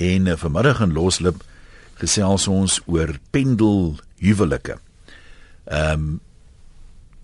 En 0.00 0.26
uh, 0.26 0.36
vanmiddag 0.40 0.80
in 0.80 0.92
Loslip 0.96 1.42
gesels 2.00 2.46
ons 2.48 2.78
oor 2.88 3.12
pendel 3.30 3.98
huwelike. 4.24 4.78
Ehm 5.68 5.92
um, 5.92 6.18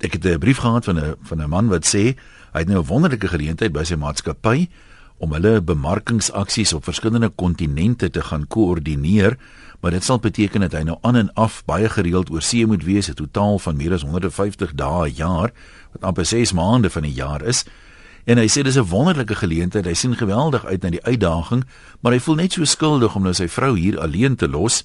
ek 0.04 0.12
het 0.12 0.26
'n 0.28 0.38
brief 0.38 0.58
gehad 0.60 0.84
van 0.84 0.98
'n 1.00 1.14
van 1.22 1.40
'n 1.40 1.48
man 1.48 1.68
wat 1.68 1.86
sê 1.88 2.12
hy 2.52 2.60
het 2.60 2.68
nou 2.68 2.80
'n 2.80 2.86
wonderlike 2.86 3.28
geleentheid 3.28 3.72
by 3.72 3.84
sy 3.84 3.94
maatskappy 3.94 4.68
om 5.16 5.32
hulle 5.32 5.60
bemarkingsaksies 5.60 6.72
op 6.72 6.84
verskillende 6.84 7.28
kontinente 7.28 8.10
te 8.10 8.22
gaan 8.22 8.46
koördineer, 8.46 9.38
maar 9.80 9.90
dit 9.90 10.04
sal 10.04 10.18
beteken 10.18 10.60
dat 10.60 10.72
hy 10.72 10.82
nou 10.82 10.98
aan 11.00 11.16
en 11.16 11.32
af 11.34 11.62
baie 11.64 11.88
gereeld 11.88 12.30
oor 12.30 12.42
see 12.42 12.66
moet 12.66 12.84
wees, 12.84 13.08
'n 13.08 13.14
totaal 13.14 13.58
van 13.58 13.76
meer 13.76 13.92
as 13.92 14.02
150 14.02 14.74
dae 14.74 15.08
'n 15.08 15.14
jaar, 15.14 15.52
wat 15.92 16.02
amper 16.02 16.26
6 16.26 16.52
maande 16.52 16.90
van 16.90 17.02
die 17.02 17.14
jaar 17.14 17.42
is. 17.42 17.64
En 18.26 18.40
hy 18.42 18.48
sê 18.50 18.62
dis 18.66 18.76
'n 18.76 18.90
wonderlike 18.90 19.34
geleentheid. 19.34 19.86
Hy 19.86 19.94
sien 19.94 20.16
geweldig 20.16 20.64
uit 20.66 20.82
na 20.82 20.90
die 20.90 21.04
uitdaging, 21.04 21.64
maar 22.00 22.12
hy 22.12 22.18
voel 22.18 22.34
net 22.34 22.52
so 22.52 22.64
skuldig 22.64 23.14
om 23.14 23.22
nou 23.22 23.34
sy 23.34 23.48
vrou 23.48 23.76
hier 23.78 24.00
alleen 24.00 24.36
te 24.36 24.48
los. 24.48 24.84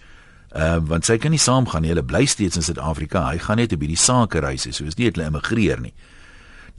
Uh 0.55 0.77
want 0.77 1.05
sy 1.05 1.17
kan 1.17 1.31
nie 1.31 1.39
saamgaan 1.39 1.81
nie. 1.81 1.89
Hulle 1.89 2.03
bly 2.03 2.25
steeds 2.25 2.55
in 2.55 2.61
Suid-Afrika. 2.61 3.29
Hy 3.31 3.37
gaan 3.37 3.57
net 3.57 3.73
op 3.73 3.79
hierdie 3.79 3.97
sake 3.97 4.39
reis, 4.39 4.67
soos 4.69 4.95
nie 4.95 5.09
hulle 5.09 5.25
immigreer 5.25 5.81
nie. 5.81 5.93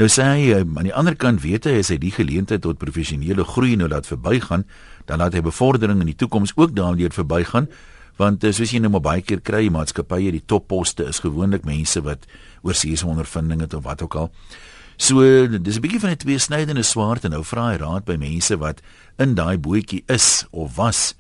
Nou 0.01 0.09
sê 0.09 0.25
hy 0.25 0.53
eh, 0.55 0.65
aan 0.65 0.89
die 0.89 0.95
ander 0.95 1.17
kant 1.21 1.43
weet 1.45 1.67
hy 1.69 1.77
as 1.83 1.91
hy 1.93 1.99
die 2.01 2.13
geleentheid 2.15 2.63
tot 2.65 2.81
professionele 2.81 3.45
groei 3.45 3.77
nou 3.77 3.89
laat 3.93 4.09
verbygaan, 4.09 4.65
dan 5.09 5.21
laat 5.21 5.37
hy 5.37 5.43
bevordering 5.45 6.01
in 6.01 6.09
die 6.09 6.17
toekoms 6.17 6.55
ook 6.57 6.73
daardeur 6.77 7.13
verbygaan, 7.13 7.69
want 8.21 8.45
eh, 8.45 8.55
soos 8.57 8.73
jy 8.73 8.81
nou 8.81 8.93
maar 8.95 9.05
baie 9.05 9.25
keer 9.27 9.43
kry, 9.45 9.67
maatskappye 9.73 10.33
die 10.33 10.45
topposte 10.49 11.05
is 11.11 11.21
gewoonlik 11.21 11.67
mense 11.69 12.01
wat 12.07 12.25
oorseese 12.65 13.07
ondervinding 13.07 13.61
het 13.67 13.77
of 13.77 13.85
wat 13.85 14.05
ook 14.07 14.17
al. 14.17 14.33
So 14.97 15.23
dis 15.47 15.77
'n 15.77 15.81
bietjie 15.81 16.01
van 16.01 16.11
'n 16.11 16.17
tweesnydende 16.17 16.83
swaard 16.83 17.25
en 17.25 17.31
nou 17.31 17.45
vra 17.45 17.71
hy 17.71 17.77
raad 17.77 18.05
by 18.05 18.17
mense 18.17 18.57
wat 18.57 18.81
in 19.19 19.35
daai 19.35 19.59
bootjie 19.59 20.05
is 20.07 20.47
of 20.51 20.77
was. 20.77 21.15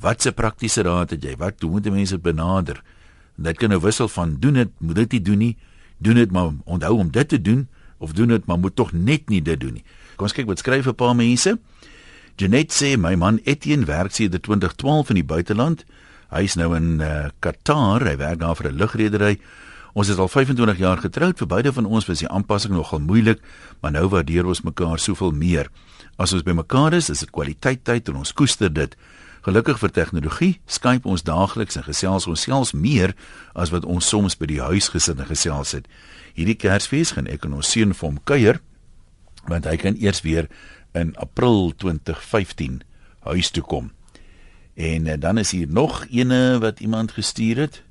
Wat 0.00 0.22
se 0.22 0.32
praktiese 0.32 0.82
raad 0.82 1.10
het 1.10 1.22
jy? 1.22 1.36
Wat 1.36 1.62
moet 1.62 1.90
mense 1.90 2.18
benader? 2.18 2.82
Dit 3.36 3.58
kan 3.58 3.68
nou 3.68 3.80
wissel 3.80 4.08
van 4.08 4.36
doen 4.40 4.54
dit, 4.54 4.68
moet 4.78 4.94
dit 4.94 5.12
nie 5.12 5.22
doen 5.22 5.38
nie. 5.38 5.56
Doen 5.98 6.14
dit 6.14 6.30
maar 6.30 6.52
onthou 6.64 6.98
om 6.98 7.10
dit 7.10 7.28
te 7.28 7.40
doen 7.40 7.68
of 7.98 8.12
doen 8.12 8.28
dit 8.28 8.46
maar 8.46 8.58
moet 8.58 8.76
tog 8.76 8.92
net 8.92 9.28
nie 9.28 9.42
dit 9.42 9.60
doen 9.60 9.72
nie. 9.72 9.84
Kom 10.16 10.26
ons 10.26 10.34
kyk 10.34 10.46
wat 10.46 10.58
skryf 10.58 10.86
'n 10.86 10.94
paar 10.94 11.14
mense. 11.14 11.58
Janet 12.36 12.72
sê 12.72 12.96
my 12.98 13.14
man 13.14 13.40
Etienne 13.44 13.86
werk 13.86 14.12
sedert 14.12 14.42
2012 14.42 15.08
in 15.08 15.14
die 15.14 15.24
buiteland. 15.24 15.84
Hy 16.30 16.42
is 16.42 16.54
nou 16.54 16.74
in 16.76 17.00
uh, 17.00 17.30
Qatar. 17.38 18.02
Hy 18.02 18.16
werk 18.16 18.40
daar 18.40 18.56
vir 18.56 18.72
'n 18.72 18.76
lugredery. 18.76 19.38
Ons 19.94 20.10
is 20.10 20.18
al 20.18 20.28
25 20.28 20.78
jaar 20.78 20.98
getroud. 20.98 21.38
Vir 21.38 21.46
beide 21.46 21.72
van 21.72 21.86
ons 21.86 22.06
was 22.10 22.20
die 22.20 22.28
aanpassing 22.28 22.74
nogal 22.74 23.00
moeilik, 23.00 23.42
maar 23.80 23.94
nou 23.94 24.08
waardeer 24.10 24.46
ons 24.46 24.64
mekaar 24.66 24.98
soveel 24.98 25.30
meer. 25.30 25.70
As 26.18 26.34
ons 26.34 26.42
by 26.42 26.52
mekaar 26.52 26.96
is, 26.98 27.10
is 27.10 27.22
dit 27.22 27.30
kwaliteit 27.30 27.84
tyd 27.86 28.10
en 28.10 28.24
ons 28.24 28.34
koester 28.34 28.72
dit. 28.72 28.96
Gelukkig 29.46 29.78
vir 29.78 29.92
tegnologie, 29.92 30.52
Skype 30.66 31.08
ons 31.08 31.22
daagliks 31.22 31.76
en 31.78 31.86
gesels 31.86 32.26
ons 32.26 32.46
selfs 32.48 32.72
meer 32.72 33.14
as 33.54 33.70
wat 33.70 33.84
ons 33.84 34.08
soms 34.08 34.34
by 34.40 34.48
die 34.50 34.62
huisgesinne 34.64 35.26
gesels 35.28 35.76
het 35.76 35.88
hierdie 36.34 36.58
Kersfees 36.58 37.14
gaan 37.14 37.30
ek 37.30 37.46
en 37.46 37.58
ons 37.60 37.70
seun 37.70 37.94
vir 37.94 38.08
hom 38.08 38.20
kuier 38.26 38.60
want 39.46 39.68
hy 39.68 39.76
kan 39.80 39.98
eers 40.00 40.22
weer 40.24 40.48
in 40.96 41.12
April 41.20 41.74
2015 41.82 42.80
huis 43.28 43.50
toe 43.52 43.64
kom. 43.64 43.90
En 44.74 45.08
uh, 45.08 45.16
dan 45.20 45.38
is 45.42 45.52
hier 45.52 45.68
nog 45.68 46.04
ene 46.08 46.58
wat 46.62 46.80
iemand 46.80 47.12
gestuur 47.18 47.60
het. 47.66 47.82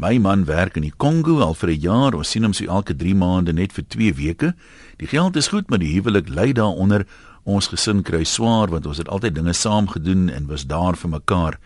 My 0.00 0.16
man 0.16 0.46
werk 0.48 0.78
in 0.80 0.86
die 0.86 0.94
Kongo 0.96 1.42
al 1.44 1.54
vir 1.54 1.70
'n 1.70 1.80
jaar. 1.80 2.14
Ons 2.14 2.30
sien 2.30 2.42
hom 2.42 2.54
so 2.54 2.64
elke 2.64 2.96
3 2.96 3.14
maande 3.14 3.52
net 3.52 3.72
vir 3.72 3.84
2 3.84 4.14
weke. 4.14 4.54
Die 4.96 5.06
geld 5.06 5.36
is 5.36 5.48
goed, 5.48 5.68
maar 5.68 5.78
die 5.78 5.92
huwelik 5.92 6.28
lê 6.28 6.52
daaronder. 6.52 7.06
Ons 7.44 7.68
gesin 7.68 8.02
kry 8.02 8.24
swaar 8.24 8.68
want 8.68 8.86
ons 8.86 8.96
het 8.96 9.08
altyd 9.08 9.34
dinge 9.34 9.52
saam 9.52 9.88
gedoen 9.88 10.30
en 10.30 10.46
was 10.46 10.66
daar 10.66 10.96
vir 10.96 11.10
mekaar. 11.10 11.58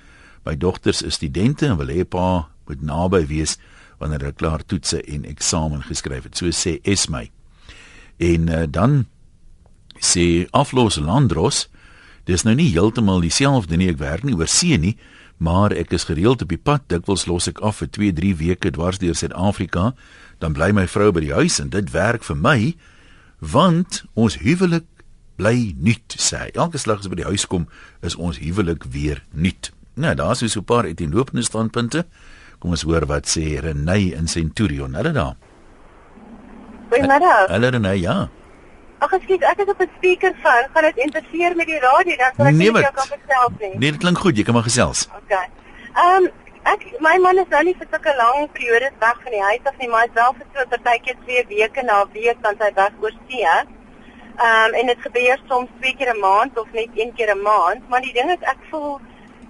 My 0.44 0.56
dogters 0.56 1.02
is 1.02 1.14
studente 1.14 1.66
en 1.66 1.76
wil 1.76 1.86
hê 1.86 2.04
pa 2.04 2.48
moet 2.66 2.82
naby 2.82 3.26
wees 3.26 3.56
wanneer 3.98 4.24
hy 4.24 4.32
klaar 4.32 4.66
toetse 4.66 5.02
en 5.02 5.24
eksamen 5.24 5.82
geskryf 5.82 6.24
het. 6.24 6.36
So 6.36 6.46
sê 6.50 6.80
Esmy. 6.82 7.30
En 8.18 8.48
uh, 8.48 8.66
dan 8.68 9.06
sê 10.00 10.48
aflos 10.50 10.96
Landros, 10.96 11.68
dis 12.24 12.42
nou 12.42 12.54
nie 12.54 12.72
heeltemal 12.72 13.20
dieselfde 13.20 13.76
nie, 13.76 13.88
ek 13.88 13.98
werk 13.98 14.24
nie 14.24 14.34
oor 14.34 14.48
see 14.48 14.76
nie, 14.76 14.96
maar 15.36 15.72
ek 15.72 15.92
is 15.92 16.04
gereeld 16.04 16.42
op 16.42 16.48
die 16.48 16.60
pad, 16.60 16.86
dikwels 16.88 17.26
los 17.26 17.48
ek 17.48 17.60
af 17.60 17.82
vir 17.82 17.88
2, 17.88 18.12
3 18.12 18.34
weke 18.40 18.70
dwars 18.70 18.98
deur 18.98 19.14
Suid-Afrika, 19.14 19.92
dan 20.38 20.52
bly 20.52 20.70
my 20.72 20.86
vrou 20.86 21.12
by 21.12 21.20
die 21.24 21.34
huis 21.34 21.60
en 21.60 21.70
dit 21.74 21.90
werk 21.94 22.24
vir 22.24 22.36
my 22.36 22.58
want 23.40 24.04
ons 24.14 24.38
huwelik 24.40 24.86
bly 25.36 25.74
nuut 25.76 26.16
sê. 26.18 26.48
Elke 26.54 26.78
slag 26.78 27.02
as 27.02 27.10
by 27.10 27.18
die 27.18 27.28
huis 27.28 27.46
kom, 27.50 27.66
is 28.02 28.16
ons 28.16 28.38
huwelik 28.38 28.86
weer 28.94 29.24
nuut. 29.32 29.72
Nou, 29.94 30.14
daar's 30.14 30.38
so 30.38 30.60
'n 30.60 30.64
paar 30.64 30.84
etenlopende 30.84 31.42
standpunte. 31.42 32.06
Kom 32.58 32.70
ons 32.70 32.82
hoor 32.82 33.06
wat 33.06 33.26
sê 33.26 33.60
Renay 33.60 34.14
in 34.14 34.28
Centurion. 34.28 34.94
Hulle 34.94 35.12
daar. 35.12 35.36
Goeiemiddag. 36.90 37.48
Hulle 37.48 37.68
Renay, 37.68 38.00
ja. 38.00 38.28
Ag 39.04 39.14
skiet, 39.22 39.42
ek 39.44 39.58
is 39.62 39.70
op 39.72 39.80
'n 39.84 39.90
speaker 39.96 40.32
van, 40.42 40.68
gaan 40.72 40.86
dit 40.88 40.96
interfereer 41.06 41.56
met 41.56 41.66
die 41.66 41.80
radio 41.80 42.16
dan 42.16 42.32
sal 42.36 42.46
ek 42.46 42.54
nee, 42.54 42.70
nie 42.70 42.82
jou 42.86 42.92
kan 43.00 43.10
gesels 43.16 43.54
nie. 43.60 43.74
Nee, 43.82 43.90
dit 43.90 44.00
klink 44.04 44.18
goed, 44.18 44.36
jy 44.36 44.44
kan 44.44 44.54
maar 44.54 44.68
gesels. 44.70 45.08
Okay. 45.22 45.46
Ehm 45.94 46.24
um, 46.24 46.30
ek 46.72 46.84
my 47.06 47.16
man 47.24 47.38
is 47.42 47.50
nou 47.54 47.62
nie 47.64 47.76
vir 47.80 47.88
sulke 47.90 48.14
lang 48.16 48.48
periodes 48.52 48.94
weg 49.00 49.18
van 49.24 49.32
die 49.36 49.42
huis 49.48 49.64
af 49.70 49.76
nie, 49.78 49.88
maar 49.88 50.04
hy 50.04 50.08
is 50.08 50.18
wel 50.20 50.32
vir 50.38 50.46
so 50.52 50.60
'n 50.64 50.70
partytjie 50.74 51.16
2 51.24 51.44
weke 51.48 51.82
na 51.82 52.02
'n 52.04 52.12
week 52.12 52.38
dan 52.46 52.56
hy 52.64 52.70
weg 52.80 52.94
oor 53.02 53.14
see. 53.28 53.42
Ehm 53.44 53.66
um, 54.44 54.78
en 54.80 54.86
dit 54.92 55.00
gebeur 55.06 55.42
soms 55.48 55.68
twee 55.80 55.94
keer 55.98 56.14
'n 56.14 56.20
maand 56.20 56.58
of 56.58 56.72
net 56.72 56.90
een 57.02 57.12
keer 57.16 57.34
'n 57.34 57.42
maand, 57.42 57.88
maar 57.88 58.00
die 58.00 58.12
ding 58.12 58.30
is 58.36 58.48
ek 58.54 58.60
voel 58.70 59.00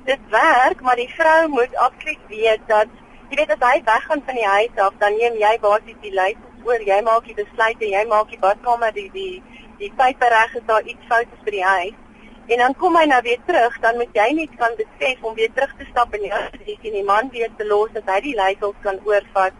dit 0.04 0.20
werk, 0.30 0.80
maar 0.80 0.96
die 0.96 1.12
vrou 1.18 1.48
moet 1.48 1.76
absoluut 1.76 2.24
weet 2.28 2.66
dat 2.66 2.88
jy 3.30 3.36
weet 3.36 3.54
as 3.54 3.64
hy 3.68 3.82
weggaan 3.84 4.22
van 4.26 4.34
die 4.34 4.50
huis 4.56 4.74
af, 4.76 4.92
dan 4.98 5.16
neem 5.20 5.38
jy 5.44 5.54
basies 5.60 6.02
die 6.02 6.12
leiers 6.18 6.53
oor. 6.64 6.80
Jy 6.80 7.00
maak 7.06 7.26
die 7.28 7.36
besluite, 7.38 7.88
jy 7.90 8.04
maak 8.10 8.30
die 8.30 8.40
badkamer, 8.40 8.94
die 8.96 9.10
die 9.14 9.42
die 9.78 9.90
pype 9.98 10.30
reg 10.30 10.56
as 10.56 10.66
daar 10.66 10.86
iets 10.86 11.10
fout 11.10 11.26
is 11.26 11.44
by 11.44 11.54
die 11.56 11.66
huis. 11.66 12.00
En 12.46 12.60
dan 12.60 12.74
kom 12.76 12.96
hy 12.96 13.04
nou 13.08 13.20
weer 13.24 13.40
terug, 13.46 13.76
dan 13.80 13.96
moet 13.96 14.16
jy 14.16 14.26
net 14.36 14.56
kan 14.60 14.74
besef 14.76 15.22
om 15.24 15.34
weer 15.34 15.52
terug 15.56 15.72
te 15.78 15.86
stap 15.90 16.14
in 16.14 16.26
die 16.26 16.32
huis 16.32 16.74
en 16.74 16.96
die 16.98 17.04
man 17.04 17.30
weer 17.32 17.50
te 17.58 17.66
los 17.66 17.92
dat 17.94 18.08
hy 18.12 18.20
die 18.26 18.34
leiers 18.36 18.80
kan 18.84 19.00
oorvat. 19.08 19.56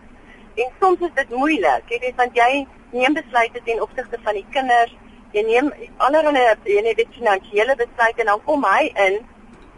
En 0.55 0.75
soms 0.81 1.01
is 1.01 1.15
dit 1.17 1.31
moeilik, 1.35 1.89
jy 1.91 1.99
weet 2.03 2.21
want 2.21 2.37
jy 2.39 2.67
neem 2.93 3.17
besluite 3.17 3.63
ten 3.65 3.81
opsigte 3.83 4.21
van 4.23 4.39
die 4.39 4.47
kinders. 4.55 4.93
Jy 5.35 5.43
neem 5.49 5.71
allerlei 6.07 6.45
jy 6.69 6.83
neem 6.85 6.99
dit 7.01 7.17
finansiële 7.17 7.75
besluite 7.81 8.23
en 8.23 8.35
dan 8.35 8.45
kom 8.45 8.67
hy 8.69 8.91
in 9.07 9.23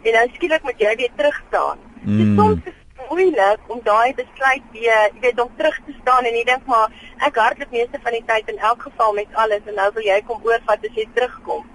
en 0.03 0.19
dan 0.19 0.35
skielik 0.35 0.67
moet 0.67 0.83
jy 0.83 0.93
weer 0.99 1.15
terug 1.17 1.39
staan. 1.47 1.79
Mm. 2.03 2.35
Soms 2.37 2.67
is 2.69 2.75
moeilik 3.09 3.71
om 3.73 3.79
daai 3.83 4.13
besluit 4.17 4.65
weer, 4.71 5.09
jy 5.13 5.21
weet, 5.21 5.39
om 5.39 5.49
terug 5.57 5.79
te 5.85 5.95
staan 6.01 6.25
en 6.25 6.35
jy 6.35 6.43
dink 6.47 6.65
maar 6.65 6.91
ek 7.27 7.39
hardloop 7.41 7.71
meeste 7.71 7.99
van 8.03 8.17
die 8.17 8.23
tyd 8.27 8.51
in 8.53 8.59
elk 8.71 8.81
geval 8.89 9.13
met 9.13 9.41
alles 9.43 9.65
en 9.65 9.75
nou 9.79 9.89
wil 9.95 10.03
jy 10.03 10.19
kom 10.27 10.43
oorvat 10.43 10.85
as 10.89 10.99
jy 10.99 11.07
terugkom. 11.15 11.65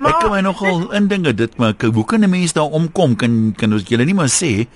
Maar 0.00 0.14
ek 0.14 0.20
kan 0.22 0.32
my 0.32 0.42
nogal 0.46 0.86
indinge 0.96 1.34
dit 1.34 1.58
maar 1.58 1.74
hoe 1.80 2.04
kan 2.04 2.24
'n 2.24 2.30
mens 2.30 2.52
daar 2.52 2.70
omkom? 2.80 3.16
Kan 3.16 3.54
kan 3.56 3.72
ons 3.72 3.88
julle 3.88 4.04
nie 4.04 4.14
maar 4.14 4.32
sê 4.32 4.66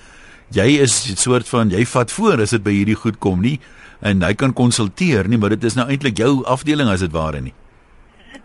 jy 0.51 0.69
is 0.81 1.11
'n 1.11 1.17
soort 1.17 1.49
van 1.49 1.71
jy 1.71 1.85
vat 1.87 2.11
voor 2.11 2.41
as 2.41 2.51
dit 2.51 2.63
by 2.63 2.71
hierdie 2.71 2.99
goed 2.99 3.19
kom 3.19 3.41
nie 3.41 3.61
en 4.01 4.23
hy 4.23 4.35
kan 4.35 4.53
konsulteer 4.53 5.29
nie, 5.29 5.39
maar 5.39 5.55
dit 5.55 5.65
is 5.65 5.75
nou 5.75 5.87
eintlik 5.89 6.19
jou 6.19 6.45
afdeling 6.45 6.89
as 6.89 7.01
dit 7.01 7.13
ware 7.13 7.41
nie. 7.41 7.55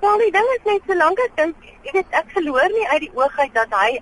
Wel, 0.01 0.17
die 0.17 0.31
ding 0.31 0.49
is 0.55 0.65
net 0.65 0.81
solank 0.85 1.19
ek 1.19 1.33
dink, 1.39 1.55
jy 1.87 1.91
weet, 1.95 2.05
ek 2.11 2.29
verloor 2.35 2.69
nie 2.75 2.85
uit 2.93 3.01
die 3.07 3.11
oog 3.17 3.39
uit 3.39 3.53
dat 3.53 3.73
hy 3.73 3.97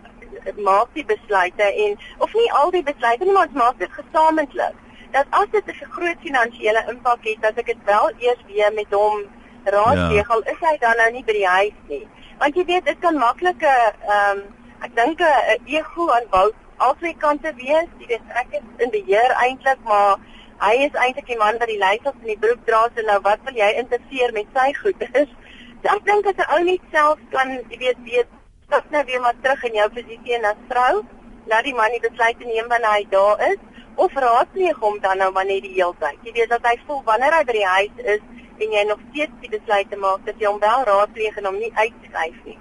maak 0.57 0.87
die 0.93 1.05
besluite 1.05 1.63
en 1.85 1.97
of 2.17 2.33
nie 2.33 2.51
al 2.51 2.71
die 2.71 2.83
besluite 2.83 3.25
nie 3.25 3.33
maar 3.33 3.47
ons 3.47 3.61
maak 3.61 3.79
dit 3.79 3.91
gesamentlik. 3.91 4.75
Dat 5.11 5.25
as 5.29 5.49
dit 5.51 5.67
'n 5.67 5.91
groot 5.95 6.19
finansiële 6.19 6.83
impak 6.89 7.23
het, 7.23 7.41
dat 7.41 7.57
ek 7.57 7.65
dit 7.65 7.83
wel 7.85 8.11
eers 8.19 8.43
weer 8.47 8.73
met 8.73 8.91
hom 8.93 9.25
raadpleeg, 9.63 10.27
ja. 10.27 10.51
is 10.51 10.59
hy 10.59 10.77
dan 10.77 10.97
nou 10.97 11.11
nie 11.11 11.23
by 11.23 11.33
die 11.33 11.47
huis 11.47 11.79
nie. 11.87 12.07
Want 12.37 12.55
jy 12.55 12.65
weet, 12.65 12.85
dit 12.85 12.99
kan 12.99 13.17
maklike 13.17 13.73
ehm 14.07 14.37
um, 14.37 14.43
ek 14.85 14.95
dink 14.95 15.19
'n 15.19 15.59
ego 15.65 16.11
aan 16.11 16.27
bou 16.29 16.51
albei 16.77 17.15
kante 17.17 17.53
wees. 17.55 17.89
Jy 17.99 18.07
weet, 18.07 18.25
ek 18.41 18.47
is 18.59 18.83
in 18.83 18.91
beheer 18.91 19.31
eintlik, 19.43 19.79
maar 19.83 20.17
hy 20.59 20.73
is 20.87 20.93
eintlik 20.93 21.27
die 21.31 21.37
man 21.37 21.59
wat 21.61 21.71
die 21.71 21.79
leiers 21.79 22.19
in 22.21 22.31
die 22.33 22.39
broek 22.39 22.65
dra 22.65 22.87
en 22.95 23.05
nou 23.05 23.19
wat 23.21 23.39
wil 23.47 23.57
jy 23.59 23.71
interfereer 23.81 24.33
met 24.33 24.47
sy 24.53 24.73
goed? 24.81 25.07
so 25.81 25.95
ek 25.95 26.05
dink 26.09 26.27
as 26.31 26.41
'n 26.43 26.51
ou 26.57 26.63
net 26.63 26.81
self 26.91 27.19
kan, 27.31 27.55
jy 27.69 27.77
weet, 27.77 28.03
weet 28.03 28.27
stap 28.65 28.89
nou 28.89 29.03
weer 29.05 29.21
maar 29.21 29.37
terug 29.41 29.63
in 29.69 29.77
jou 29.79 29.87
posisie 29.93 30.37
as 30.49 30.61
vrou, 30.69 31.03
laat 31.51 31.65
die 31.67 31.73
man 31.77 31.93
die 31.93 32.01
besluit 32.01 32.39
neem 32.41 32.69
wanneer 32.71 32.95
hy 32.97 33.03
daar 33.11 33.41
is 33.51 33.61
of 33.95 34.15
raadpleeg 34.25 34.79
hom 34.83 34.97
dan 35.03 35.21
nou 35.21 35.31
maar 35.31 35.45
net 35.45 35.63
die 35.63 35.75
hele 35.75 35.93
tyd. 36.01 36.17
Jy 36.25 36.33
weet 36.39 36.51
dat 36.51 36.65
hy 36.67 36.75
voel 36.87 37.01
wanneer 37.09 37.35
hy 37.37 37.43
by 37.47 37.55
die 37.55 37.69
huis 37.75 38.01
is 38.15 38.23
en 38.63 38.73
jy 38.77 38.83
nog 38.89 39.01
steeds 39.11 39.41
die 39.43 39.51
besluit 39.53 39.89
te 39.91 39.99
maak 40.01 40.25
dat 40.27 40.41
jy 40.41 40.49
hom 40.49 40.59
wel 40.63 40.85
raadpleeg 40.89 41.37
en 41.39 41.49
hom 41.51 41.59
nie 41.61 41.71
uitskuif 41.75 42.39
nie. 42.49 42.57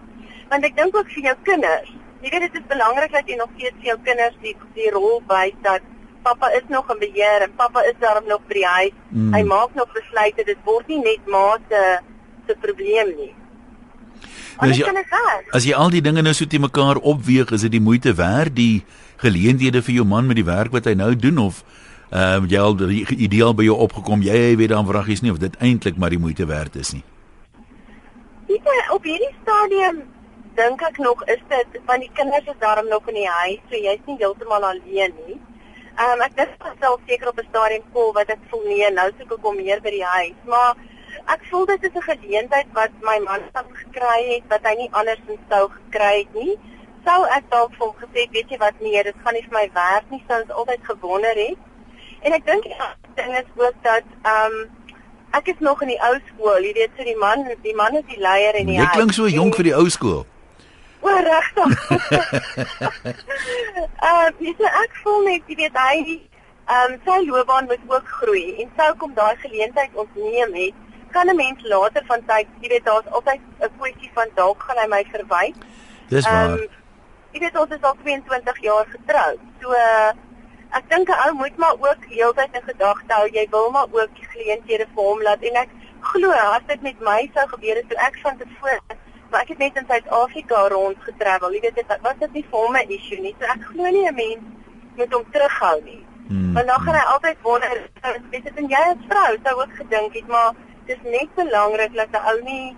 Want 0.51 0.69
ek 0.69 0.77
dink 0.77 0.97
ook 0.99 1.11
vir 1.15 1.31
jou 1.31 1.37
kinders, 1.49 1.93
jy 2.23 2.33
weet 2.35 2.47
dit 2.47 2.61
is 2.61 2.69
belangrik 2.71 3.17
dat 3.17 3.31
jy 3.31 3.39
nog 3.41 3.53
steeds 3.57 3.81
vir 3.81 3.91
jou 3.95 3.99
kinders 4.09 4.37
die 4.45 4.57
die 4.77 4.91
rol 4.95 5.23
wys 5.31 5.57
dat 5.67 5.93
pappa 6.25 6.51
is 6.57 6.69
nog 6.73 6.91
in 6.93 7.01
beheer 7.01 7.45
en 7.45 7.57
pappa 7.57 7.83
is 7.89 7.97
daar 8.01 8.21
om 8.21 8.29
nog 8.29 8.45
by 8.49 8.61
die 8.61 8.69
huis. 8.75 8.99
Mm. 9.11 9.33
Hy 9.35 9.43
maak 9.49 9.75
nog 9.81 9.91
besluite, 9.97 10.45
dit 10.45 10.69
word 10.69 10.93
nie 10.93 11.01
net 11.05 11.27
ma 11.27 11.47
se 11.71 11.83
se 12.47 12.57
probleem 12.61 13.17
nie. 13.17 13.33
As 14.59 14.77
jy 14.79 14.87
as 15.51 15.65
jy 15.67 15.75
al 15.75 15.91
die 15.91 16.03
dinge 16.05 16.23
nou 16.23 16.35
so 16.35 16.47
te 16.47 16.59
mekaar 16.59 17.01
opweeg, 17.03 17.51
is 17.55 17.65
dit 17.67 17.75
die 17.75 17.83
moeite 17.83 18.15
werd 18.15 18.55
die 18.55 18.85
geleenthede 19.23 19.83
vir 19.83 19.95
jou 19.95 20.05
man 20.07 20.27
met 20.27 20.39
die 20.39 20.47
werk 20.47 20.73
wat 20.75 20.87
hy 20.87 20.95
nou 20.99 21.15
doen 21.17 21.39
of 21.39 21.65
ehm 22.11 22.45
uh, 22.45 22.51
jy 22.51 22.61
al 22.61 22.77
ideaal 23.27 23.55
by 23.59 23.65
jou 23.67 23.77
opgekom 23.87 24.23
jy 24.23 24.55
weet 24.61 24.71
dan 24.71 24.87
vragies 24.87 25.23
nie 25.23 25.33
of 25.33 25.41
dit 25.43 25.57
eintlik 25.59 25.97
maar 25.99 26.15
die 26.15 26.23
moeite 26.23 26.47
werd 26.47 26.77
is 26.77 26.93
nie. 26.95 27.03
Ek 28.55 28.93
op 28.95 29.07
hierdie 29.09 29.33
stadium 29.43 30.03
dink 30.55 30.83
ek 30.87 31.01
nog 31.03 31.25
is 31.35 31.43
dit 31.51 31.81
want 31.89 32.07
die 32.07 32.13
kinders 32.15 32.47
is 32.47 32.61
daarom 32.61 32.89
nog 32.89 33.09
in 33.11 33.19
die 33.19 33.31
huis, 33.41 33.61
so 33.71 33.81
jy's 33.89 34.07
nie 34.07 34.19
heeltemal 34.23 34.71
alleen 34.71 35.15
nie. 35.27 35.39
Ehm 35.99 36.15
um, 36.15 36.23
ek 36.29 36.37
dink 36.39 36.69
self 36.79 37.01
seker 37.09 37.33
op 37.33 37.39
'n 37.43 37.49
stadium 37.51 37.83
vol 37.93 38.13
wat 38.13 38.31
ek 38.31 38.43
voel 38.51 38.63
nee, 38.69 38.91
nou 38.91 39.09
soek 39.19 39.33
ek 39.39 39.43
kom 39.43 39.57
meer 39.57 39.81
by 39.81 39.91
die 39.91 40.09
huis, 40.17 40.39
maar 40.47 40.77
ek 41.33 41.45
voel 41.51 41.67
dit 41.67 41.83
is 41.89 41.95
'n 41.95 42.09
geleentheid 42.11 42.67
wat 42.73 42.93
my 43.01 43.19
man 43.25 43.41
het 43.53 43.67
gekry 43.83 44.21
het 44.35 44.45
wat 44.49 44.63
hy 44.63 44.75
nie 44.77 44.89
andersins 44.93 45.45
sou 45.49 45.69
gekry 45.69 46.19
het 46.19 46.35
nie. 46.35 46.59
Sou 47.05 47.21
ek 47.37 47.45
dalk 47.51 47.73
vir 47.77 47.87
hom 47.87 47.97
gesê, 48.03 48.31
weet 48.31 48.51
jy 48.51 48.59
wat 48.59 48.81
nee, 48.81 49.03
dit 49.03 49.15
gaan 49.25 49.35
nie 49.35 49.47
vir 49.49 49.59
my 49.59 49.71
werk 49.75 50.11
nie, 50.11 50.25
sou 50.29 50.41
ons 50.43 50.51
altyd 50.51 50.81
gewonder 50.83 51.35
het. 51.35 51.59
En 52.21 52.33
ek 52.33 52.47
dink 52.47 52.63
die 52.63 52.75
ding 53.15 53.33
is 53.37 53.51
ook 53.57 53.77
dat 53.83 54.05
ehm 54.23 54.53
um, 54.53 54.71
ek 55.31 55.49
is 55.49 55.59
nog 55.59 55.83
in 55.83 55.89
die 55.89 56.03
ou 56.03 56.15
skool, 56.29 56.63
jy 56.63 56.73
weet, 56.73 56.91
so 56.97 57.05
die 57.05 57.17
man, 57.17 57.49
die 57.63 57.75
man 57.75 57.97
is 57.97 58.07
die 58.07 58.21
leier 58.21 58.55
in 58.55 58.67
die 58.67 58.79
huis. 58.79 58.89
Jy 58.89 58.95
klink 58.99 59.13
so 59.13 59.27
jonk 59.27 59.55
vir 59.59 59.65
die 59.65 59.75
ou 59.75 59.89
skool. 59.91 60.23
O, 61.01 61.09
regtig. 61.09 61.91
uh, 64.09 64.29
dis 64.39 64.63
ek 64.71 64.95
voel 65.03 65.27
net 65.29 65.51
jy 65.51 65.57
weet 65.65 65.77
hy 65.77 65.97
ehm 66.65 66.95
um, 66.95 67.01
sy 67.05 67.19
loopbaan 67.27 67.67
moet 67.69 67.83
ook 67.93 68.07
groei 68.21 68.55
en 68.63 68.71
sou 68.79 68.91
kom 69.01 69.13
daai 69.19 69.37
geleentheid 69.43 69.93
ontneem 70.01 70.55
het, 70.57 70.84
kan 71.17 71.31
'n 71.31 71.37
mens 71.37 71.63
later 71.73 72.05
van 72.11 72.25
tyd, 72.27 72.47
jy 72.61 72.69
weet, 72.69 72.85
daar's 72.85 73.11
altyd 73.17 73.41
'n 73.61 73.73
kwessie 73.79 74.11
van 74.15 74.29
dalk 74.35 74.63
gaan 74.67 74.83
hy 74.83 74.87
my 74.89 75.05
verwyd. 75.13 75.57
Dis 76.09 76.29
waar. 76.29 76.51
Um, 76.51 76.69
jy 77.33 77.41
weet 77.41 77.59
ons 77.59 77.75
is 77.77 77.83
al 77.83 77.97
22 78.03 78.61
jaar 78.69 78.87
getroud. 78.97 79.41
So 79.61 79.73
uh, 79.73 80.13
ek 80.79 80.87
dink 80.91 81.09
'n 81.09 81.21
ou 81.25 81.33
moet 81.39 81.57
maar 81.63 81.77
ook 81.87 82.03
heeltyd 82.11 82.55
in 82.59 82.67
gedagte 82.69 83.13
hou 83.15 83.27
jy 83.39 83.47
wil 83.51 83.71
maar 83.71 83.91
ook 83.99 84.23
geleenthede 84.35 84.87
vir 84.95 85.05
hom 85.09 85.23
laat 85.23 85.43
en 85.51 85.59
ek 85.63 85.71
glo 86.11 86.31
as 86.31 86.65
dit 86.71 86.83
met 86.87 87.05
my 87.09 87.21
sou 87.35 87.47
gebeur 87.53 87.77
het 87.81 87.89
toe 87.91 87.99
ek 88.07 88.19
van 88.23 88.41
tevore 88.41 88.81
maar 89.31 89.41
ek 89.43 89.53
het 89.55 89.63
net 89.63 89.79
in 89.81 89.87
Suid-Afrika 89.91 90.67
rond 90.75 91.07
getravel 91.11 91.55
jy 91.55 91.61
weet 91.67 91.79
dit 91.81 91.95
was 92.07 92.19
dit 92.25 92.33
nie 92.39 92.45
vir 92.51 92.59
hom 92.65 92.77
'n 92.81 92.95
issue 92.99 93.21
nie 93.21 93.35
so 93.39 93.53
ek 93.55 93.63
glo 93.71 93.95
nie 93.97 94.07
'n 94.09 94.15
mens 94.15 94.45
moet 94.97 95.17
hom 95.19 95.25
terughou 95.37 95.79
nie 95.85 96.03
hmm. 96.29 96.53
want 96.55 96.67
dan 96.67 96.85
gaan 96.87 97.01
hy 97.01 97.07
altyd 97.15 97.39
wonder 97.43 97.79
weet 98.31 98.45
dit 98.45 98.63
en 98.63 98.69
jy 98.77 98.83
as 98.93 99.09
vrou 99.13 99.33
sou 99.45 99.55
ook 99.63 99.75
gedink 99.83 100.21
het 100.21 100.29
maar 100.37 100.51
dis 100.87 101.05
net 101.05 101.31
belangrik 101.35 101.95
dat 101.95 102.13
'n 102.13 102.27
ou 102.31 102.41
nie 102.43 102.77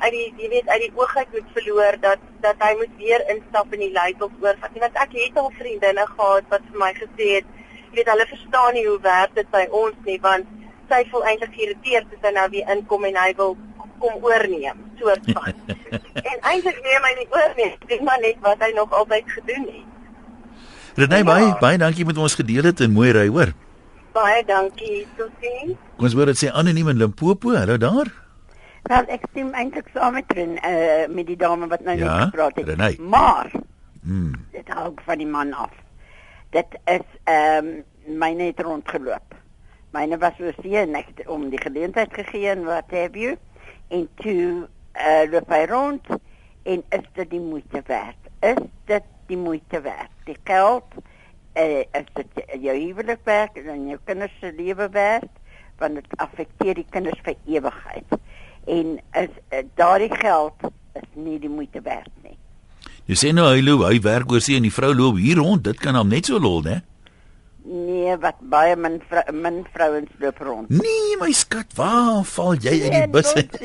uit 0.00 0.12
die 0.12 0.28
jy 0.40 0.48
weet 0.48 0.68
uit 0.68 0.82
die 0.84 0.92
oog 0.96 1.16
uit 1.16 1.32
moet 1.32 1.48
verloor 1.56 1.96
dat 2.00 2.20
dat 2.40 2.56
hy 2.64 2.72
moet 2.76 2.94
weer 2.96 3.22
instap 3.34 3.72
in 3.72 3.82
die 3.84 3.92
leiers 3.92 4.20
oorvat. 4.20 4.78
Want 4.84 4.96
ek 5.04 5.12
het 5.12 5.36
al 5.36 5.52
vriendinne 5.58 6.06
gehad 6.06 6.44
wat 6.48 6.62
vir 6.70 6.78
my 6.84 6.92
gesê 6.94 7.26
het, 7.38 7.46
jy 7.90 7.98
weet 7.98 8.12
hulle 8.12 8.26
verstaan 8.32 8.74
nie 8.74 8.86
hoe 8.86 9.00
werk 9.00 9.34
dit 9.34 9.50
by 9.50 9.66
ons 9.82 9.96
nie 10.04 10.20
want 10.20 10.46
sy 10.90 11.04
voel 11.10 11.26
eintlik 11.30 11.54
geïrriteerd 11.54 12.14
as 12.16 12.24
hy 12.26 12.32
nou 12.34 12.48
weer 12.50 12.72
inkom 12.74 13.04
en 13.04 13.16
hy 13.24 13.32
wil 13.36 13.56
kom 14.00 14.24
oorneem 14.24 14.78
soort 14.98 15.24
van. 15.36 15.54
en 16.30 16.38
eintlik 16.52 16.78
neem 16.84 17.08
hy 17.08 17.14
nie 17.18 17.28
oorneem, 17.30 17.78
dis 17.86 18.04
maar 18.04 18.20
net 18.20 18.38
wat 18.44 18.62
hy 18.64 18.72
nog 18.76 18.92
altyd 18.92 19.32
gedoen 19.36 19.66
het. 19.68 19.88
Renée, 21.00 21.22
ja. 21.22 21.24
baie 21.24 21.50
baie 21.60 21.78
dankie 21.78 22.04
met 22.04 22.18
ons 22.18 22.34
gedeel 22.34 22.72
het 22.72 22.80
en 22.80 22.96
mooi 22.96 23.12
ry, 23.14 23.28
hoor. 23.28 23.52
Baie 24.12 24.42
dankie, 24.44 25.04
totsiens. 25.16 25.76
Kom 25.96 26.08
ons 26.08 26.16
hoor 26.18 26.30
dit 26.32 26.38
sê 26.40 26.48
anoniem 26.50 26.88
in 26.90 26.98
Limpopo, 26.98 27.52
hallo 27.54 27.76
daar. 27.78 28.08
Wel, 28.88 29.10
ek 29.14 29.28
stem 29.30 29.52
eintlik 29.54 29.90
saam 29.94 30.16
met 30.16 30.32
Ren, 30.34 30.56
uh, 30.66 31.04
met 31.14 31.28
die 31.28 31.36
dame 31.38 31.68
wat 31.70 31.84
nou 31.86 31.94
ja, 31.98 32.06
net 32.08 32.32
gepraat 32.32 32.58
het. 32.58 32.72
Renai. 32.72 32.94
Maar 32.98 33.52
hmm. 34.02 34.32
dit 34.56 34.72
hou 34.74 34.88
van 35.04 35.20
die 35.22 35.28
man 35.30 35.52
af. 35.54 35.76
Dit 36.56 36.74
is 36.90 37.06
ehm 37.30 37.70
um, 37.70 38.18
myne 38.18 38.48
het 38.48 38.62
rondgeloop. 38.66 39.36
Myne 39.94 40.18
was 40.18 40.34
so 40.38 40.50
seën 40.58 40.90
net 40.90 41.22
om 41.30 41.46
die 41.52 41.60
geleentheid 41.60 42.10
gegee 42.14 42.48
en 42.50 42.64
wat 42.66 42.90
heb 42.90 43.14
jy? 43.14 43.36
En 43.94 44.08
toe 44.22 44.66
uh 44.98 45.22
loop 45.30 45.54
hy 45.54 45.60
rond 45.70 46.10
en 46.66 46.82
is 46.98 47.06
dit 47.14 47.30
die 47.30 47.42
moeite 47.44 47.84
werd? 47.86 48.30
Is 48.42 48.58
dit 48.90 49.06
die 49.30 49.38
moeite 49.38 49.80
werd? 49.86 50.10
Die 50.26 50.38
geld 50.44 50.98
uh, 51.60 51.84
is 52.00 52.08
dit 52.16 52.42
jou 52.64 52.78
huwelik 52.78 53.20
werd 53.28 53.60
en 53.60 53.86
jou 53.92 54.00
kinders 54.04 54.34
se 54.40 54.52
lewe 54.56 54.88
werd? 54.88 55.30
want 55.80 55.96
dit 55.96 56.20
affekteer 56.20 56.76
die 56.78 56.86
kinders 56.92 57.20
vir 57.24 57.36
ewigheid 57.48 58.16
en 58.70 58.98
is 59.18 59.32
uh, 59.32 59.62
daardie 59.80 60.12
geld 60.20 60.68
is 60.98 61.08
nie 61.16 61.38
die 61.40 61.50
moeite 61.50 61.80
werd 61.84 62.10
nie. 62.24 62.36
Jy 63.08 63.16
sê 63.18 63.30
nou 63.34 63.46
hy 63.48 63.62
loop, 63.64 63.86
hy 63.88 63.98
werk 64.04 64.30
oor 64.30 64.42
see 64.44 64.58
en 64.58 64.66
die 64.66 64.74
vrou 64.74 64.92
loop 64.94 65.18
hier 65.18 65.40
rond, 65.40 65.64
dit 65.64 65.80
kan 65.80 65.96
hom 65.98 66.10
net 66.12 66.28
so 66.28 66.38
lol, 66.42 66.60
né? 66.66 66.80
Nee, 67.70 68.16
wat 68.18 68.40
baie 68.50 68.74
min 68.74 68.98
vrou, 69.06 69.22
min 69.32 69.60
vrouens 69.70 70.10
loop 70.18 70.38
rond. 70.42 70.70
Nee, 70.74 71.16
my 71.20 71.30
skat, 71.30 71.70
waar 71.78 72.24
val 72.26 72.56
jy 72.58 72.72
nee, 72.74 72.90
uit 72.90 73.04
die 73.04 73.12
bus 73.14 73.30
uit? 73.38 73.58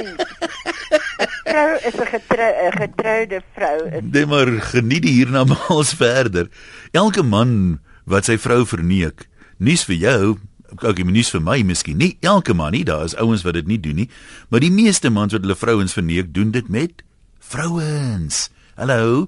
vrou 1.50 1.70
is 1.90 1.96
'n 1.98 2.10
getrou, 2.14 2.52
getroude 2.78 3.42
vrou. 3.58 3.78
Nee, 4.02 4.26
maar 4.26 4.52
geniet 4.72 5.08
die 5.08 5.16
hiernamaals 5.18 5.94
verder. 6.06 6.50
Elke 6.92 7.24
man 7.24 7.80
wat 8.06 8.30
sy 8.30 8.38
vrou 8.38 8.62
verneek, 8.66 9.26
nuus 9.58 9.86
vir 9.90 9.96
jou, 9.96 10.38
ook 10.84 10.98
die 10.98 11.06
mens 11.06 11.32
vir 11.34 11.42
my 11.42 11.62
miskien 11.64 11.98
nie 12.02 12.18
elke 12.26 12.54
man 12.54 12.74
nie 12.76 12.84
daar 12.84 13.06
is 13.06 13.16
ouens 13.22 13.46
wat 13.46 13.54
dit 13.54 13.68
nie 13.68 13.80
doen 13.80 13.96
nie 14.04 14.10
maar 14.50 14.64
die 14.64 14.74
meeste 14.74 15.10
mans 15.10 15.34
wat 15.36 15.46
hulle 15.46 15.56
vrouens 15.56 15.94
verneek 15.94 16.34
doen 16.34 16.52
dit 16.52 16.68
met 16.70 17.04
vrouens 17.40 18.50
hallo 18.76 19.28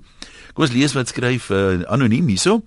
kom 0.53 0.65
ons 0.65 0.73
lees 0.73 0.95
wat 0.97 1.13
skryf 1.13 1.51
uh, 1.53 1.83
anoniem 1.87 2.27
hierso 2.33 2.61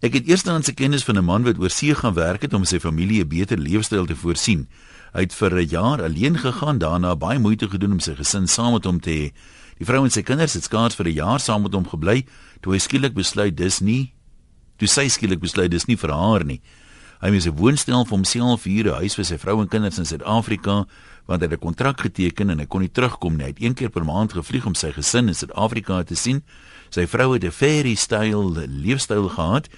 ek 0.00 0.14
het 0.16 0.26
eerstens 0.26 0.68
'n 0.68 0.74
kennis 0.74 1.04
van 1.04 1.18
'n 1.18 1.24
man 1.24 1.44
wat 1.44 1.58
oor 1.58 1.70
see 1.70 1.94
gaan 1.94 2.14
werk 2.14 2.42
het 2.42 2.54
om 2.54 2.64
sy 2.64 2.78
familie 2.78 3.20
'n 3.22 3.28
beter 3.28 3.58
leefstyl 3.58 4.06
te 4.06 4.16
voorsien 4.16 4.66
hy 5.12 5.20
het 5.20 5.34
vir 5.34 5.54
'n 5.54 5.68
jaar 5.68 6.02
alleen 6.02 6.38
gegaan 6.38 6.78
daarna 6.78 7.16
baie 7.16 7.38
moeite 7.38 7.68
gedoen 7.68 7.92
om 7.92 8.00
sy 8.00 8.14
gesin 8.14 8.48
saam 8.48 8.72
met 8.72 8.84
hom 8.84 9.00
te 9.00 9.10
hê 9.10 9.32
die 9.78 9.84
vrou 9.84 10.04
en 10.04 10.10
sy 10.10 10.22
kinders 10.22 10.54
het 10.54 10.64
skaars 10.64 10.94
vir 10.94 11.06
'n 11.06 11.14
jaar 11.14 11.40
saam 11.40 11.62
met 11.62 11.74
hom 11.74 11.86
gebly 11.86 12.24
toe 12.60 12.72
hy 12.72 12.78
skielik 12.78 13.14
besluit 13.14 13.56
dis 13.56 13.80
nie 13.80 14.12
toe 14.78 14.88
sy 14.88 15.08
skielik 15.08 15.40
besluit 15.40 15.70
dis 15.70 15.86
nie 15.86 15.96
vir 15.96 16.10
haar 16.10 16.44
nie 16.44 16.60
Hy 17.20 17.28
het 17.34 17.46
'n 17.46 17.56
woonstel 17.56 18.04
vir 18.04 18.16
homself 18.16 18.64
hier, 18.64 18.86
'n 18.86 19.00
huis 19.00 19.14
vir 19.14 19.24
sy 19.24 19.36
vrou 19.36 19.60
en 19.60 19.68
kinders 19.68 19.98
in 19.98 20.06
Suid-Afrika, 20.06 20.86
want 21.26 21.42
hy 21.42 21.48
het 21.48 21.52
'n 21.52 21.58
kontrak 21.60 22.00
geteken 22.00 22.48
en 22.48 22.58
hy 22.58 22.66
kon 22.66 22.80
nie 22.80 22.88
terugkom 22.88 23.36
nie. 23.36 23.44
Hy 23.44 23.50
het 23.50 23.62
een 23.62 23.74
keer 23.74 23.90
per 23.90 24.04
maand 24.04 24.32
gevlieg 24.32 24.64
om 24.66 24.74
sy 24.74 24.90
gesin 24.90 25.28
in 25.28 25.34
Suid-Afrika 25.34 26.02
te 26.02 26.14
sien. 26.14 26.42
Sy 26.88 27.06
vrou 27.06 27.34
het 27.34 27.44
'n 27.44 27.50
fairy 27.50 27.94
style 27.94 28.66
leefstyl 28.66 29.28
gehad 29.28 29.68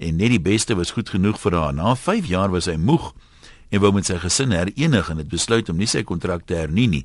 en 0.00 0.16
net 0.16 0.32
die 0.32 0.40
beste 0.40 0.74
was 0.78 0.94
goed 0.96 1.10
genoeg 1.12 1.38
vir 1.42 1.56
haar. 1.58 1.74
Na 1.76 1.94
5 1.94 2.28
jaar 2.30 2.50
was 2.50 2.68
hy 2.70 2.78
moeg 2.80 3.12
en 3.70 3.82
wou 3.84 3.92
met 3.94 4.08
sy 4.08 4.16
gesin 4.22 4.54
herenig 4.56 5.10
en 5.12 5.20
het 5.20 5.28
besluit 5.28 5.68
om 5.68 5.78
nie 5.78 5.88
sy 5.90 6.02
kontrak 6.08 6.46
te 6.48 6.56
hernie 6.56 6.88
nie. 6.88 7.04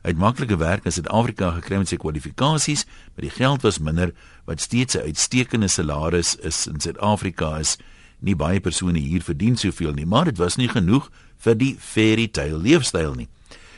Hy 0.00 0.14
het 0.14 0.20
maklike 0.20 0.56
werk 0.56 0.86
in 0.88 0.94
Suid-Afrika 0.96 1.50
gekry 1.58 1.82
met 1.82 1.90
sy 1.92 1.98
kwalifikasies, 2.00 2.86
maar 3.12 3.26
die 3.26 3.34
geld 3.34 3.66
was 3.66 3.78
minder 3.84 4.14
wat 4.48 4.64
steeds 4.64 4.96
'n 4.96 5.12
uitstekende 5.12 5.68
salaris 5.68 6.36
is 6.40 6.66
in 6.66 6.80
Suid-Afrika 6.80 7.58
is 7.60 7.76
nie 8.20 8.34
baie 8.34 8.60
persone 8.60 8.98
hier 8.98 9.22
verdien 9.22 9.56
soveel 9.56 9.92
nie, 9.92 10.06
maar 10.06 10.24
dit 10.24 10.38
was 10.38 10.56
nie 10.56 10.68
genoeg 10.68 11.10
vir 11.38 11.54
die 11.54 11.76
fairy 11.78 12.28
tale 12.28 12.58
leefstyl 12.58 13.14
nie. 13.14 13.28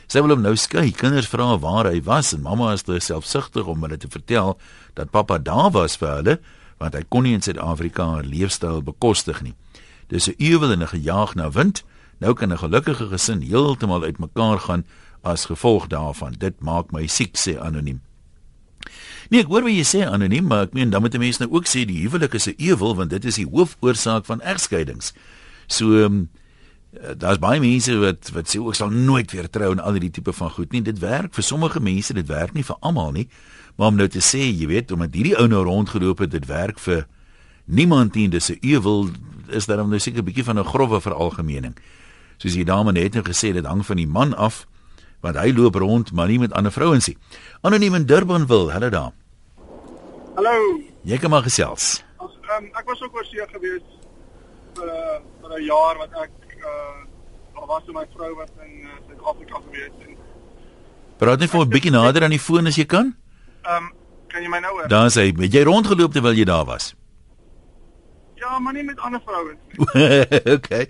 Sy 0.07 0.21
wil 0.21 0.35
hom 0.35 0.41
nou 0.41 0.55
skei. 0.55 0.91
Kinders 0.91 1.27
vra 1.27 1.57
waar 1.57 1.85
hy 1.85 2.01
was 2.01 2.33
en 2.33 2.41
mamma 2.41 2.73
is 2.73 2.83
te 2.83 2.99
selfsugtig 2.99 3.65
om 3.65 3.81
hulle 3.81 3.97
te 3.97 4.07
vertel 4.07 4.57
dat 4.93 5.11
pappa 5.11 5.37
daar 5.37 5.71
was 5.71 5.95
vir 5.97 6.15
hulle 6.15 6.39
want 6.83 6.97
hy 6.99 7.03
kon 7.07 7.23
nie 7.23 7.35
in 7.37 7.43
Suid-Afrika 7.43 8.19
'n 8.19 8.27
leefstyl 8.27 8.83
bekostig 8.83 9.41
nie. 9.41 9.55
Dis 10.11 10.27
'n 10.27 10.35
ewel 10.37 10.71
en 10.71 10.83
'n 10.83 10.91
gejaag 10.95 11.35
na 11.35 11.51
wind. 11.51 11.83
Nou 12.19 12.33
kan 12.33 12.51
'n 12.51 12.57
gelukkige 12.57 13.07
gesin 13.07 13.41
heeltemal 13.41 14.03
uitmekaar 14.03 14.59
gaan 14.59 14.85
as 15.21 15.45
gevolg 15.45 15.87
daarvan. 15.87 16.35
Dit 16.37 16.59
maak 16.59 16.91
my 16.91 17.07
siek 17.07 17.37
sê 17.37 17.59
anoniem. 17.59 18.01
Nee, 19.29 19.39
ek 19.39 19.47
hoor 19.47 19.63
wat 19.63 19.71
jy 19.71 19.85
sê 19.87 20.03
anoniem, 20.05 20.45
maar 20.47 20.63
ek 20.67 20.73
meen 20.73 20.89
dan 20.89 21.01
moet 21.01 21.17
mense 21.17 21.41
nou 21.41 21.51
ook 21.55 21.65
sê 21.65 21.85
die 21.85 22.03
huwelik 22.03 22.33
is 22.33 22.47
'n 22.47 22.55
ewel 22.57 22.95
want 22.95 23.09
dit 23.09 23.25
is 23.25 23.35
die 23.35 23.47
hoofoorsaak 23.47 24.25
van 24.25 24.41
egskeidings. 24.41 25.13
So 25.67 26.03
um, 26.03 26.29
daar's 26.93 27.39
baie 27.41 27.59
mense 27.59 27.95
wat 27.97 28.29
wat 28.35 28.49
sê 28.49 28.59
ek 28.61 28.77
sal 28.77 28.91
nooit 28.93 29.31
weer 29.33 29.49
trou 29.49 29.71
en 29.73 29.81
al 29.81 29.97
hierdie 29.97 30.11
tipe 30.13 30.33
van 30.33 30.51
goed 30.53 30.71
nie. 30.71 30.81
Dit 30.81 30.99
werk 31.01 31.33
vir 31.33 31.43
sommige 31.43 31.81
mense, 31.81 32.13
dit 32.13 32.27
werk 32.27 32.53
nie 32.53 32.63
vir 32.63 32.77
almal 32.81 33.11
nie. 33.11 33.27
Maar 33.75 33.87
om 33.87 33.97
nou 33.97 34.07
te 34.07 34.21
sê, 34.21 34.43
jy 34.53 34.67
weet, 34.69 34.91
omdat 34.93 35.15
hierdie 35.17 35.37
ou 35.39 35.47
nou 35.49 35.63
rondgeloop 35.65 36.21
het, 36.21 36.31
dit 36.31 36.45
werk 36.45 36.79
vir 36.79 37.07
niemand 37.65 38.15
nie. 38.15 38.27
Dis 38.29 38.51
'n 38.51 38.57
ewel 38.61 39.09
is 39.49 39.65
daar 39.65 39.85
nou 39.85 39.99
seker 39.99 40.21
'n 40.21 40.25
bietjie 40.25 40.43
van 40.43 40.59
'n 40.59 40.65
grove 40.65 41.01
veralgemening. 41.01 41.75
Soos 42.37 42.53
die 42.53 42.65
dame 42.65 42.91
net 42.91 43.13
nou 43.13 43.23
gesê 43.23 43.47
het, 43.47 43.55
dit 43.55 43.65
hang 43.65 43.85
van 43.85 43.97
die 43.97 44.07
man 44.07 44.33
af 44.35 44.67
want 45.21 45.37
hy 45.37 45.53
loop 45.55 45.75
rond 45.75 46.11
maar 46.11 46.27
nie 46.27 46.39
met 46.39 46.53
ander 46.53 46.71
vrouens 46.71 47.07
nie. 47.07 47.17
Anoniem 47.61 47.95
in 47.95 48.05
Durban 48.05 48.47
wil, 48.47 48.71
hulle 48.71 48.89
daar. 48.89 49.11
Hallo. 50.35 50.81
Jy 51.03 51.17
kan 51.17 51.29
maar 51.29 51.43
gesels. 51.43 52.03
As, 52.17 52.31
um, 52.57 52.65
ek 52.65 52.85
was 52.85 53.01
ook 53.01 53.15
oor 53.15 53.25
see 53.25 53.47
gewees 53.47 53.83
vir 54.75 54.87
uh, 54.87 55.19
vir 55.41 55.59
'n 55.59 55.63
jaar 55.63 55.97
wat 55.97 56.11
ek 56.23 56.42
uh 56.63 57.01
daar 57.53 57.67
was 57.67 57.85
met 57.85 57.95
my 57.95 58.05
vrou 58.15 58.33
wat 58.35 58.51
in 58.65 58.73
uh, 58.81 58.95
Suid-Afrika 59.07 59.59
gewees 59.65 60.07
en 60.07 60.17
Praat 61.17 61.39
net 61.39 61.49
vir 61.49 61.61
'n 61.61 61.69
bietjie 61.69 61.91
nader 61.91 62.23
aan 62.23 62.35
die 62.35 62.45
foon 62.47 62.67
as 62.67 62.75
jy 62.75 62.85
kan. 62.85 63.15
Ehm 63.63 63.83
um, 63.83 63.91
kan 64.27 64.41
jy 64.41 64.49
my 64.49 64.59
nou 64.59 64.73
hoor? 64.73 64.87
Daar 64.87 65.09
sê 65.13 65.29
jy 65.29 65.63
rondgeloop 65.63 66.13
terwyl 66.13 66.35
jy 66.35 66.45
daar 66.45 66.65
was. 66.65 66.95
Ja, 68.35 68.59
maar 68.59 68.73
nie 68.73 68.83
met 68.83 68.99
ander 68.99 69.21
vrouens 69.25 69.59
nie. 69.69 69.77
okay. 70.55 70.89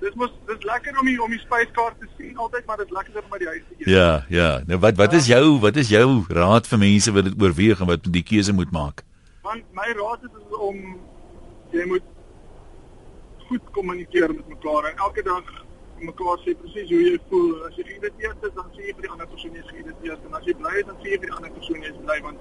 Dis 0.00 0.14
mos 0.14 0.32
dis 0.46 0.64
lekker 0.68 0.98
om 1.00 1.06
die 1.08 1.16
om 1.22 1.30
die 1.30 1.40
spyskaart 1.40 2.00
te 2.00 2.08
sien 2.18 2.36
altyd, 2.36 2.66
maar 2.66 2.76
dit 2.82 2.90
lekkerder 2.90 3.22
om 3.24 3.30
by 3.32 3.38
die 3.38 3.48
huis 3.48 3.62
te 3.68 3.74
eet. 3.78 3.88
Ja, 3.94 4.10
ja. 4.28 4.50
Nou 4.66 4.78
wat 4.82 4.98
wat 5.00 5.16
is 5.16 5.30
jou 5.30 5.58
wat 5.62 5.76
is 5.76 5.88
jou 5.88 6.24
raad 6.28 6.66
vir 6.66 6.82
mense 6.82 7.14
wat 7.16 7.30
dit 7.30 7.42
oorweeg 7.42 7.80
en 7.80 7.90
wat 7.94 8.10
die 8.18 8.22
keuse 8.26 8.52
moet 8.52 8.74
maak? 8.76 9.04
Want 9.46 9.64
my 9.72 9.88
raad 10.02 10.26
is 10.28 10.58
om 10.58 10.82
jy 11.72 11.86
moet 11.86 12.04
goed 13.48 13.70
kommunikeer 13.70 14.34
met 14.34 14.48
mekaar 14.48 14.90
en 14.90 14.96
elke 14.96 15.22
dag 15.22 15.64
mekaar 16.00 16.38
sê 16.44 16.54
presies 16.60 16.90
hoe 16.90 17.02
jy 17.02 17.16
voel. 17.30 17.64
As 17.68 17.76
jy 17.78 17.86
geïrriteerd 17.88 18.44
is, 18.48 18.54
dan 18.58 18.68
sê 18.74 18.88
jy 18.88 18.94
vir 18.98 19.06
die 19.06 19.12
ander 19.14 19.28
persoon 19.32 19.56
jy's 19.56 19.72
geïrriteerd 19.72 20.28
en 20.28 20.38
as 20.38 20.48
jy 20.48 20.54
bly 20.60 20.74
is, 20.80 20.86
dan 20.90 20.98
sê 21.02 21.12
jy 21.12 21.20
vir 21.22 21.30
die 21.30 21.36
ander 21.38 21.52
persoon 21.56 21.84
jy's 21.86 22.00
bly 22.04 22.18
want 22.26 22.38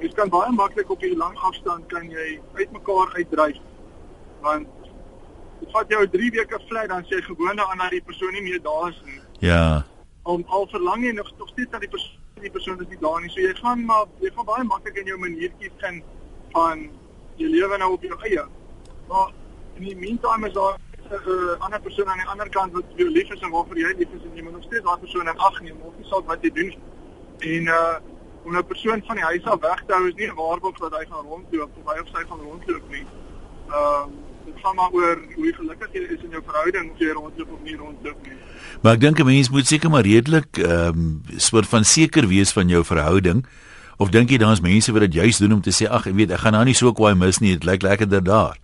jy 0.00 0.10
kan 0.16 0.32
baie 0.32 0.52
maklik 0.56 0.90
op 0.90 1.02
'n 1.02 1.16
lang 1.22 1.36
afstand 1.48 1.86
kan 1.92 2.10
jy 2.10 2.40
uitmekaar 2.54 3.14
uitdryf. 3.16 3.60
Want 4.40 4.68
dit 5.60 5.70
vat 5.72 5.88
jou 5.88 6.08
3 6.08 6.30
weke 6.30 6.60
vlei 6.68 6.86
dan 6.86 7.04
sê 7.04 7.20
jy 7.20 7.22
gewoonlik 7.22 7.66
aan 7.66 7.78
dat 7.84 7.90
die 7.90 8.02
persoon 8.02 8.32
nie 8.32 8.42
meer 8.42 8.62
daar 8.62 8.88
is 8.88 9.02
nie. 9.04 9.20
Ja. 9.38 9.84
Om 10.22 10.44
al 10.46 10.66
verlang 10.66 11.04
jy 11.04 11.12
nog 11.12 11.32
nog 11.38 11.48
steeds 11.48 11.70
dat 11.70 11.80
die 11.80 11.90
persoon 11.90 12.18
die 12.40 12.50
persoon 12.50 12.80
is 12.80 12.88
nie 12.88 13.00
daar 13.00 13.20
nie. 13.20 13.30
So 13.30 13.40
jy 13.40 13.54
gaan 13.54 13.84
maar 13.84 14.06
jy 14.20 14.30
gaan 14.34 14.44
baie 14.44 14.64
maklik 14.64 14.96
in 14.96 15.06
jou 15.06 15.18
maniertjies 15.18 15.76
vind 15.76 16.02
van 16.52 16.88
jy 17.36 17.48
lewe 17.48 17.78
nou 17.78 17.92
op 17.92 18.02
jou 18.02 18.18
eie. 18.22 18.44
Maar 19.08 19.32
in 19.80 19.88
die 19.88 19.96
meantime 19.96 20.46
is 20.46 20.52
daar 20.52 20.76
'n 21.10 21.28
uh, 21.28 21.64
ander 21.64 21.80
persoon 21.80 22.08
aan 22.08 22.22
die 22.22 22.30
ander 22.32 22.48
kant 22.48 22.72
wat 22.72 22.84
jou 22.96 23.10
lief 23.10 23.30
is 23.30 23.40
en 23.40 23.50
waarvoor 23.50 23.78
jy 23.78 23.94
lief 23.98 24.12
is 24.16 24.24
en 24.24 24.36
jy 24.36 24.42
moet 24.42 24.52
nog 24.52 24.62
steeds 24.62 24.84
daai 24.84 24.98
persoon 24.98 25.28
in 25.28 25.38
ag 25.48 25.60
neem 25.60 25.80
of 25.80 25.94
nie 25.98 26.06
saak 26.06 26.26
wat 26.26 26.42
jy 26.42 26.52
doen. 26.52 26.74
En 27.38 27.62
uh 27.80 27.96
om 28.44 28.56
'n 28.56 28.66
persoon 28.66 29.02
van 29.06 29.16
die 29.16 29.24
huis 29.24 29.44
af 29.44 29.60
weg 29.60 29.82
te 29.86 29.92
hou 29.92 30.08
is 30.08 30.14
nie 30.14 30.28
'n 30.28 30.34
waarborg 30.34 30.78
dat 30.78 30.92
hy 30.98 31.04
gaan 31.10 31.24
rondloop 31.24 31.70
of 31.80 31.92
hy 31.92 32.00
of 32.00 32.08
sy 32.08 32.22
gaan 32.28 32.40
rondloop 32.40 32.84
nie. 32.90 33.06
Ehm 33.68 33.74
uh, 33.74 34.06
dit 34.44 34.54
gaan 34.62 34.74
maar 34.74 34.90
oor 34.90 35.18
hoe 35.34 35.52
gelukkig 35.52 35.88
jy 35.92 36.00
is 36.00 36.22
in 36.24 36.30
jou 36.30 36.42
verhouding 36.46 36.90
of 36.92 36.98
jy 36.98 37.10
rondloop 37.12 37.52
of 37.52 37.62
nie 37.62 37.76
rondloop 37.76 38.26
nie. 38.26 38.38
Maar 38.82 38.92
ek 38.92 39.00
dink 39.00 39.18
'n 39.18 39.24
mens 39.24 39.50
moet 39.50 39.66
seker 39.66 39.90
maar 39.90 40.02
redelik 40.02 40.58
ehm 40.58 40.88
um, 40.88 41.22
soort 41.36 41.66
van 41.66 41.84
seker 41.84 42.26
wees 42.26 42.52
van 42.52 42.68
jou 42.68 42.84
verhouding. 42.84 43.46
Of 43.96 44.08
dink 44.08 44.30
jy 44.30 44.38
daar's 44.38 44.60
mense 44.60 44.92
wat 44.92 45.00
dit 45.00 45.14
juis 45.14 45.36
doen 45.36 45.52
om 45.52 45.60
te 45.60 45.70
sê 45.70 45.88
ag, 45.88 46.06
ek 46.06 46.14
weet, 46.14 46.30
ek 46.30 46.38
gaan 46.38 46.52
nou 46.52 46.64
nie 46.64 46.74
so 46.74 46.92
kwaai 46.92 47.14
mis 47.14 47.38
nie, 47.38 47.52
dit 47.52 47.64
lyk 47.64 47.82
lekkerder 47.82 48.24
daar. 48.24 48.56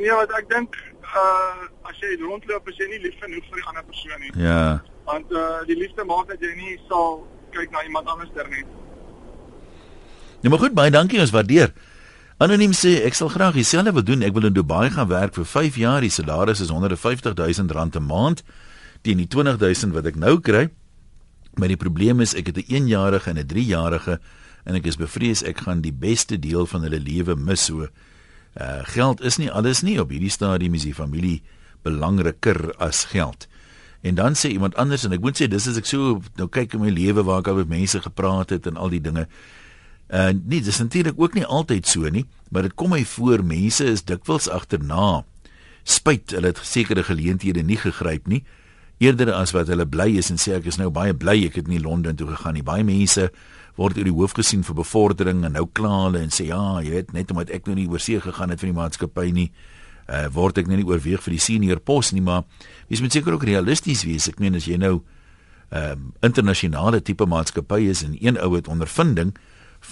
Ja, 0.00 0.16
wat 0.16 0.32
ek 0.38 0.48
dink 0.48 0.76
uh 1.00 1.68
as 1.90 1.98
jy 2.00 2.16
rondloop 2.22 2.68
as 2.70 2.78
jy 2.78 2.86
nie 2.88 3.02
lief 3.04 3.16
genoeg 3.20 3.44
vir 3.50 3.60
die 3.60 3.66
ander 3.68 3.84
persoon 3.84 4.20
nie. 4.22 4.32
Ja. 4.40 4.80
Want 5.08 5.32
uh 5.32 5.60
die 5.68 5.76
liefde 5.76 6.06
maak 6.08 6.30
dat 6.30 6.40
jy 6.40 6.52
nie 6.56 6.76
sal 6.88 7.22
kyk 7.54 7.72
na 7.74 7.84
iemand 7.84 8.08
anders 8.08 8.30
ter 8.34 8.48
nie. 8.48 8.64
Ja, 10.40 10.48
maar 10.48 10.62
goed, 10.62 10.72
baie 10.72 10.92
dankie, 10.94 11.20
ons 11.20 11.34
waardeer. 11.34 11.74
Anoniem 12.40 12.72
sê 12.72 13.02
ek 13.04 13.18
sal 13.18 13.28
graag 13.28 13.58
dieselfde 13.58 13.92
wil 13.92 14.06
doen. 14.06 14.22
Ek 14.24 14.32
wil 14.32 14.48
in 14.48 14.56
Dubai 14.56 14.88
gaan 14.94 15.10
werk 15.10 15.34
vir 15.36 15.44
5 15.44 15.76
jaar. 15.76 16.00
Die 16.00 16.12
salaris 16.14 16.62
is 16.64 16.70
150 16.72 17.36
000 17.36 17.74
rand 17.76 17.96
'n 17.96 18.06
maand 18.06 18.44
teen 19.02 19.20
die 19.20 19.28
20 19.28 19.58
000 19.60 19.92
wat 19.92 20.06
ek 20.06 20.16
nou 20.16 20.38
kry. 20.40 20.70
Maar 21.60 21.68
die 21.68 21.80
probleem 21.80 22.20
is 22.20 22.34
ek 22.34 22.46
het 22.46 22.56
'n 22.56 22.88
1-jarige 22.88 23.30
en 23.30 23.38
'n 23.38 23.46
3-jarige 23.46 24.20
en 24.64 24.74
ek 24.74 24.86
is 24.86 24.96
bevrees 24.96 25.42
ek 25.42 25.60
gaan 25.66 25.80
die 25.80 25.92
beste 25.92 26.38
deel 26.38 26.66
van 26.66 26.82
hulle 26.82 27.00
lewe 27.00 27.36
mis 27.36 27.64
so. 27.64 27.88
Uh 28.58 28.82
geld 28.90 29.20
is 29.22 29.38
nie 29.38 29.50
alles 29.50 29.82
nie 29.86 30.00
op 30.02 30.10
hierdie 30.10 30.32
stadium 30.32 30.74
is 30.74 30.86
die 30.88 30.94
familie 30.94 31.40
belangriker 31.86 32.74
as 32.82 33.04
geld. 33.12 33.46
En 34.00 34.14
dan 34.14 34.34
sê 34.34 34.50
iemand 34.50 34.74
anders 34.80 35.04
en 35.04 35.12
ek 35.12 35.22
moet 35.22 35.38
sê 35.38 35.46
dis 35.48 35.68
as 35.70 35.78
ek 35.78 35.86
so 35.86 36.18
nou 36.40 36.48
kyk 36.48 36.74
in 36.74 36.84
my 36.84 36.90
lewe 36.90 37.22
waar 37.26 37.44
ek 37.44 37.50
al 37.52 37.60
met 37.62 37.70
mense 37.70 38.00
gepraat 38.00 38.50
het 38.50 38.66
en 38.66 38.80
al 38.80 38.92
die 38.92 39.02
dinge. 39.04 39.26
Uh 40.10 40.32
nee, 40.34 40.60
dis 40.60 40.80
natuurlik 40.82 41.20
ook 41.20 41.36
nie 41.38 41.46
altyd 41.46 41.86
so 41.86 42.08
nie, 42.10 42.26
maar 42.50 42.66
dit 42.66 42.74
kom 42.74 42.90
my 42.90 43.04
voor 43.04 43.44
mense 43.46 43.84
is 43.86 44.02
dikwels 44.02 44.48
agterna. 44.50 45.22
Spyt 45.84 46.34
hulle 46.34 46.50
het 46.50 46.60
sekere 46.66 47.04
geleenthede 47.06 47.62
nie 47.62 47.78
gegryp 47.78 48.26
nie 48.26 48.42
eerder 49.00 49.32
as 49.32 49.54
wat 49.56 49.70
hulle 49.72 49.86
bly 49.88 50.10
is 50.20 50.28
en 50.32 50.38
sê 50.40 50.58
ek 50.58 50.68
is 50.68 50.76
nou 50.80 50.90
baie 50.92 51.14
bly 51.16 51.38
ek 51.46 51.56
het 51.62 51.68
nie 51.68 51.80
Londen 51.80 52.18
toe 52.20 52.28
gegaan 52.28 52.58
nie. 52.58 52.64
Baie 52.66 52.84
mense 52.84 53.30
word 53.80 53.96
oor 53.96 54.08
die 54.08 54.14
hoof 54.14 54.34
gesien 54.36 54.64
vir 54.66 54.76
bevordering 54.76 55.44
en 55.48 55.56
nou 55.56 55.64
kla 55.72 55.92
hulle 56.04 56.20
en 56.20 56.34
sê 56.34 56.50
ja, 56.50 56.60
jy 56.84 56.92
weet 56.92 57.14
net 57.16 57.32
omdat 57.32 57.52
ek 57.56 57.70
nou 57.70 57.78
nie 57.78 57.88
oor 57.88 58.02
see 58.02 58.20
gegaan 58.20 58.52
het 58.52 58.60
vir 58.60 58.72
die 58.72 58.76
maatskappy 58.76 59.30
nie, 59.32 59.48
uh, 60.10 60.26
word 60.34 60.60
ek 60.60 60.68
nou 60.68 60.76
nie 60.80 60.88
oorweeg 60.88 61.24
vir 61.24 61.36
die 61.36 61.40
senior 61.40 61.80
pos 61.80 62.12
nie, 62.12 62.24
maar 62.24 62.44
jy 62.92 63.00
moet 63.00 63.16
seker 63.16 63.38
ook 63.38 63.48
realisties 63.48 64.04
wees. 64.04 64.28
Ek 64.28 64.42
meen 64.42 64.58
as 64.58 64.68
jy 64.68 64.76
nou 64.76 65.00
'n 65.70 65.78
uh, 65.78 65.96
internasionale 66.26 67.00
tipe 67.00 67.24
maatskappy 67.24 67.88
is 67.88 68.02
en 68.02 68.16
een 68.20 68.36
ou 68.36 68.56
het 68.56 68.68
ondervinding 68.68 69.32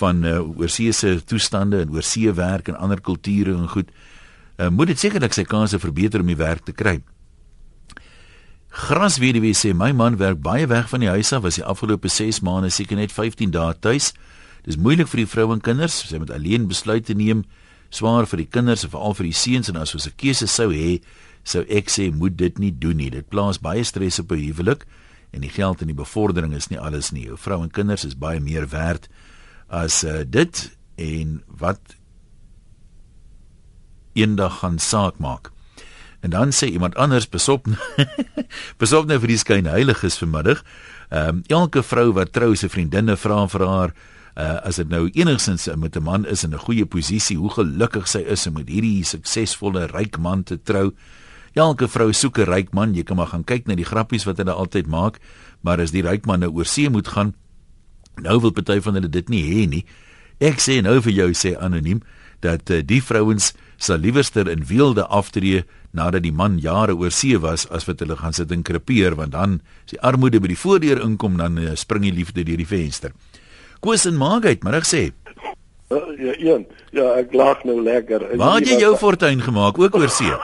van 0.00 0.24
uh, 0.24 0.40
oorseese 0.58 1.24
toestande 1.24 1.80
en 1.80 1.90
oorsee 1.94 2.32
werk 2.32 2.68
en 2.68 2.76
ander 2.76 3.00
kulture 3.00 3.54
en 3.54 3.68
goed, 3.68 3.88
uh, 4.58 4.68
moet 4.68 4.88
dit 4.88 4.98
sekerlik 4.98 5.32
sy 5.32 5.44
kanse 5.44 5.78
verbeter 5.78 6.20
om 6.20 6.26
die 6.26 6.36
werk 6.36 6.64
te 6.64 6.72
kry. 6.72 7.00
Grasweduwee 8.68 9.56
sê 9.56 9.72
my 9.72 9.92
man 9.92 10.18
werk 10.20 10.42
baie 10.44 10.66
weg 10.68 10.88
van 10.88 11.00
die 11.00 11.08
huis 11.08 11.32
af, 11.32 11.42
was 11.42 11.56
die 11.56 11.64
afgelope 11.64 12.08
6 12.08 12.42
maande 12.44 12.70
seker 12.70 12.96
net 12.96 13.12
15 13.12 13.50
dae 13.50 13.74
tuis. 13.80 14.12
Dis 14.64 14.76
moeilik 14.76 15.08
vir 15.08 15.22
die 15.22 15.30
vrou 15.30 15.48
en 15.54 15.62
kinders, 15.64 16.02
sy 16.08 16.20
moet 16.20 16.32
alleen 16.34 16.68
besluite 16.68 17.16
neem, 17.16 17.44
swaar 17.90 18.28
vir 18.28 18.42
die 18.44 18.50
kinders 18.52 18.84
en 18.84 18.92
veral 18.92 19.16
vir 19.16 19.30
die 19.30 19.36
seuns 19.36 19.70
en 19.72 19.80
as 19.80 19.94
ons 19.94 20.06
'n 20.06 20.16
keuse 20.16 20.46
sou 20.46 20.68
hê, 20.72 21.00
sou 21.44 21.64
ek 21.68 21.88
sê 21.88 22.12
moet 22.12 22.36
dit 22.36 22.58
nie 22.58 22.70
doen 22.70 22.96
nie. 22.96 23.10
Dit 23.10 23.30
plaas 23.30 23.58
baie 23.58 23.84
stres 23.84 24.18
op 24.18 24.32
'n 24.32 24.44
huwelik 24.44 24.84
en 25.32 25.40
die 25.40 25.50
geld 25.50 25.80
en 25.80 25.88
die 25.88 25.94
bevordering 25.94 26.54
is 26.54 26.68
nie 26.68 26.78
alles 26.78 27.12
nie. 27.12 27.24
Jou 27.24 27.36
vrou 27.36 27.62
en 27.62 27.70
kinders 27.70 28.04
is 28.04 28.14
baie 28.14 28.40
meer 28.40 28.66
werd 28.68 29.08
as 29.68 30.04
uh, 30.04 30.24
dit 30.24 30.76
en 30.96 31.42
wat 31.46 31.80
eendag 34.14 34.60
gaan 34.60 34.78
saak 34.78 35.18
maak. 35.18 35.52
En 36.20 36.30
dan 36.30 36.52
sê 36.52 36.66
iemand 36.66 36.96
anders 36.96 37.28
besop 37.28 37.66
besop 38.82 39.06
nou 39.06 39.18
vir 39.22 39.34
die 39.34 39.38
skynheiliges 39.38 40.18
vanmiddag. 40.18 40.62
Ehm 41.08 41.28
um, 41.28 41.42
elke 41.46 41.82
vrou 41.82 42.12
wat 42.12 42.32
trou 42.32 42.54
se 42.56 42.68
vriendinne 42.68 43.16
vra 43.16 43.46
vir 43.48 43.66
haar 43.66 43.94
uh, 44.38 44.58
as 44.66 44.76
dit 44.76 44.88
nou 44.88 45.08
enigsins 45.14 45.68
met 45.76 45.96
'n 45.96 46.02
man 46.02 46.26
is 46.26 46.44
in 46.44 46.54
'n 46.54 46.58
goeie 46.58 46.86
posisie, 46.86 47.36
hoe 47.36 47.50
gelukkig 47.50 48.08
sy 48.08 48.18
is 48.18 48.46
om 48.46 48.54
met 48.54 48.68
hierdie 48.68 49.04
suksesvolle 49.04 49.86
ryk 49.86 50.18
man 50.18 50.42
te 50.42 50.62
trou. 50.62 50.92
Elke 51.54 51.88
vrou 51.88 52.12
soek 52.12 52.38
'n 52.38 52.50
ryk 52.50 52.72
man. 52.72 52.94
Jy 52.94 53.02
kan 53.02 53.16
maar 53.16 53.26
gaan 53.26 53.44
kyk 53.44 53.66
na 53.66 53.74
die 53.74 53.84
grappies 53.84 54.24
wat 54.24 54.36
hulle 54.36 54.52
altyd 54.52 54.86
maak, 54.86 55.18
maar 55.60 55.80
as 55.80 55.90
die 55.90 56.02
ryk 56.02 56.26
man 56.26 56.40
nou 56.40 56.50
oor 56.50 56.66
see 56.66 56.90
moet 56.90 57.08
gaan, 57.08 57.34
nou 58.16 58.40
wil 58.40 58.50
party 58.50 58.80
van 58.80 58.94
hulle 58.94 59.08
dit 59.08 59.28
nie 59.28 59.42
hê 59.42 59.68
nie. 59.68 59.84
Ek 60.40 60.60
sê 60.60 60.82
nou 60.82 61.00
vir 61.00 61.12
jou 61.12 61.30
sê 61.34 61.56
anoniem 61.58 62.02
dat 62.40 62.70
uh, 62.70 62.82
die 62.82 63.02
vrouens 63.02 63.52
sal 63.76 63.98
liewerster 63.98 64.48
in 64.48 64.66
weelde 64.66 65.06
aftree 65.06 65.64
nadat 65.90 66.22
die 66.22 66.32
man 66.32 66.58
jare 66.58 66.94
oor 66.96 67.10
see 67.10 67.38
was 67.38 67.66
as 67.70 67.86
wat 67.88 68.00
hulle 68.00 68.16
gaan 68.16 68.32
sit 68.32 68.52
en 68.52 68.62
krepeer 68.62 69.14
want 69.16 69.32
dan 69.32 69.60
as 69.84 69.90
die 69.94 70.00
armoede 70.00 70.40
by 70.40 70.48
die 70.52 70.58
voordeur 70.58 71.00
inkom 71.04 71.36
dan 71.40 71.58
uh, 71.58 71.74
spring 71.74 72.02
die 72.04 72.12
liefde 72.12 72.44
deur 72.44 72.56
die 72.60 72.66
venster. 72.68 73.12
Koos 73.80 74.06
en 74.06 74.16
Margait, 74.18 74.62
middag 74.66 74.86
sê. 74.88 75.12
Uh, 75.88 76.12
ja, 76.20 76.34
een. 76.36 76.66
Ja, 76.92 77.14
ek 77.16 77.32
lag 77.32 77.64
nou 77.64 77.80
lekker. 77.82 78.36
Waar 78.36 78.58
het 78.58 78.68
jy 78.68 78.76
jou 78.82 78.96
fortuin 79.00 79.40
gemaak 79.40 79.78
ook 79.78 79.94
oor 79.96 80.10
see? 80.12 80.28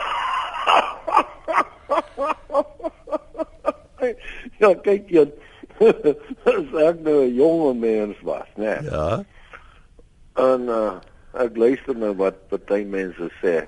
ja, 4.63 4.71
kyk 4.87 5.11
jy. 5.11 5.27
Ek 6.89 7.01
nou 7.03 7.27
'n 7.27 7.35
jonge 7.35 7.75
mens 7.75 8.17
was, 8.23 8.47
né? 8.57 8.79
Nee. 8.81 8.91
Ja. 8.91 9.25
En 10.35 10.61
uh, 10.71 10.95
ek 11.35 11.57
luister 11.57 11.97
nou 11.99 12.15
wat 12.17 12.49
party 12.49 12.85
mense 12.87 13.29
sê. 13.43 13.67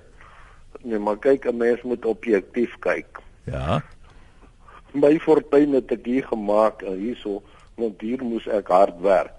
Nee, 0.86 0.98
maar 1.02 1.18
kyk, 1.18 1.46
'n 1.50 1.56
mens 1.56 1.82
moet 1.82 2.04
objektief 2.06 2.78
kyk. 2.78 3.18
Ja. 3.44 3.82
My 4.94 5.18
fortuin 5.18 5.72
het 5.74 5.90
ek 5.90 6.06
hier 6.06 6.26
gemaak 6.26 6.82
en 6.82 6.94
hierso, 6.98 7.42
want 7.74 8.00
hier 8.00 8.22
moes 8.22 8.46
ek 8.46 8.70
hard 8.70 9.00
werk. 9.02 9.34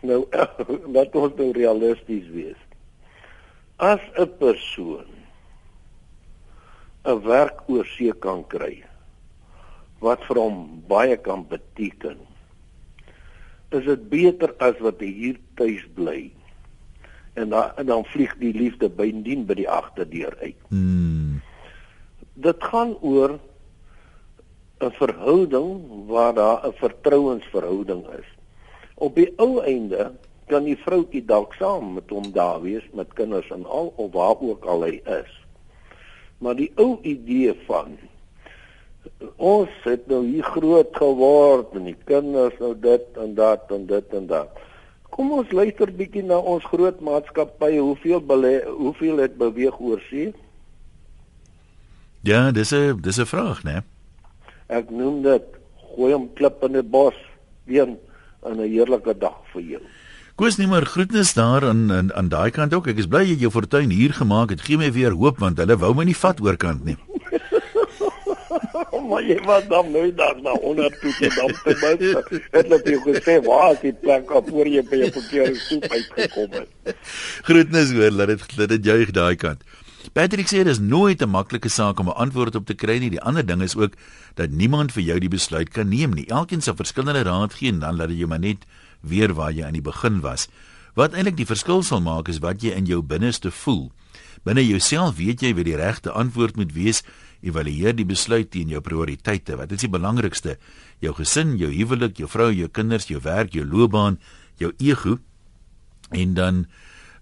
Nou 0.00 0.24
laat 0.94 1.14
ons 1.14 1.36
nou 1.36 1.50
realisties 1.52 2.28
wees. 2.32 2.56
As 3.76 4.00
'n 4.16 4.32
persoon 4.40 5.12
'n 7.04 7.20
werk 7.28 7.68
oor 7.68 7.84
see 7.84 8.12
kan 8.12 8.40
kry 8.48 8.84
wat 10.00 10.24
vir 10.24 10.40
hom 10.40 10.82
baie 10.88 11.16
kan 11.16 11.44
beteken, 11.48 12.16
is 13.70 13.84
dit 13.84 14.08
beter 14.08 14.54
as 14.58 14.80
wat 14.80 15.00
hy 15.00 15.12
hier 15.12 15.38
tuis 15.54 15.84
bly 15.94 16.32
en 17.36 17.48
dan 17.48 17.76
en 17.76 17.86
dan 17.86 18.04
vlieg 18.04 18.36
die 18.40 18.52
liefde 18.56 18.88
bydien 18.88 19.44
by 19.46 19.54
die 19.58 19.68
agterdeur 19.70 20.36
uit. 20.40 20.56
Mm. 20.68 21.42
Dit 22.34 22.64
gaan 22.64 22.96
oor 23.00 23.38
'n 24.80 24.92
verhouding 25.00 26.06
waar 26.06 26.34
daar 26.34 26.66
'n 26.66 26.72
vertrouensverhouding 26.72 28.06
is. 28.18 28.28
Op 28.94 29.14
die 29.14 29.32
ou 29.36 29.60
einde 29.60 30.12
kan 30.46 30.64
die 30.64 30.76
vroutjie 30.76 31.24
dalk 31.24 31.54
saam 31.54 31.94
met 31.94 32.10
hom 32.10 32.32
daar 32.32 32.60
wees 32.62 32.84
met 32.92 33.12
kinders 33.12 33.50
en 33.50 33.64
al 33.64 33.92
of 33.96 34.12
waar 34.12 34.40
ook 34.40 34.64
al 34.64 34.82
hy 34.82 35.00
is. 35.04 35.32
Maar 36.38 36.56
die 36.56 36.72
ou 36.74 36.98
idee 37.02 37.54
van 37.66 37.96
ons 39.36 39.70
het 39.82 40.06
nou 40.06 40.24
hier 40.26 40.44
groot 40.44 40.96
geword 40.96 41.74
en 41.78 41.84
die 41.84 41.98
kinders 42.04 42.56
nou 42.58 42.74
dit 42.80 43.20
en 43.22 43.34
dat 43.34 43.70
en 43.70 43.86
dit 43.86 44.14
en 44.14 44.26
dat. 44.26 44.48
Kom 45.16 45.30
ons 45.32 45.52
luister 45.56 45.88
bietjie 45.96 46.20
na 46.28 46.36
ons 46.36 46.64
groot 46.68 46.98
maatskappye, 47.00 47.80
hoeveel 47.80 48.20
belê, 48.20 48.58
hoeveel 48.68 49.22
het 49.24 49.38
beweeg 49.40 49.78
oor 49.80 50.02
see? 50.10 50.34
Ja, 52.20 52.50
dis 52.52 52.72
'n 52.72 53.00
dis 53.00 53.18
'n 53.18 53.24
vraag, 53.24 53.62
né? 53.64 53.82
Ek 54.68 54.90
noem 54.90 55.22
dit 55.22 55.44
gooi 55.96 56.12
hom 56.12 56.28
klip 56.34 56.62
in 56.64 56.76
'n 56.76 56.90
bos, 56.90 57.14
een 57.66 57.96
in 58.44 58.60
'n 58.60 58.68
heerlike 58.68 59.18
dag 59.18 59.40
vir 59.52 59.62
jou. 59.62 59.82
Koos 60.36 60.58
nie 60.58 60.66
maar 60.66 60.84
groetnis 60.84 61.32
daar 61.34 61.64
aan 61.64 61.92
aan, 61.92 62.12
aan 62.12 62.28
daai 62.28 62.50
kant 62.50 62.74
ook. 62.74 62.86
Ek 62.86 62.98
is 62.98 63.06
bly 63.06 63.22
jy 63.24 63.36
jou 63.40 63.50
fortuin 63.50 63.90
hier 63.90 64.12
gemaak 64.12 64.50
het. 64.50 64.60
Gee 64.60 64.76
my 64.76 64.92
weer 64.92 65.12
hoop 65.12 65.38
want 65.38 65.58
hulle 65.58 65.76
wou 65.76 65.94
my 65.94 66.04
nie 66.04 66.16
vat 66.16 66.40
oorkant 66.40 66.84
nie. 66.84 66.96
maar 69.08 69.22
jy 69.22 69.38
was 69.44 69.66
dan 69.70 69.90
nou 69.92 70.06
dag 70.14 70.40
na 70.42 70.52
onder 70.52 70.90
toe 71.00 71.12
te 71.18 71.30
dan 71.34 71.52
te 71.62 71.76
buite. 71.80 72.42
Het 72.50 72.68
net 72.68 72.88
jy 72.88 72.98
gesê 73.04 73.38
waar 73.44 73.72
is 73.72 73.82
die 73.82 73.92
plek 73.92 74.30
op 74.30 74.48
voor 74.48 74.68
jy 74.68 74.82
by 74.90 75.00
'n 75.06 75.12
verkeerde 75.12 75.54
stoep 75.54 75.84
uitgekom 75.90 76.50
het. 76.60 76.96
Groetnis 77.48 77.92
hoor, 77.92 78.10
laat 78.10 78.28
dit 78.34 78.56
laat 78.56 78.68
dit 78.68 78.84
juig 78.84 79.10
daai 79.10 79.36
kant. 79.36 79.64
Patrick 80.12 80.48
sê 80.48 80.62
dis 80.64 80.78
nooit 80.78 81.22
'n 81.22 81.28
maklike 81.28 81.68
saak 81.68 81.98
om 82.00 82.08
'n 82.08 82.16
antwoord 82.24 82.54
op 82.54 82.66
te 82.66 82.74
kry 82.74 82.98
nie. 82.98 83.10
Die 83.10 83.20
ander 83.20 83.46
ding 83.46 83.62
is 83.62 83.76
ook 83.76 83.92
dat 84.34 84.50
niemand 84.50 84.92
vir 84.92 85.02
jou 85.02 85.18
die 85.18 85.28
besluit 85.28 85.68
kan 85.68 85.88
neem 85.88 86.14
nie. 86.14 86.26
Elkeen 86.26 86.62
sal 86.62 86.76
verskillende 86.76 87.22
raad 87.22 87.54
gee 87.54 87.68
en 87.68 87.78
dan 87.78 87.96
laat 87.96 88.10
jy 88.10 88.26
maar 88.26 88.38
net 88.38 88.64
weer 89.00 89.34
waar 89.34 89.52
jy 89.52 89.64
aan 89.64 89.72
die 89.72 89.82
begin 89.82 90.20
was. 90.20 90.48
Wat 90.94 91.12
eintlik 91.12 91.36
die 91.36 91.46
verskil 91.46 91.82
sal 91.82 92.00
maak 92.00 92.28
is 92.28 92.38
wat 92.38 92.62
jy 92.62 92.70
in 92.70 92.86
jou 92.86 93.02
binneste 93.02 93.50
voel. 93.50 93.90
Binne 94.44 94.66
jouself 94.66 95.16
weet 95.16 95.40
jy 95.40 95.54
wat 95.54 95.64
die 95.64 95.76
regte 95.76 96.10
antwoord 96.10 96.56
moet 96.56 96.72
wees 96.72 97.02
evalueer 97.46 97.94
die 97.96 98.06
besluit 98.08 98.50
teen 98.50 98.72
jou 98.72 98.80
prioriteite. 98.84 99.56
Wat 99.56 99.72
is 99.72 99.84
die 99.84 99.92
belangrikste? 99.92 100.56
Jou 101.04 101.14
gesin, 101.16 101.56
jou 101.60 101.70
huwelik, 101.70 102.18
jou 102.18 102.28
vrou, 102.28 102.50
jou 102.54 102.68
kinders, 102.68 103.08
jou 103.10 103.20
werk, 103.22 103.54
jou 103.54 103.64
loopbaan, 103.66 104.18
jou 104.58 104.72
ego. 104.78 105.18
En 106.10 106.34
dan 106.34 106.66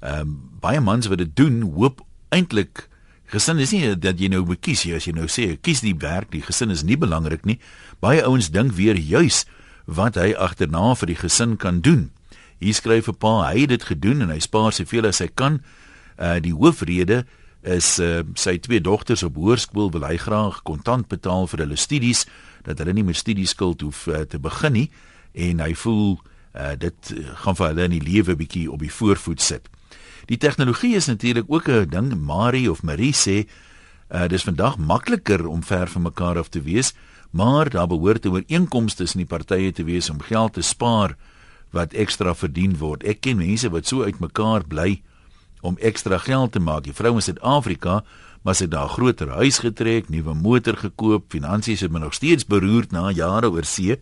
ehm 0.05 0.21
um, 0.21 0.35
baie 0.61 0.81
mans 0.81 1.07
wat 1.09 1.19
dit 1.19 1.37
doen, 1.37 1.63
hoop 1.77 2.03
eintlik 2.33 2.89
gesin 3.33 3.59
is 3.59 3.73
nie 3.73 3.95
dat 3.97 4.21
jy 4.21 4.29
nou 4.33 4.43
moet 4.47 4.61
kies 4.61 4.85
jy 4.85 4.99
as 4.99 5.07
jy 5.09 5.15
nou 5.17 5.27
sê 5.33 5.55
kies 5.57 5.81
die 5.85 5.95
werk, 6.01 6.31
die 6.33 6.43
gesin 6.45 6.71
is 6.75 6.85
nie 6.85 6.99
belangrik 7.01 7.47
nie. 7.49 7.59
Baie 8.05 8.23
ouens 8.25 8.51
dink 8.53 8.77
weer 8.77 8.99
juis 9.01 9.45
wat 9.87 10.19
hy 10.21 10.33
agterna 10.37 10.95
vir 10.95 11.13
die 11.13 11.19
gesin 11.19 11.57
kan 11.61 11.81
doen. 11.81 12.11
Hier 12.61 12.75
skryf 12.75 13.09
'n 13.09 13.19
pa, 13.19 13.51
hy 13.51 13.65
het 13.65 13.69
dit 13.69 13.83
gedoen 13.83 14.23
en 14.23 14.31
hy 14.31 14.39
spaar 14.39 14.73
soveel 14.73 15.07
as 15.07 15.19
hy 15.21 15.29
kan. 15.35 15.61
Uh 16.19 16.39
die 16.41 16.55
hoofrede 16.55 17.25
is 17.65 17.99
uh, 17.99 18.21
sy 18.37 18.59
twee 18.59 18.81
dogters 18.81 19.23
op 19.25 19.37
hoërskool 19.41 19.91
wil 19.91 20.05
hy 20.05 20.17
graag 20.21 20.63
kontant 20.63 21.09
betaal 21.09 21.49
vir 21.49 21.65
hulle 21.65 21.77
studies 21.81 22.27
dat 22.65 22.79
hulle 22.79 22.93
nie 22.93 23.05
met 23.05 23.17
studieskuld 23.17 23.81
hoef 23.81 24.07
uh, 24.07 24.25
te 24.29 24.39
begin 24.39 24.73
nie 24.73 24.89
en 25.33 25.61
hy 25.65 25.73
voel 25.75 26.19
uh, 26.55 26.75
dit 26.79 27.15
gaan 27.43 27.57
vir 27.57 27.71
hulle 27.73 27.89
in 27.89 27.97
die 27.97 28.05
lewe 28.05 28.37
bietjie 28.37 28.69
op 28.71 28.85
die 28.85 28.93
voorvoet 28.93 29.41
sit. 29.41 29.69
Die 30.29 30.39
tegnologie 30.41 30.95
is 30.97 31.09
natuurlik 31.09 31.49
ook 31.49 31.69
'n 31.69 31.89
ding 31.89 32.15
Marie 32.21 32.71
of 32.71 32.83
Marie 32.83 33.13
sê 33.13 33.49
uh, 34.11 34.29
dis 34.29 34.45
vandag 34.45 34.79
makliker 34.79 35.47
om 35.47 35.63
ver 35.63 35.89
van 35.89 36.03
mekaar 36.03 36.39
af 36.39 36.49
te 36.49 36.63
wees 36.63 36.95
maar 37.35 37.71
daar 37.71 37.87
behoort 37.87 38.25
'n 38.25 38.29
ooreenkoms 38.29 38.95
tussen 38.95 39.19
die 39.19 39.27
partye 39.27 39.73
te 39.73 39.85
wees 39.85 40.11
om 40.11 40.21
geld 40.21 40.53
te 40.53 40.63
spaar 40.63 41.17
wat 41.71 41.93
ekstra 41.93 42.35
verdien 42.35 42.79
word. 42.79 43.03
Ek 43.03 43.21
ken 43.21 43.37
mense 43.37 43.71
wat 43.71 43.87
so 43.87 44.03
uitmekaar 44.03 44.67
bly 44.67 45.03
om 45.65 45.79
ekstra 45.81 46.19
geld 46.21 46.53
te 46.53 46.61
maak. 46.61 46.85
Die 46.85 46.95
vrou 46.95 47.15
in 47.17 47.25
Suid-Afrika, 47.25 48.03
maar 48.45 48.57
sy 48.59 48.67
het 48.67 48.75
daar 48.75 48.93
groter 48.93 49.33
huis 49.41 49.63
getrek, 49.65 50.11
nuwe 50.13 50.35
motor 50.37 50.77
gekoop, 50.77 51.31
finansies 51.33 51.81
het 51.81 51.93
my 51.93 52.03
nog 52.03 52.15
steeds 52.15 52.45
beroerd 52.45 52.93
na 52.93 53.09
jare 53.17 53.49
oor 53.51 53.65
see. 53.65 53.97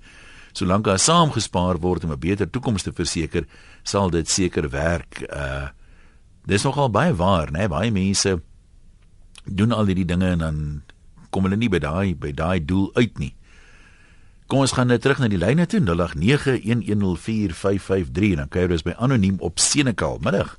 Solank 0.52 0.85
daar 0.85 0.99
saamgespaar 0.99 1.78
word 1.81 2.04
om 2.04 2.12
'n 2.12 2.19
beter 2.19 2.50
toekoms 2.50 2.83
te 2.83 2.92
verseker, 2.92 3.47
sal 3.83 4.11
dit 4.11 4.28
seker 4.28 4.69
werk. 4.69 5.23
Uh 5.31 5.69
dis 6.45 6.62
nogal 6.62 6.90
baie 6.90 7.14
waar, 7.14 7.52
né? 7.52 7.59
Nee? 7.59 7.69
Baie 7.69 7.90
mense 7.90 8.42
doen 9.45 9.73
al 9.73 9.87
hierdie 9.87 10.04
dinge 10.04 10.26
en 10.26 10.39
dan 10.39 10.82
kom 11.30 11.45
hulle 11.45 11.56
nie 11.56 11.69
by 11.69 11.78
daai 11.78 12.15
by 12.19 12.32
daai 12.32 12.65
doel 12.65 12.91
uit 12.95 13.19
nie. 13.19 13.34
Kom 14.47 14.58
ons 14.58 14.73
gaan 14.73 14.87
net 14.87 15.00
terug 15.00 15.19
na 15.19 15.28
die 15.28 15.39
lyne 15.39 15.67
toe 15.67 15.80
0891104553 15.80 15.87
en 18.34 18.37
dan 18.37 18.49
jy 18.52 18.67
dus 18.69 18.82
by 18.82 18.93
anoniem 18.99 19.37
op 19.41 19.58
Senekal 19.58 20.19
middag. 20.21 20.58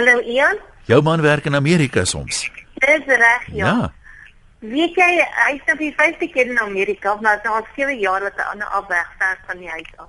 Hallo 0.00 0.20
Ian. 0.24 0.56
Jou 0.88 1.02
man 1.02 1.20
werk 1.20 1.44
in 1.44 1.54
Amerika 1.54 2.04
soms. 2.04 2.38
Dis 2.80 3.04
reg, 3.04 3.42
ja. 3.52 3.66
Ja. 3.66 3.92
Weet 4.64 4.96
jy, 4.96 5.08
hy 5.20 5.50
is 5.58 5.66
nou 5.68 5.76
die 5.76 5.90
vyfde 5.98 6.28
keer 6.32 6.48
in 6.48 6.60
Amerika, 6.62 7.12
maar 7.20 7.36
dit 7.42 7.50
is 7.50 7.52
al 7.58 7.66
7 7.74 7.98
jaar 8.00 8.24
wat 8.24 8.40
hy 8.40 8.46
aan 8.48 8.64
'n 8.64 8.72
afweg 8.78 9.10
ver 9.18 9.36
van 9.50 9.60
die 9.60 9.68
huis 9.68 9.92
af. 9.96 10.08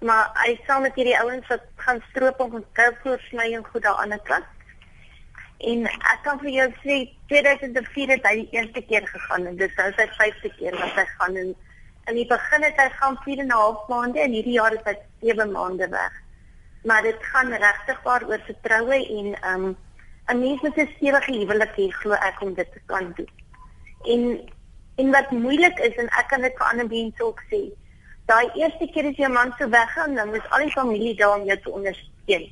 Maar 0.00 0.34
hy 0.42 0.58
saam 0.66 0.82
met 0.82 0.98
hierdie 0.98 1.14
ouens 1.20 1.46
wat 1.54 1.70
gaan 1.86 2.02
stroop 2.10 2.40
om 2.40 2.64
koupvoorsny 2.80 3.54
en 3.54 3.64
goed 3.70 3.82
daar 3.82 4.02
aan 4.02 4.16
die 4.16 4.22
kant. 4.26 4.50
En 5.70 5.86
ek 5.86 6.20
kan 6.26 6.42
vir 6.42 6.50
jou 6.58 6.68
sê 6.82 6.96
2004 7.30 8.14
het 8.16 8.26
hy 8.26 8.34
die 8.42 8.50
eerste 8.58 8.82
keer 8.82 9.06
gegaan 9.06 9.46
en 9.46 9.56
dis 9.56 9.74
nou 9.76 9.92
sy 9.92 10.08
vyfde 10.18 10.50
keer 10.58 10.74
wat 10.82 10.98
hy 10.98 11.06
gaan 11.18 11.36
en 11.36 11.54
in 12.10 12.14
die 12.14 12.26
begin 12.26 12.62
het 12.62 12.76
hy 12.76 12.90
gaan 13.00 13.22
4 13.22 13.38
en 13.38 13.46
'n 13.46 13.60
half 13.62 13.86
maande 13.88 14.18
en 14.18 14.32
hierdie 14.32 14.58
jaar 14.58 14.74
is 14.74 14.84
hy 14.84 14.98
7 15.22 15.52
maande 15.52 15.88
weg 15.88 16.24
maar 16.84 17.02
dit 17.02 17.16
gaan 17.20 17.52
regtig 17.52 18.02
waar 18.02 18.28
oor 18.28 18.40
vertroue 18.44 18.98
en 19.18 19.34
ehm 19.40 19.64
um, 19.64 19.76
'n 20.32 20.38
mens 20.38 20.60
moet 20.60 20.76
'n 20.76 20.90
stewige 20.96 21.32
huwelik 21.32 21.74
hê 21.76 21.88
glo 22.00 22.12
ek 22.12 22.40
om 22.40 22.54
dit 22.54 22.72
te 22.72 22.80
kan 22.86 23.12
doen. 23.16 23.30
En 24.04 24.22
en 25.00 25.10
wat 25.10 25.30
moeilik 25.30 25.78
is 25.78 25.96
en 25.96 26.08
ek 26.20 26.28
kan 26.28 26.42
dit 26.42 26.54
vir 26.58 26.66
ander 26.66 26.88
mense 26.88 27.22
ook 27.24 27.42
sê, 27.50 27.60
daai 28.26 28.50
eerste 28.54 28.88
keer 28.92 29.06
as 29.10 29.16
jou 29.16 29.32
man 29.32 29.54
so 29.58 29.68
weggaan, 29.68 30.14
dan 30.14 30.28
moet 30.28 30.50
al 30.50 30.64
die 30.66 30.74
familie 30.74 31.14
daar 31.16 31.38
om 31.38 31.44
jou 31.46 31.58
te 31.60 31.70
ondersteun. 31.70 32.46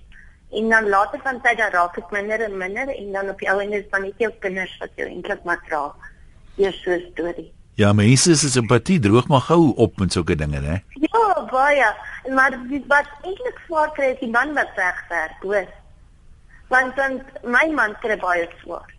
En 0.50 0.68
dan 0.68 0.88
later 0.88 1.20
van 1.22 1.40
tyd 1.42 1.58
dan 1.58 1.70
raak 1.70 1.94
dit 1.94 2.10
minder 2.10 2.40
en 2.40 2.56
minder 2.56 2.88
en 2.96 3.12
dan 3.12 3.28
op 3.28 3.38
die 3.38 3.50
ou 3.50 3.60
einde 3.60 3.76
is 3.82 3.90
dan 3.90 4.02
net 4.02 4.14
jou 4.24 4.32
kinders 4.38 4.76
wat 4.78 4.90
jou 4.94 5.08
eintlik 5.08 5.42
maar 5.44 5.62
dra. 5.68 5.94
Eers 6.56 6.82
so 6.82 6.90
'n 6.90 7.06
storie. 7.12 7.52
Ja, 7.74 7.92
mense 7.92 8.36
se 8.36 8.48
simpatie 8.48 8.98
droog 9.00 9.26
maar 9.28 9.40
gou 9.40 9.74
op 9.76 9.98
met 9.98 10.12
sulke 10.12 10.34
dinge, 10.34 10.60
hè? 10.60 10.76
Ja, 10.88 11.46
baie. 11.50 11.90
Maar 12.34 12.58
dis 12.68 12.84
wat 12.90 13.08
eintlik 13.22 13.58
swaar 13.66 13.92
kry 13.92 14.12
is 14.14 14.20
die 14.20 14.30
man 14.30 14.54
wat 14.54 14.74
wegwerk, 14.76 15.42
hoor. 15.42 15.66
Want 16.68 16.96
dan 16.96 17.22
my 17.42 17.66
man 17.74 17.94
kry 18.02 18.16
baie 18.18 18.48
swaar. 18.62 18.90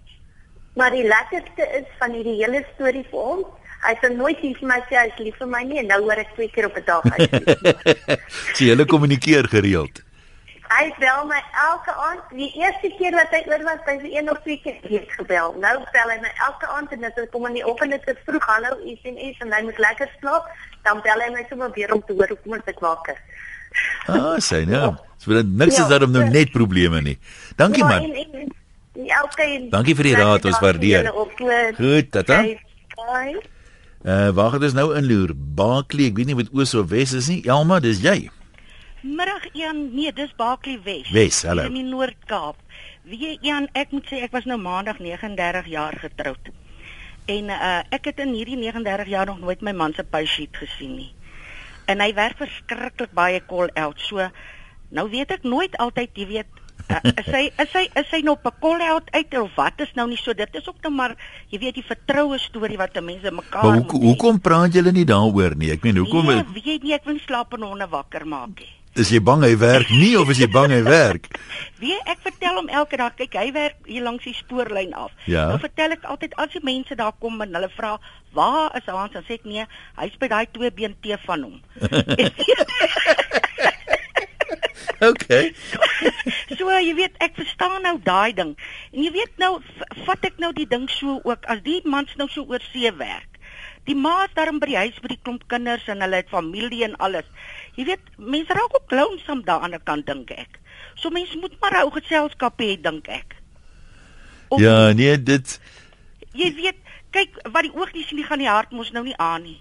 Maar 0.78 0.92
die 0.94 1.08
lekkerste 1.08 1.68
is 1.80 1.88
van 2.00 2.12
hierdie 2.13 2.38
hele 2.38 2.63
storie 2.74 3.06
vir 3.12 3.30
hom, 3.30 3.46
hy 3.82 3.94
het 3.94 4.18
nooit 4.18 4.42
iets 4.46 4.60
vir 4.62 4.70
my 4.72 4.78
sê 4.90 5.00
hy's 5.00 5.22
lief 5.22 5.38
vir 5.42 5.50
my 5.50 5.63
nie 5.66 5.80
en 5.82 5.90
nou 5.92 6.02
hoor 6.06 6.22
ek 6.22 6.36
twee 6.36 6.50
keer 6.54 6.68
op 6.70 6.78
'n 6.78 6.86
dag 6.86 7.08
hy. 7.16 7.28
Sy 8.58 8.70
hulle 8.74 8.86
kommunikeer 8.94 9.50
gereeld. 9.54 10.04
Hy 10.68 10.88
bel 11.00 11.26
my 11.30 11.40
elke 11.63 11.94
aand. 11.96 12.24
Die 12.36 12.50
eerste 12.60 12.90
keer 13.00 13.16
wat 13.16 13.32
hy 13.32 13.40
oor 13.48 13.63
was, 13.63 13.84
hy 13.88 13.96
se 14.02 14.10
een 14.12 14.30
of 14.32 14.42
twee 14.44 14.60
keer 14.63 14.80
weer 14.84 15.06
gebel. 15.16 15.56
Nou 15.63 15.74
bel 15.96 16.12
hy 16.12 16.18
my 16.22 16.32
elke 16.48 16.68
aand 16.76 16.92
en 16.92 17.06
dit 17.08 17.22
kom 17.32 17.48
in 17.48 17.56
die 17.60 17.66
oggend 17.66 17.96
dit 17.96 18.10
is 18.12 18.20
vroeg 18.28 18.48
hallo 18.52 18.76
SMS 18.84 19.40
en 19.46 19.54
hy 19.56 19.62
moet 19.70 19.80
lekker 19.86 20.12
slaap, 20.20 20.50
dan 20.88 21.02
bel 21.06 21.26
hy 21.26 21.34
my 21.36 21.43
sommer 21.50 21.73
weer 21.76 21.93
om 21.95 22.04
te 22.06 22.15
hoor 22.15 22.32
hoe 22.34 22.39
kom 22.43 22.56
ek 22.60 22.80
wakker. 22.84 23.19
Ah, 24.08 24.38
sê 24.43 24.63
nou. 24.67 24.95
So 25.21 25.36
dit 25.36 25.52
niks 25.60 25.76
ja, 25.76 25.84
is 25.84 25.91
daarom 25.91 26.13
nou 26.15 26.23
net 26.32 26.54
probleme 26.54 27.02
nie. 27.04 27.17
Dankie 27.60 27.84
ja, 27.84 27.89
man. 27.91 28.08
En, 28.08 28.39
en, 28.41 28.56
ja, 29.06 29.21
okay. 29.26 29.67
Dankie 29.73 29.97
vir 29.97 30.12
die 30.12 30.15
raad, 30.17 30.47
ons 30.47 30.60
waardeer. 30.63 31.12
Goed, 31.78 32.12
tata. 32.15 32.41
Bye. 32.97 33.38
Uh, 34.08 34.30
waar 34.38 34.54
gaan 34.54 34.63
ons 34.63 34.78
nou 34.78 34.88
inloer? 34.95 35.34
Baaklie, 35.36 36.12
ek 36.12 36.19
weet 36.21 36.32
nie 36.32 36.38
wat 36.38 36.54
oos 36.56 36.73
of 36.78 36.89
wes 36.93 37.13
is 37.17 37.28
nie. 37.32 37.41
Elma, 37.50 37.82
dis 37.84 38.00
jy. 38.06 38.30
Middag 39.02 39.50
Ian, 39.54 39.89
nee, 39.95 40.13
dis 40.15 40.32
Baaklie 40.38 40.80
Wes. 40.86 41.10
Wes, 41.15 41.41
hallo. 41.47 41.67
In 41.67 41.76
die 41.78 41.86
Noord-Kaap. 41.86 42.62
Wie 43.08 43.36
Ian, 43.45 43.67
ek 43.78 43.93
moet 43.95 44.08
sê 44.10 44.21
ek 44.26 44.34
was 44.36 44.47
nou 44.50 44.58
maandag 44.62 45.02
39 45.04 45.69
jaar 45.71 45.97
getroud. 46.02 46.50
En 47.28 47.52
uh 47.52 47.80
ek 47.92 48.12
het 48.12 48.20
in 48.24 48.34
hierdie 48.34 48.58
39 48.58 49.08
jaar 49.12 49.26
nog 49.26 49.40
nooit 49.40 49.62
my 49.62 49.74
man 49.76 49.94
se 49.94 50.04
paysheet 50.04 50.56
gesien 50.58 50.96
nie. 50.96 51.12
En 51.86 52.00
hy 52.04 52.13
werk 52.13 52.40
verskriklik 52.40 53.12
baie 53.16 53.42
call 53.48 53.72
out. 53.76 54.00
So 54.00 54.30
nou 54.90 55.10
weet 55.12 55.32
ek 55.36 55.44
nooit 55.44 55.76
altyd, 55.84 56.16
jy 56.16 56.28
weet, 56.28 56.62
uh, 56.88 57.00
is 57.22 57.28
hy 57.32 57.44
is 57.63 57.74
hy 57.76 57.84
is 58.00 58.13
hy 58.13 58.22
nog 58.26 58.40
op 58.40 58.48
'n 58.52 58.60
call 58.63 58.82
out 58.82 59.12
uit 59.12 59.38
of 59.40 59.52
wat 59.56 59.84
is 59.84 59.92
nou 59.96 60.08
nie 60.08 60.20
so 60.20 60.34
dit 60.34 60.56
is 60.56 60.68
ook 60.68 60.80
nou 60.82 60.94
maar 60.94 61.16
jy 61.50 61.60
weet 61.60 61.76
die 61.76 61.88
vertroue 61.88 62.40
storie 62.40 62.78
wat 62.78 62.96
mense 63.02 63.32
mekaar 63.32 63.63
Maar 63.63 63.84
hoe 63.84 64.02
hoekom 64.06 64.40
praat 64.42 64.74
julle 64.74 64.92
nie 64.92 65.06
daaroor 65.06 65.56
nie 65.56 65.72
ek 65.72 65.84
meen 65.84 65.98
hoekom 65.98 66.30
Ja 66.32 66.46
weet 66.54 66.84
nie 66.84 66.94
ek 66.94 67.06
wil 67.06 67.20
slaap 67.26 67.54
en 67.54 67.68
honde 67.68 67.88
wakker 67.88 68.28
maak 68.28 68.60
nie 68.60 68.74
Is 68.98 69.12
jy 69.14 69.20
bang 69.22 69.44
hy 69.46 69.54
werk 69.62 69.92
nie 69.94 70.16
of 70.18 70.26
is 70.34 70.40
jy 70.42 70.48
bang 70.50 70.72
hy 70.74 70.80
werk? 70.82 71.28
Wie 71.78 71.94
ek 72.12 72.24
vertel 72.26 72.56
hom 72.58 72.70
elke 72.80 72.98
dag 72.98 73.14
kyk 73.20 73.36
hy 73.38 73.52
werk 73.54 73.78
hier 73.86 74.02
langs 74.08 74.26
die 74.26 74.34
spoorlyn 74.34 74.96
af. 74.98 75.14
Ja. 75.30 75.44
Dan 75.52 75.62
vertel 75.62 75.94
ek 75.94 76.08
altyd 76.10 76.34
as 76.42 76.50
die 76.56 76.64
mense 76.66 76.98
daar 76.98 77.14
kom 77.22 77.38
en 77.46 77.54
hulle 77.54 77.70
vra 77.76 77.92
waar 78.34 78.74
is 78.78 78.90
Hans 78.90 79.14
dan 79.14 79.26
sê 79.28 79.38
ek 79.38 79.46
nee, 79.46 79.66
hy's 80.02 80.18
by 80.18 80.28
daai 80.34 80.50
twee 80.50 80.74
been 80.74 80.98
tee 81.06 81.18
van 81.28 81.46
hom. 81.46 81.62
okay. 85.12 85.54
So, 85.70 85.78
so 86.58 86.74
jy 86.74 86.98
weet 86.98 87.22
ek 87.22 87.38
verstaan 87.38 87.86
nou 87.86 88.02
daai 88.02 88.34
ding. 88.34 88.58
En 88.98 89.06
jy 89.06 89.14
weet 89.14 89.38
nou 89.38 89.62
vat 90.10 90.26
ek 90.26 90.42
nou 90.42 90.50
die 90.58 90.70
ding 90.70 90.90
so 90.90 91.22
ook 91.22 91.46
as 91.46 91.62
die 91.66 91.86
mans 91.86 92.18
nou 92.18 92.26
so 92.34 92.50
oor 92.50 92.66
see 92.74 92.90
werk 92.98 93.37
Die 93.88 93.95
ma 93.95 94.26
is 94.26 94.34
daar 94.36 94.52
by 94.60 94.67
die 94.67 94.78
huis 94.78 94.97
by 95.04 95.08
die 95.13 95.19
klomp 95.23 95.45
kinders 95.52 95.88
en 95.88 96.02
hulle 96.04 96.19
het 96.21 96.30
familie 96.32 96.84
en 96.88 96.95
alles. 97.04 97.28
Jy 97.78 97.86
weet, 97.88 98.10
mense 98.17 98.54
raak 98.54 98.73
ook 98.76 98.91
daar 99.47 99.63
aan 99.63 99.76
die 99.76 99.84
kant 99.84 100.06
dink 100.10 100.32
ek. 100.36 100.60
So 101.00 101.10
mense 101.13 101.38
moet 101.39 101.56
maar 101.62 101.80
ou 101.84 101.91
geselskap 101.95 102.60
hê 102.60 102.76
dink 102.82 103.08
ek. 103.08 103.38
Of, 104.50 104.60
Ja, 104.62 104.91
nee, 104.93 105.15
dit 105.23 105.60
Jy 106.38 106.52
weet, 106.56 106.76
kyk 107.15 107.39
wat 107.52 107.63
die 107.63 107.73
oog 107.73 107.93
nie 107.93 108.04
sien, 108.04 108.19
nie 108.19 108.28
gaan 108.28 108.39
die 108.43 108.50
hart 108.52 108.71
mos 108.76 108.91
nou 108.91 109.04
nie 109.04 109.15
aan 109.17 109.43
nie. 109.43 109.60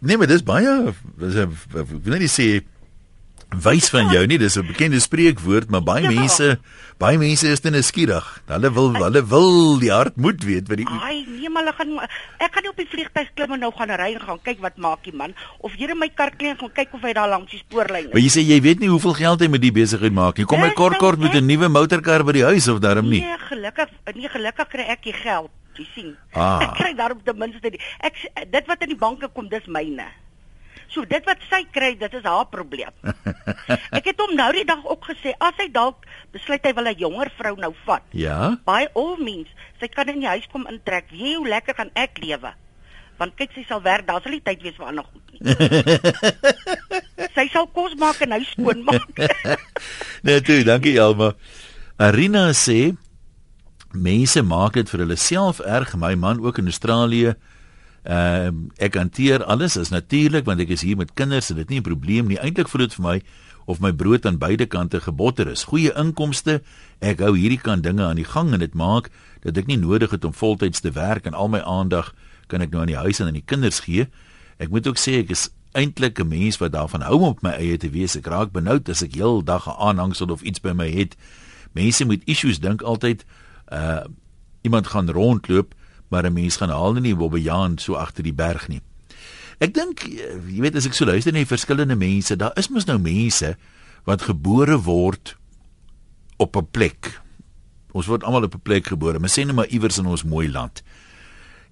nee, 0.00 0.16
maar 0.16 0.26
dis 0.30 0.42
baie 0.46 0.94
dis 1.18 1.34
'n 1.34 1.52
ek 1.74 1.86
wil 2.04 2.18
net 2.18 2.30
sê 2.30 2.62
wys 3.50 3.88
van 3.90 4.10
jou 4.12 4.26
nie, 4.26 4.38
dis 4.38 4.56
'n 4.56 4.66
bekende 4.66 5.00
spreekwoord, 5.00 5.70
maar 5.70 5.80
baie 5.82 6.02
Ja. 6.02 6.10
mense 6.10 6.58
baie 6.98 7.18
mense 7.18 7.46
is 7.48 7.60
net 7.62 7.84
skieurig. 7.84 8.42
Hulle 8.46 8.70
wil 8.72 8.92
hulle 8.94 9.22
wil 9.26 9.78
die 9.78 9.90
hart 9.90 10.16
moet 10.16 10.42
weet 10.44 10.68
wat 10.68 10.76
die 10.76 10.86
Ai, 10.86 11.24
nee 11.28 11.48
maar 11.48 11.62
hulle 11.64 11.72
gaan 11.74 12.08
ek 12.40 12.52
gaan 12.52 12.62
nie 12.62 12.70
op 12.70 12.76
die 12.76 12.86
vliegtuig 12.86 13.28
klim 13.34 13.52
en 13.52 13.60
nou 13.60 13.72
gaan 13.72 13.90
ry 13.90 14.14
en 14.14 14.20
gaan 14.20 14.38
kyk 14.42 14.60
wat 14.60 14.76
maak 14.76 15.02
die 15.04 15.12
man 15.14 15.34
of 15.60 15.72
jy 15.78 15.88
in 15.90 15.98
my 15.98 16.08
kar 16.08 16.30
klim 16.36 16.56
gaan 16.58 16.72
kyk 16.72 16.88
of 16.92 17.00
hy 17.02 17.12
daar 17.12 17.28
langs 17.28 17.50
die 17.50 17.58
spoorlyn 17.58 18.08
Maar 18.12 18.18
is. 18.20 18.34
jy 18.34 18.40
sê 18.40 18.44
jy 18.46 18.60
weet 18.60 18.80
nie 18.80 18.88
hoeveel 18.88 19.14
geld 19.14 19.40
hy 19.40 19.48
met 19.48 19.60
die 19.62 19.72
besigheid 19.72 20.12
maak 20.12 20.36
nie. 20.38 20.44
Kom 20.46 20.60
hy 20.60 20.70
kort 20.74 20.92
nou 20.92 21.00
kort 21.00 21.18
met 21.18 21.34
'n 21.34 21.46
nuwe 21.46 21.68
motorkar 21.68 22.24
by 22.24 22.32
die 22.32 22.44
huis 22.44 22.68
of 22.68 22.80
daarom 22.80 23.08
nie. 23.08 23.20
Nee, 23.20 23.36
gelukkig 23.48 23.88
nee 24.14 24.28
gelukkig 24.28 24.68
kry 24.68 24.82
ek 24.88 25.02
die 25.02 25.12
geld, 25.12 25.50
jy 25.78 25.86
sien. 25.94 26.16
Ah. 26.34 26.60
Ek 26.64 26.74
kry 26.76 26.94
daarop 26.94 27.24
ten 27.24 27.38
minste 27.38 27.70
die 27.70 27.80
ek 28.00 28.14
dit 28.50 28.66
wat 28.66 28.82
in 28.82 28.88
die 28.88 28.96
banke 28.98 29.28
kom, 29.32 29.48
dis 29.48 29.66
myne. 29.66 30.04
So 30.88 31.04
dit 31.04 31.24
wat 31.28 31.42
sy 31.50 31.62
kry, 31.72 31.92
dit 32.00 32.14
is 32.16 32.24
haar 32.24 32.46
probleem. 32.48 32.92
ek 33.98 34.08
het 34.08 34.20
hom 34.22 34.32
nou 34.36 34.48
die 34.56 34.64
dag 34.68 34.80
ook 34.84 35.10
gesê 35.10 35.34
as 35.44 35.56
hy 35.60 35.68
dalk 35.72 36.06
besluit 36.32 36.64
hy 36.64 36.72
wil 36.76 36.88
'n 36.88 36.98
jonger 36.98 37.30
vrou 37.36 37.54
nou 37.60 37.74
vat. 37.84 38.04
Ja. 38.16 38.56
By 38.64 38.88
all 38.94 39.18
means, 39.20 39.52
sy 39.80 39.88
kan 39.92 40.08
in 40.08 40.20
die 40.24 40.30
huis 40.30 40.48
kom 40.52 40.66
intrek. 40.70 41.10
Weet 41.12 41.20
jy 41.20 41.34
hoe 41.36 41.48
lekker 41.48 41.76
gaan 41.76 41.92
ek 41.94 42.18
lewe? 42.24 42.54
Want 43.18 43.34
kyk 43.36 43.52
sy 43.52 43.64
sal 43.66 43.82
werk, 43.82 44.06
daar 44.06 44.22
sal 44.22 44.32
nie 44.32 44.44
tyd 44.46 44.62
wees 44.62 44.76
vir 44.78 44.86
ander 44.86 45.04
goed 45.04 45.26
nie. 45.34 45.42
sy 47.36 47.48
sal 47.52 47.66
kos 47.74 47.96
maak 47.98 48.22
en 48.22 48.36
huis 48.38 48.48
skoon 48.54 48.84
maak. 48.86 49.12
Nee, 50.26 50.40
toe, 50.42 50.64
dankie 50.66 50.96
Elma. 50.98 51.32
Arina 51.98 52.48
sê 52.54 52.96
mense 53.94 54.42
maak 54.42 54.74
dit 54.74 54.90
vir 54.90 55.04
hulle 55.04 55.16
self 55.16 55.60
erg. 55.60 55.94
My 55.98 56.14
man 56.18 56.40
ook 56.42 56.58
in 56.58 56.70
Australië. 56.70 57.36
Ehm 58.02 58.64
uh, 58.64 58.84
ek 58.86 58.94
hanteer 58.94 59.44
alles 59.44 59.76
as 59.76 59.90
natuurlik 59.90 60.44
want 60.44 60.60
ek 60.60 60.68
is 60.68 60.82
hier 60.82 60.96
met 60.96 61.14
kinders 61.14 61.50
en 61.50 61.56
dit 61.56 61.68
nie 61.68 61.78
'n 61.78 61.82
probleem 61.82 62.26
nie. 62.26 62.38
Eintlik 62.38 62.68
voel 62.68 62.86
dit 62.86 62.94
vir 62.94 63.04
my 63.04 63.22
of 63.66 63.80
my 63.80 63.92
brood 63.92 64.26
aan 64.26 64.38
beide 64.38 64.66
kante 64.66 65.00
gebotter 65.00 65.48
is. 65.48 65.64
Goeie 65.64 65.92
inkomste. 65.92 66.62
Ek 66.98 67.20
hou 67.20 67.36
hierdie 67.36 67.60
kan 67.60 67.80
dinge 67.80 68.02
aan 68.02 68.16
die 68.16 68.24
gang 68.24 68.52
en 68.52 68.58
dit 68.58 68.74
maak 68.74 69.10
dat 69.44 69.56
ek 69.56 69.66
nie 69.66 69.76
nodig 69.76 70.10
het 70.10 70.24
om 70.24 70.32
voltyds 70.32 70.80
te 70.80 70.90
werk 70.90 71.26
en 71.26 71.34
al 71.34 71.48
my 71.48 71.60
aandag 71.60 72.14
kan 72.46 72.64
ek 72.64 72.70
nou 72.72 72.80
aan 72.80 72.92
die 72.94 72.96
huis 72.96 73.20
en 73.20 73.26
aan 73.26 73.36
die 73.36 73.44
kinders 73.44 73.80
gee. 73.84 74.08
Ek 74.56 74.72
moet 74.72 74.88
ook 74.88 74.96
sê 74.96 75.20
ek 75.20 75.30
is 75.30 75.50
eintlik 75.76 76.18
'n 76.18 76.28
mens 76.28 76.56
wat 76.58 76.72
daarvan 76.72 77.04
hou 77.04 77.16
om 77.20 77.28
op 77.36 77.42
my 77.42 77.50
eie 77.50 77.76
te 77.76 77.90
wees. 77.90 78.16
Ek 78.16 78.26
raak 78.26 78.52
benoud 78.52 78.88
as 78.88 79.02
ek 79.02 79.14
heel 79.14 79.44
dag 79.44 79.68
'n 79.68 79.76
aanhangsel 79.78 80.32
of 80.32 80.42
iets 80.42 80.60
by 80.60 80.72
my 80.72 80.90
het. 80.90 81.16
Mense 81.72 82.04
met 82.04 82.22
issues 82.24 82.58
dink 82.58 82.82
altyd 82.82 83.24
uh 83.72 84.04
iemand 84.62 84.86
gaan 84.86 85.10
rondloop, 85.10 85.74
maar 86.08 86.24
'n 86.24 86.32
mens 86.32 86.56
gaan 86.56 86.70
haal 86.70 86.92
nie 86.92 87.14
Bobbejaan 87.14 87.78
so 87.78 87.94
agter 87.94 88.22
die 88.22 88.32
berg 88.32 88.68
nie. 88.68 88.80
Ek 89.58 89.74
dink 89.74 90.02
eh, 90.06 90.38
jy 90.46 90.60
weet 90.60 90.76
as 90.76 90.86
ek 90.86 90.94
so 90.94 91.04
luister 91.04 91.32
na 91.32 91.38
die 91.38 91.54
verskillende 91.54 91.96
mense, 91.96 92.36
daar 92.36 92.52
is 92.56 92.68
mos 92.68 92.86
nou 92.86 92.98
mense 92.98 93.56
wat 94.04 94.22
gebore 94.22 94.78
word 94.82 95.36
op 96.38 96.56
'n 96.56 96.68
plek. 96.70 97.20
Ons 97.92 98.06
word 98.06 98.22
almal 98.22 98.44
op 98.44 98.54
'n 98.54 98.62
plek 98.62 98.86
gebore, 98.86 99.18
maar 99.18 99.30
sê 99.30 99.44
net 99.44 99.54
maar 99.54 99.66
iewers 99.68 99.98
in 99.98 100.06
ons 100.06 100.24
mooi 100.24 100.50
land. 100.50 100.82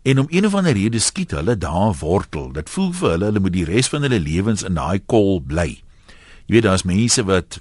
En 0.02 0.18
om 0.18 0.26
een 0.30 0.46
of 0.46 0.54
ander 0.54 0.72
rede 0.72 0.98
skiet 0.98 1.30
hulle 1.30 1.58
daar 1.58 1.94
wortel. 1.98 2.52
Dit 2.52 2.70
voel 2.70 2.92
vir 2.92 3.10
hulle 3.10 3.24
hulle 3.24 3.40
moet 3.40 3.52
die 3.52 3.64
res 3.64 3.88
van 3.88 4.02
hulle 4.02 4.20
lewens 4.20 4.62
in 4.62 4.74
daai 4.74 5.00
kol 5.06 5.40
bly. 5.40 5.82
Jy 6.46 6.54
weet 6.54 6.62
daar's 6.62 6.86
mense 6.86 7.24
wat 7.24 7.60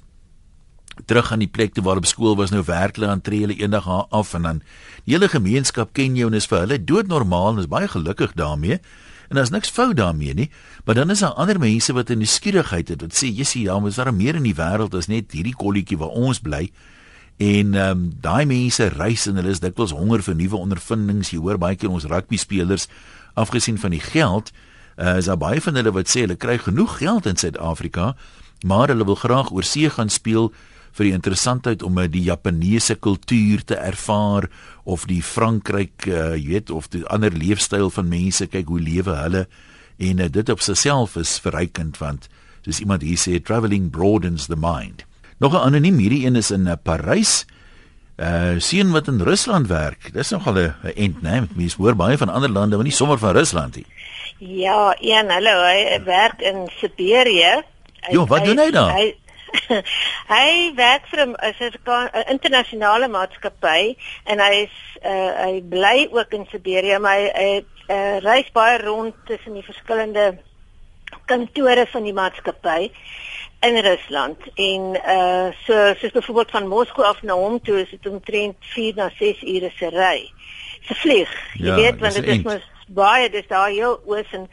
terug 1.04 1.32
aan 1.32 1.42
die 1.44 1.50
plek 1.50 1.74
toe 1.74 1.84
waar 1.84 2.00
op 2.00 2.06
skool 2.06 2.36
was 2.36 2.50
nou 2.50 2.62
werk 2.64 2.96
hulle 2.96 3.10
aan 3.12 3.20
tree 3.20 3.44
hulle 3.44 3.58
eendag 3.58 3.84
haar 3.84 4.06
af 4.10 4.34
en 4.34 4.42
dan 4.42 4.62
die 5.04 5.14
hele 5.14 5.28
gemeenskap 5.28 5.92
ken 5.92 6.16
jou 6.16 6.30
en 6.30 6.38
is 6.38 6.48
vir 6.50 6.64
hulle 6.64 6.84
doodnormaal 6.84 7.52
en 7.52 7.58
is 7.64 7.68
baie 7.70 7.88
gelukkig 7.88 8.32
daarmee. 8.34 8.80
En 9.28 9.36
daar's 9.36 9.50
niks 9.50 9.70
fout 9.70 9.96
daarmee 9.96 10.34
nie, 10.34 10.50
maar 10.84 10.94
dan 10.94 11.10
is 11.10 11.18
daar 11.18 11.34
ander 11.34 11.58
mense 11.58 11.92
wat 11.92 12.10
in 12.10 12.18
die 12.22 12.30
skierigheid 12.30 12.88
het 12.88 13.00
wat 13.02 13.14
sê 13.14 13.26
jissie 13.26 13.64
ja, 13.66 13.78
is 13.86 13.98
daar 13.98 14.14
meer 14.14 14.34
in 14.38 14.46
die 14.46 14.54
wêreld 14.54 14.94
as 14.94 15.10
net 15.10 15.34
hierdie 15.34 15.54
kolletjie 15.54 15.98
waar 15.98 16.14
ons 16.14 16.40
bly. 16.40 16.70
En 17.36 17.74
ehm 17.74 17.90
um, 17.90 18.12
daai 18.20 18.46
mense 18.46 18.88
reis 18.88 19.26
en 19.26 19.36
hulle 19.36 19.50
is 19.50 19.60
dikwels 19.60 19.92
honger 19.92 20.22
vir 20.22 20.34
nuwe 20.34 20.56
ondervindings. 20.56 21.30
Jy 21.34 21.38
hoor 21.42 21.58
baie 21.58 21.76
keer 21.76 21.90
ons 21.90 22.06
rugby 22.08 22.36
spelers 22.36 22.88
afgesien 23.34 23.78
van 23.78 23.90
die 23.92 24.00
geld, 24.00 24.52
uh, 24.96 25.18
is 25.18 25.28
daar 25.28 25.36
baie 25.38 25.60
van 25.60 25.76
hulle 25.76 25.92
wat 25.92 26.08
sê 26.08 26.24
hulle 26.24 26.38
kry 26.40 26.56
genoeg 26.58 26.98
geld 26.98 27.26
in 27.26 27.36
Suid-Afrika, 27.36 28.14
maar 28.64 28.88
hulle 28.88 29.04
wil 29.04 29.18
graag 29.20 29.52
oor 29.52 29.66
see 29.66 29.90
gaan 29.90 30.08
speel 30.08 30.52
vir 30.96 31.04
die 31.10 31.12
interessantheid 31.12 31.82
om 31.84 31.98
die 32.08 32.22
Japaneese 32.24 32.94
kultuur 32.96 33.64
te 33.68 33.76
ervaar 33.76 34.48
of 34.84 35.04
die 35.06 35.20
Frankryk, 35.22 36.06
uh, 36.08 36.34
jy 36.36 36.48
weet, 36.56 36.70
of 36.70 36.88
die 36.88 37.04
ander 37.12 37.30
leefstyl 37.36 37.90
van 37.90 38.08
mense, 38.08 38.46
kyk 38.48 38.66
hoe 38.72 38.80
lewe 38.80 39.14
hulle 39.20 39.46
en 39.98 40.18
uh, 40.20 40.28
dit 40.28 40.48
op 40.52 40.60
sigself 40.60 41.16
is 41.16 41.38
verrykend 41.40 41.98
want 41.98 42.28
soos 42.64 42.80
iemand 42.80 43.02
hier 43.02 43.16
sê 43.20 43.38
travelling 43.42 43.90
broadens 43.90 44.46
the 44.48 44.56
mind. 44.56 45.04
Nog 45.38 45.52
'n 45.52 45.66
anoniem 45.68 45.98
hierdie 45.98 46.24
een 46.26 46.36
is 46.36 46.50
in 46.50 46.66
uh, 46.66 46.74
Parys. 46.82 47.44
Uh 48.16 48.56
sien 48.58 48.90
wat 48.92 49.08
in 49.08 49.20
Rusland 49.20 49.66
werk. 49.68 50.08
Dis 50.12 50.30
nogal 50.30 50.54
'n 50.56 50.74
ent, 50.96 51.20
né? 51.22 51.44
Mense 51.54 51.76
hoor 51.76 51.94
baie 51.94 52.16
van 52.16 52.28
ander 52.28 52.48
lande, 52.50 52.76
maar 52.76 52.84
nie 52.84 52.92
sommer 52.92 53.18
van 53.18 53.36
Rusland 53.36 53.76
nie. 53.76 53.84
Ja, 54.38 54.96
Ian, 55.00 55.28
hallo, 55.30 55.52
hy 55.64 56.00
werk 56.04 56.40
in 56.40 56.68
Siberië. 56.80 57.62
Hy- 58.00 58.12
Jo, 58.12 58.26
wat 58.26 58.44
doen 58.44 58.58
hy 58.58 58.70
daar? 58.70 58.92
Hy, 58.96 59.14
hy 60.36 60.72
werk 60.76 61.06
vir 61.10 61.26
'n 61.26 61.36
Suid-Afrika- 61.58 62.10
'n 62.12 62.30
internasionale 62.36 63.08
maatskappy 63.08 63.96
en 64.24 64.40
hy 64.40 64.52
is 64.64 64.76
uh, 65.04 65.32
hy 65.44 65.62
bly 65.62 66.08
ook 66.10 66.32
in 66.32 66.46
Siberië, 66.50 66.98
maar 66.98 67.16
hy, 67.16 67.30
hy 67.34 67.64
uh, 67.88 68.18
reis 68.24 68.50
baie 68.52 68.78
rond 68.82 69.14
tussen 69.26 69.54
die 69.54 69.66
verskillende 69.66 70.38
kantore 71.26 71.86
van 71.86 72.02
die 72.02 72.14
maatskappy 72.14 72.90
in 73.60 73.78
Rusland 73.82 74.38
en 74.54 74.82
uh 75.16 75.48
so 75.64 75.94
soos 75.98 76.12
byvoorbeeld 76.12 76.50
van 76.50 76.68
Moskou 76.68 77.06
af 77.06 77.22
na 77.22 77.34
hom 77.34 77.60
toe 77.62 77.80
is 77.80 77.90
dit 77.90 78.06
omtrent 78.06 78.56
4 78.60 78.94
na 78.94 79.10
6 79.18 79.42
ure 79.42 79.70
se 79.76 79.88
ry. 79.88 80.30
Se 80.86 80.94
vlieg. 80.94 81.30
Jy 81.54 81.66
Ja, 81.66 81.74
weet 81.74 82.00
want 82.00 82.14
dis 82.14 82.24
dit 82.24 82.34
is 82.36 82.42
mos 82.42 82.70
baie 82.86 83.30
dis 83.30 83.46
daar 83.46 83.68
heel 83.68 84.00
oos 84.06 84.32
en 84.32 84.48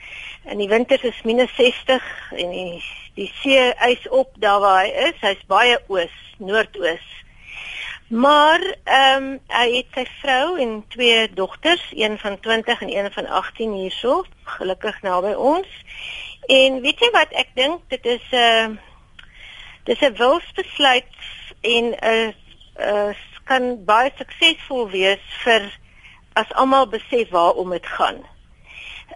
in 0.50 0.58
die 0.58 0.68
winters 0.68 1.04
is 1.04 1.22
minus 1.24 1.56
60 1.56 2.04
en 2.32 2.50
die 2.50 2.84
die 3.17 3.32
see 3.41 3.73
ys 3.88 4.08
op 4.10 4.32
daar 4.41 4.60
waar 4.60 4.84
hy 4.84 5.10
is. 5.10 5.19
Hy's 5.21 5.43
baie 5.47 5.78
oos, 5.88 6.15
noordoos. 6.38 7.06
Maar 8.13 8.62
ehm 8.84 9.23
um, 9.23 9.39
hy 9.47 9.67
het 9.76 9.95
sy 9.95 10.06
vrou 10.21 10.60
en 10.60 10.84
twee 10.93 11.30
dogters, 11.34 11.86
een 11.95 12.19
van 12.19 12.39
20 12.39 12.82
en 12.82 12.91
een 12.95 13.12
van 13.12 13.28
18 13.28 13.73
hierso, 13.73 14.23
gelukkig 14.43 15.02
naby 15.02 15.34
ons. 15.34 15.67
En 16.45 16.82
weet 16.82 16.99
jy 16.99 17.10
wat 17.15 17.32
ek 17.32 17.56
dink 17.56 17.82
dit 17.89 18.06
is 18.06 18.26
'n 18.32 18.36
uh, 18.36 18.78
dis 19.84 20.02
'n 20.02 20.13
wilsbesluit 20.19 21.15
en 21.62 21.86
'n 21.89 21.97
uh, 22.04 22.30
uh, 22.80 23.15
kan 23.43 23.84
baie 23.86 24.12
suksesvol 24.17 24.89
wees 24.89 25.23
vir 25.43 25.65
as 26.34 26.54
almal 26.54 26.88
besef 26.88 27.30
waarom 27.30 27.69
dit 27.69 27.86
gaan. 27.86 28.21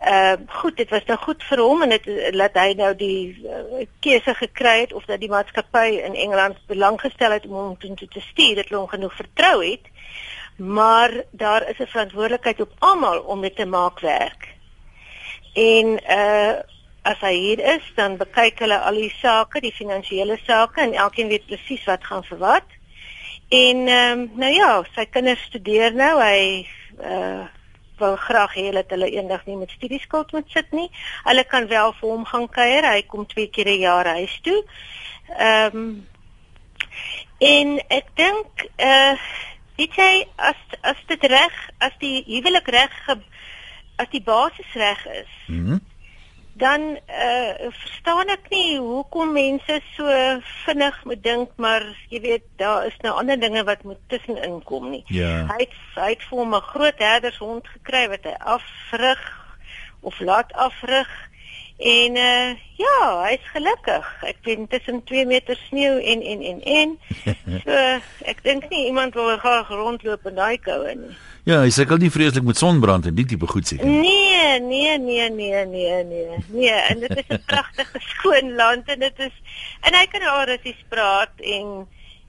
Uh, 0.05 0.33
goed, 0.47 0.77
dit 0.77 0.89
was 0.89 1.05
nou 1.05 1.17
goed 1.17 1.43
vir 1.43 1.61
hom 1.63 1.81
en 1.81 1.89
dit 1.89 2.05
laat 2.35 2.57
hy 2.59 2.73
nou 2.77 2.91
die 2.95 3.33
uh, 3.41 3.85
keuse 4.05 4.33
gekry 4.37 4.75
het 4.83 4.93
of 4.93 5.07
dat 5.09 5.19
die 5.23 5.31
maatskappy 5.31 5.87
in 6.05 6.13
Engeland 6.13 6.59
belang 6.69 6.99
gestel 7.01 7.33
het 7.33 7.47
om 7.49 7.55
hom 7.55 7.77
toe 7.81 7.95
te 7.95 8.21
stuur, 8.21 8.59
dat 8.59 8.69
hulle 8.69 8.83
hom 8.83 8.91
genoeg 8.91 9.15
vertrou 9.17 9.55
het. 9.63 9.89
Maar 10.57 11.11
daar 11.31 11.69
is 11.69 11.79
'n 11.79 11.89
verantwoordelikheid 11.89 12.61
op 12.61 12.73
almal 12.79 13.19
om 13.19 13.41
dit 13.41 13.55
te 13.55 13.65
maak 13.65 13.99
werk. 13.99 14.47
En 15.53 15.99
uh 16.09 16.55
as 17.07 17.19
hy 17.19 17.33
hier 17.33 17.59
is, 17.75 17.85
dan 17.95 18.17
bekyk 18.17 18.59
hulle 18.59 18.79
al 18.83 18.97
die 18.99 19.13
sake, 19.21 19.61
die 19.63 19.71
finansiële 19.71 20.37
sake 20.43 20.81
en 20.81 20.93
elkeen 20.93 21.27
weet 21.27 21.45
presies 21.45 21.85
wat 21.87 22.03
gaan 22.03 22.23
vir 22.23 22.37
wat. 22.37 22.65
En 23.49 23.87
ehm 23.87 24.19
um, 24.19 24.31
nou 24.35 24.51
ja, 24.53 24.83
sy 24.95 25.05
kinders 25.05 25.41
studeer 25.47 25.93
nou. 25.93 26.21
Hy 26.21 26.67
uh 26.99 27.45
wil 27.99 28.15
graag 28.15 28.53
hê 28.55 28.71
dat 28.71 28.89
hulle 28.89 29.09
eendag 29.11 29.45
nie 29.45 29.57
met 29.57 29.69
studieskuld 29.69 30.31
moet 30.31 30.49
sit 30.49 30.71
nie. 30.71 30.89
Hulle 31.23 31.43
kan 31.43 31.67
wel 31.67 31.93
vir 31.99 32.09
hom 32.09 32.25
gaan 32.25 32.49
kuier. 32.49 32.91
Hy 32.91 33.01
kom 33.01 33.25
twee 33.25 33.47
keer 33.47 33.67
'n 33.67 33.79
jaar 33.79 34.07
huis 34.07 34.39
toe. 34.41 34.63
Ehm 35.37 35.75
um, 35.77 36.07
en 37.39 37.77
ek 37.87 38.07
dink 38.15 38.67
uh 38.77 39.17
weet 39.77 39.95
jy 39.95 40.27
as 40.35 40.57
as 40.81 40.97
dit 41.07 41.23
reg, 41.23 41.53
as 41.77 41.93
die 41.99 42.23
huwelik 42.25 42.67
reg 42.67 42.93
as 43.97 44.09
die 44.11 44.21
basis 44.21 44.73
reg 44.73 45.05
is, 45.05 45.31
Mhm. 45.47 45.77
Dan 46.57 46.81
uh 46.97 47.69
verstaan 47.69 48.29
ek 48.33 48.49
nie 48.49 48.77
hoekom 48.79 49.33
mense 49.33 49.79
so 49.95 50.05
vinnig 50.65 50.97
moet 51.05 51.23
dink 51.23 51.49
maar 51.55 51.85
jy 52.09 52.21
weet 52.21 52.45
daar 52.61 52.85
is 52.89 52.97
nou 53.05 53.13
ander 53.19 53.39
dinge 53.39 53.63
wat 53.63 53.83
moet 53.83 54.01
tussenin 54.07 54.63
kom 54.63 54.89
nie. 54.89 55.03
Ja. 55.13 55.45
Hy 55.51 55.59
het 55.65 55.75
hy 55.95 56.09
het 56.15 56.23
vir 56.29 56.37
hom 56.37 56.55
'n 56.55 56.69
groot 56.73 57.03
herdershond 57.03 57.67
gekry 57.67 58.07
wat 58.09 58.23
hy 58.23 58.35
afrig 58.55 59.23
of 60.01 60.19
laat 60.19 60.53
afrig. 60.53 61.09
En 61.77 62.15
uh 62.17 62.55
ja, 62.77 62.97
hy's 63.25 63.45
gelukkig. 63.53 64.05
Ek 64.25 64.37
weet 64.45 64.69
tussen 64.69 65.03
2 65.05 65.25
meter 65.25 65.57
sneeu 65.67 65.97
en 66.01 66.21
en 66.21 66.41
en 66.41 66.61
en. 66.61 66.97
So 67.65 67.77
ek 68.25 68.41
dink 68.45 68.69
nie 68.69 68.85
iemand 68.89 69.13
wil 69.17 69.37
graag 69.37 69.69
rondloop 69.69 70.25
in 70.29 70.37
daai 70.37 70.57
koue 70.61 70.93
nie. 70.97 71.13
Ja, 71.47 71.61
hy 71.63 71.69
sukkel 71.71 72.01
nie 72.01 72.11
vreeslik 72.11 72.43
met 72.43 72.59
sonbrand 72.59 73.05
en 73.07 73.15
die 73.15 73.25
tipe 73.25 73.47
goed 73.47 73.69
seker. 73.69 73.85
Nee, 73.85 74.59
nee, 74.59 74.97
nee, 74.99 75.29
nee, 75.29 75.65
nee, 75.65 76.03
nee. 76.03 76.39
Nee, 76.49 76.79
en 76.89 76.99
dit 77.05 77.13
is 77.17 77.29
'n 77.29 77.41
pragtige 77.45 78.01
skoon 78.13 78.55
land 78.55 78.89
en 78.89 78.99
dit 78.99 79.19
is 79.19 79.35
en 79.81 79.93
hy 79.93 80.05
kan 80.11 80.25
oor 80.27 80.49
Russies 80.49 80.81
praat 80.89 81.33
en 81.41 81.87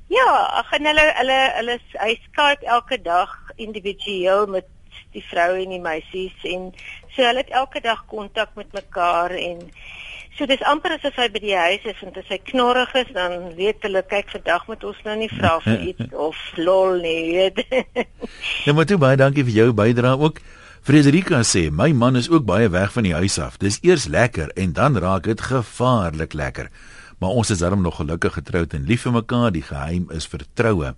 ja, 0.08 0.30
ag 0.61 0.72
en 0.72 0.87
hulle 0.92 1.06
hulle 1.20 1.40
hulle 1.56 1.78
hy 2.04 2.12
Skype 2.28 2.64
elke 2.64 3.00
dag 3.02 3.32
individueel 3.56 4.46
met 4.46 4.68
die 5.12 5.24
vroue 5.24 5.62
en 5.64 5.72
die 5.74 5.82
meisies 5.82 6.44
en 6.44 6.70
so 7.14 7.23
hulle 7.23 7.44
het 7.44 7.51
elke 7.51 7.81
dag 7.81 8.05
kontak 8.07 8.55
met 8.57 8.73
mekaar 8.73 9.31
en 9.31 9.64
So 10.38 10.47
dis 10.47 10.61
amper 10.71 10.92
asof 10.94 11.16
hy 11.18 11.25
by 11.35 11.40
die 11.42 11.57
huis 11.59 11.87
is 11.90 11.99
en 12.07 12.12
as 12.14 12.29
hy 12.31 12.37
knorrig 12.47 12.92
is 13.01 13.09
dan 13.11 13.33
weet 13.59 13.83
hulle 13.83 14.05
kyk 14.07 14.29
vandag 14.31 14.68
moet 14.68 14.85
ons 14.87 15.01
nou 15.03 15.16
nie 15.18 15.31
vra 15.33 15.57
vir 15.64 15.81
iets 15.90 16.14
of 16.14 16.38
lol 16.55 17.01
nie, 17.03 17.35
weet. 17.35 17.59
ja, 18.68 18.71
maar 18.71 18.87
toe 18.87 19.01
baie 19.03 19.18
dankie 19.18 19.42
vir 19.49 19.57
jou 19.57 19.66
bydrae 19.75 20.14
ook. 20.14 20.38
Frederika 20.87 21.42
sê 21.42 21.64
my 21.75 21.90
man 21.90 22.14
is 22.16 22.31
ook 22.31 22.47
baie 22.47 22.71
weg 22.71 22.94
van 22.94 23.09
die 23.09 23.16
huis 23.18 23.40
af. 23.42 23.59
Dis 23.59 23.81
eers 23.83 24.07
lekker 24.07 24.55
en 24.55 24.79
dan 24.79 25.03
raak 25.03 25.27
dit 25.27 25.42
gevaarlik 25.42 26.38
lekker. 26.38 26.71
Maar 27.18 27.35
ons 27.42 27.51
is 27.51 27.59
darm 27.59 27.83
nog 27.83 27.99
gelukkig 27.99 28.38
getroud 28.38 28.79
en 28.79 28.87
lief 28.87 29.09
vir 29.09 29.18
mekaar. 29.18 29.51
Die 29.51 29.66
geheim 29.66 30.07
is 30.14 30.31
vertroue. 30.31 30.94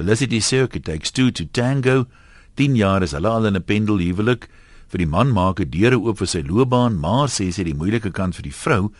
Felicity 0.00 0.40
sê 0.40 0.64
it 0.64 0.88
takes 0.88 1.12
two 1.12 1.28
to 1.30 1.44
tango. 1.52 2.06
10 2.56 2.80
jaar 2.80 3.04
is 3.04 3.12
hulle 3.12 3.28
al 3.28 3.44
in 3.44 3.60
'n 3.60 3.64
pendelhuwelik 3.64 4.48
vir 4.88 4.98
die 4.98 5.10
man 5.10 5.32
maak 5.32 5.60
'n 5.60 5.70
deure 5.70 5.98
oop 5.98 6.18
vir 6.18 6.26
sy 6.26 6.42
loopbaan, 6.42 6.98
maar 7.00 7.28
sê 7.28 7.52
sy 7.52 7.64
die 7.64 7.74
moeilike 7.74 8.10
kant 8.12 8.34
vir 8.36 8.42
die 8.42 8.58
vrou 8.64 8.92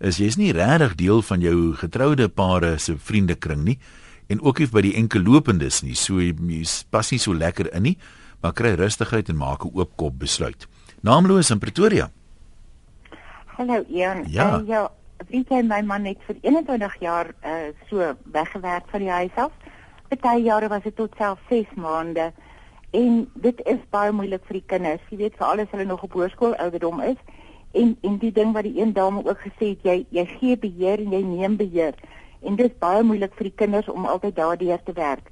is 0.00 0.16
jy's 0.16 0.36
nie 0.36 0.52
regtig 0.52 0.96
deel 0.96 1.22
van 1.22 1.40
jou 1.40 1.74
getroude 1.76 2.28
pare 2.28 2.78
se 2.78 2.96
vriendekring 2.96 3.64
nie 3.64 3.78
en 4.28 4.40
ook 4.40 4.58
nie 4.58 4.66
by 4.66 4.80
die 4.80 4.94
enkel 4.94 5.22
lopendes 5.22 5.82
nie. 5.82 5.94
So 5.94 6.20
jy 6.20 6.32
pas 6.90 7.10
nie 7.10 7.18
so 7.18 7.32
lekker 7.32 7.74
in 7.74 7.82
nie, 7.82 7.96
maar 8.42 8.52
kry 8.52 8.74
rustigheid 8.74 9.28
en 9.28 9.36
maak 9.36 9.64
'n 9.64 9.72
oop 9.74 9.96
kop 9.96 10.18
besluit. 10.18 10.66
Naamloos 11.02 11.50
in 11.50 11.58
Pretoria. 11.58 12.10
Hallo 13.46 13.84
Ian. 13.88 14.24
Ja. 14.28 14.60
Uh, 14.60 14.66
ja, 14.68 14.90
wie 15.28 15.44
ken 15.44 15.66
my 15.66 15.82
man 15.82 16.02
net 16.02 16.18
vir 16.26 16.36
21 16.42 17.00
jaar 17.00 17.34
uh, 17.44 17.72
so 17.90 18.16
weggewerk 18.32 18.84
van 18.90 19.00
die 19.00 19.10
huis 19.10 19.36
af. 19.36 19.52
Party 20.08 20.42
jare 20.42 20.68
was 20.68 20.82
dit 20.82 20.96
tot 20.96 21.14
self 21.18 21.38
6 21.48 21.66
maande. 21.76 22.32
En 22.90 23.30
dit 23.34 23.60
is 23.64 23.82
baie 23.90 24.12
moeilik 24.12 24.42
vir 24.48 24.58
die 24.58 24.66
kinders. 24.66 25.02
Jy 25.10 25.20
weet 25.20 25.36
veral 25.38 25.62
as 25.62 25.70
hulle 25.70 25.86
nog 25.86 26.02
op 26.02 26.16
hoërskool 26.18 26.56
ouderdom 26.56 27.00
is. 27.00 27.18
En 27.72 27.96
en 28.02 28.16
die 28.18 28.32
ding 28.34 28.52
wat 28.52 28.66
die 28.66 28.80
een 28.80 28.92
dame 28.92 29.22
ook 29.24 29.44
gesê 29.46 29.74
het, 29.74 29.84
jy 29.86 30.06
jy 30.10 30.24
gee 30.38 30.56
beheer 30.58 30.98
en 30.98 31.12
jy 31.14 31.22
neem 31.22 31.56
beheer. 31.56 31.94
En 32.42 32.56
dit 32.56 32.66
is 32.66 32.78
baie 32.82 33.02
moeilik 33.02 33.34
vir 33.38 33.50
die 33.50 33.58
kinders 33.62 33.88
om 33.88 34.06
altyd 34.06 34.36
daardeur 34.36 34.82
te 34.82 34.92
werk. 34.92 35.30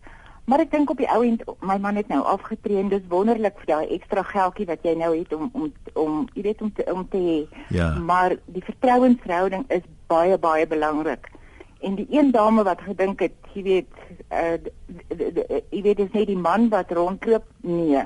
Maar 0.48 0.62
ek 0.64 0.70
dink 0.72 0.90
op 0.90 1.00
die 1.00 1.08
ou 1.12 1.20
end 1.26 1.42
my 1.60 1.76
man 1.82 1.98
het 2.00 2.08
nou 2.08 2.22
afgetree 2.24 2.78
en 2.80 2.88
dis 2.88 3.02
wonderlik 3.08 3.58
vir 3.60 3.68
daai 3.68 3.90
ekstra 3.98 4.22
geldjie 4.24 4.68
wat 4.70 4.86
jy 4.86 4.94
nou 4.96 5.10
het 5.16 5.32
om 5.36 5.50
om 5.52 5.66
om 5.92 6.22
jy 6.34 6.44
weet 6.46 6.62
om 6.62 6.70
te 6.72 6.86
om 6.92 7.02
te 7.08 7.20
hê. 7.24 7.40
Ja. 7.74 7.90
Maar 7.98 8.36
die 8.46 8.64
vertrouensverhouding 8.64 9.66
is 9.68 9.84
baie 10.06 10.38
baie 10.38 10.66
belangrik. 10.66 11.28
En 11.80 11.94
die 11.94 12.06
een 12.10 12.30
dame 12.30 12.62
wat 12.62 12.80
gedink 12.80 13.20
het, 13.20 13.34
jy 13.54 13.62
weet, 13.62 13.98
uh 14.34 14.56
jy 15.70 15.82
weet 15.82 16.00
dis 16.00 16.10
net 16.12 16.26
die 16.26 16.38
man 16.38 16.68
wat 16.72 16.90
rondloop, 16.90 17.44
nee. 17.62 18.02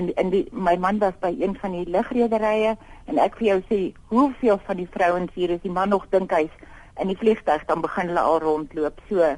En 0.00 0.08
en 0.14 0.30
die 0.32 0.46
my 0.52 0.76
man 0.80 0.98
was 0.98 1.16
by 1.20 1.34
een 1.36 1.56
van 1.60 1.74
die 1.76 1.84
lugrederye 1.84 2.76
en 3.04 3.18
ek 3.20 3.36
vir 3.36 3.46
jou 3.46 3.58
sê, 3.68 3.80
hoeveel 4.08 4.60
van 4.64 4.80
die 4.80 4.88
vrouens 4.90 5.34
hier 5.34 5.52
is 5.52 5.60
die 5.62 5.72
man 5.72 5.92
nog 5.92 6.06
dink 6.14 6.32
hy's 6.32 6.54
in 7.00 7.12
die 7.12 7.18
vliegtuig 7.20 7.64
dan 7.68 7.84
begin 7.84 8.08
hulle 8.08 8.24
al 8.24 8.40
rondloop. 8.40 9.00
So 9.08 9.34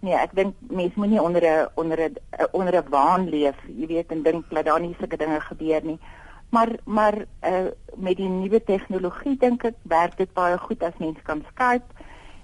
nee, 0.00 0.16
ek 0.16 0.32
dink 0.38 0.56
mense 0.72 0.96
moenie 0.96 1.20
onder 1.22 1.44
'n 1.44 1.68
onder 1.74 2.00
'n 2.08 2.16
onder 2.52 2.80
'n 2.80 2.88
waan 2.90 3.28
leef, 3.28 3.56
jy 3.68 3.86
weet, 3.86 4.12
en 4.12 4.22
dink 4.22 4.44
dat 4.50 4.64
daar 4.64 4.80
nie 4.80 4.96
sulke 4.98 5.16
dinge 5.16 5.40
gebeur 5.40 5.84
nie. 5.84 5.98
Maar 6.50 6.68
maar 6.84 7.24
uh 7.44 7.68
met 7.96 8.16
die 8.16 8.28
nuwe 8.28 8.64
tegnologie 8.64 9.36
dink 9.36 9.64
ek 9.64 9.74
werk 9.82 10.16
dit 10.16 10.32
baie 10.32 10.58
goed 10.58 10.82
as 10.82 10.96
mens 10.98 11.18
kan 11.22 11.44
Skype 11.52 11.95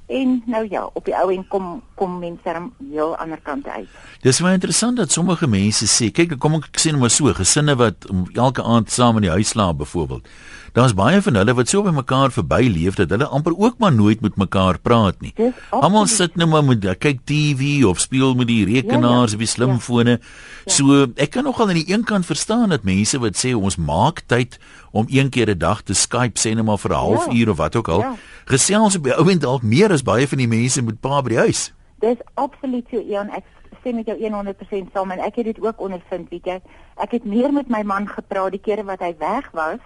En 0.06 0.42
nou 0.46 0.66
ja, 0.70 0.90
op 0.92 1.04
die 1.04 1.14
ou 1.14 1.32
en 1.32 1.44
kom 1.48 1.82
kom 1.94 2.18
mense 2.18 2.52
dan 2.52 2.72
heel 2.90 3.16
ander 3.16 3.38
kant 3.42 3.66
uit. 3.68 3.88
Dis 4.20 4.40
baie 4.42 4.58
interessant 4.58 4.96
dat 4.96 5.12
sommige 5.12 5.46
mense 5.46 5.86
sê, 5.86 6.10
kyk, 6.10 6.34
kom 6.42 6.58
ek 6.58 6.80
sê 6.80 6.90
nou 6.90 7.04
maar 7.04 7.12
so, 7.14 7.30
gesinne 7.36 7.76
wat 7.78 8.08
elke 8.34 8.62
aand 8.62 8.90
saam 8.90 9.20
in 9.20 9.28
die 9.28 9.30
huis 9.30 9.54
slaap 9.54 9.78
byvoorbeeld. 9.78 10.26
Daar's 10.72 10.94
baie 10.96 11.20
van 11.22 11.36
hulle 11.36 11.52
wat 11.54 11.68
so 11.68 11.84
by 11.84 11.92
mekaar 11.92 12.32
verbyleef 12.32 12.96
dat 12.96 13.10
hulle 13.12 13.28
amper 13.28 13.52
ook 13.52 13.76
maar 13.78 13.92
nooit 13.92 14.22
met 14.24 14.38
mekaar 14.40 14.78
praat 14.80 15.20
nie. 15.20 15.34
Almal 15.70 16.08
sit 16.08 16.36
net 16.40 16.48
maar 16.48 16.64
met 16.64 16.86
kyk 16.98 17.20
TV 17.28 17.84
of 17.84 18.00
speel 18.00 18.32
met 18.34 18.48
die 18.48 18.64
rekenaars 18.64 19.34
ja, 19.34 19.36
ja, 19.36 19.36
of 19.36 19.44
die 19.44 19.50
slimfone. 19.52 20.16
Ja. 20.18 20.72
So 20.72 21.04
ek 21.20 21.36
kan 21.36 21.44
nogal 21.44 21.68
aan 21.68 21.80
die 21.82 21.92
een 21.92 22.06
kant 22.08 22.26
verstaan 22.26 22.72
dat 22.72 22.88
mense 22.88 23.20
wat 23.20 23.36
sê 23.36 23.52
ons 23.52 23.76
maak 23.76 24.24
tyd 24.32 24.56
om 24.96 25.06
een 25.12 25.28
keer 25.28 25.52
'n 25.52 25.58
dag 25.58 25.82
te 25.82 25.94
Skype 25.94 26.40
sê 26.40 26.54
net 26.56 26.64
maar 26.64 26.80
vir 26.80 26.90
'n 26.90 27.04
halfuur 27.04 27.46
ja. 27.46 27.50
of 27.50 27.56
wat 27.56 27.76
ook 27.76 27.88
al. 27.88 28.00
Ja. 28.00 28.16
Gesels 28.44 28.96
op 28.96 29.04
die 29.04 29.14
ou 29.14 29.28
end 29.30 29.40
dalk 29.40 29.62
meer 29.62 29.92
as 29.92 30.02
baie 30.02 30.26
van 30.28 30.38
die 30.38 30.50
mense 30.50 30.82
met 30.82 31.00
pa 31.00 31.22
by 31.22 31.34
die 31.34 31.38
huis. 31.38 31.72
Dis 32.02 32.18
absoluut 32.34 32.86
so 32.90 33.00
Ian, 33.00 33.30
ek 33.30 33.44
stem 33.80 33.98
met 34.00 34.06
jou 34.06 34.16
100% 34.18 34.92
saam 34.94 35.10
en 35.10 35.22
ek 35.22 35.40
het 35.40 35.50
dit 35.50 35.60
ook 35.62 35.80
ondervind, 35.80 36.30
weet 36.30 36.46
jy. 36.46 36.58
Ek 37.02 37.14
het 37.18 37.24
meer 37.24 37.52
met 37.52 37.70
my 37.70 37.82
man 37.82 38.08
gepraat 38.08 38.54
die 38.54 38.62
kere 38.62 38.84
wat 38.86 39.02
hy 39.02 39.14
weg 39.18 39.50
was 39.52 39.82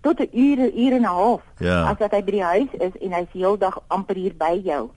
tot 0.00 0.20
'n 0.20 0.28
uur, 0.32 0.72
uur 0.72 0.92
en 0.92 1.02
'n 1.02 1.04
half. 1.04 1.42
Ja. 1.58 1.90
As 1.90 1.98
wat 1.98 2.12
hy 2.12 2.22
by 2.24 2.30
die 2.30 2.42
huis 2.42 2.72
is 2.78 2.96
en 3.00 3.12
hy's 3.12 3.32
heeldag 3.32 3.82
amper 3.88 4.16
hier 4.16 4.34
by 4.36 4.60
jou. 4.64 4.90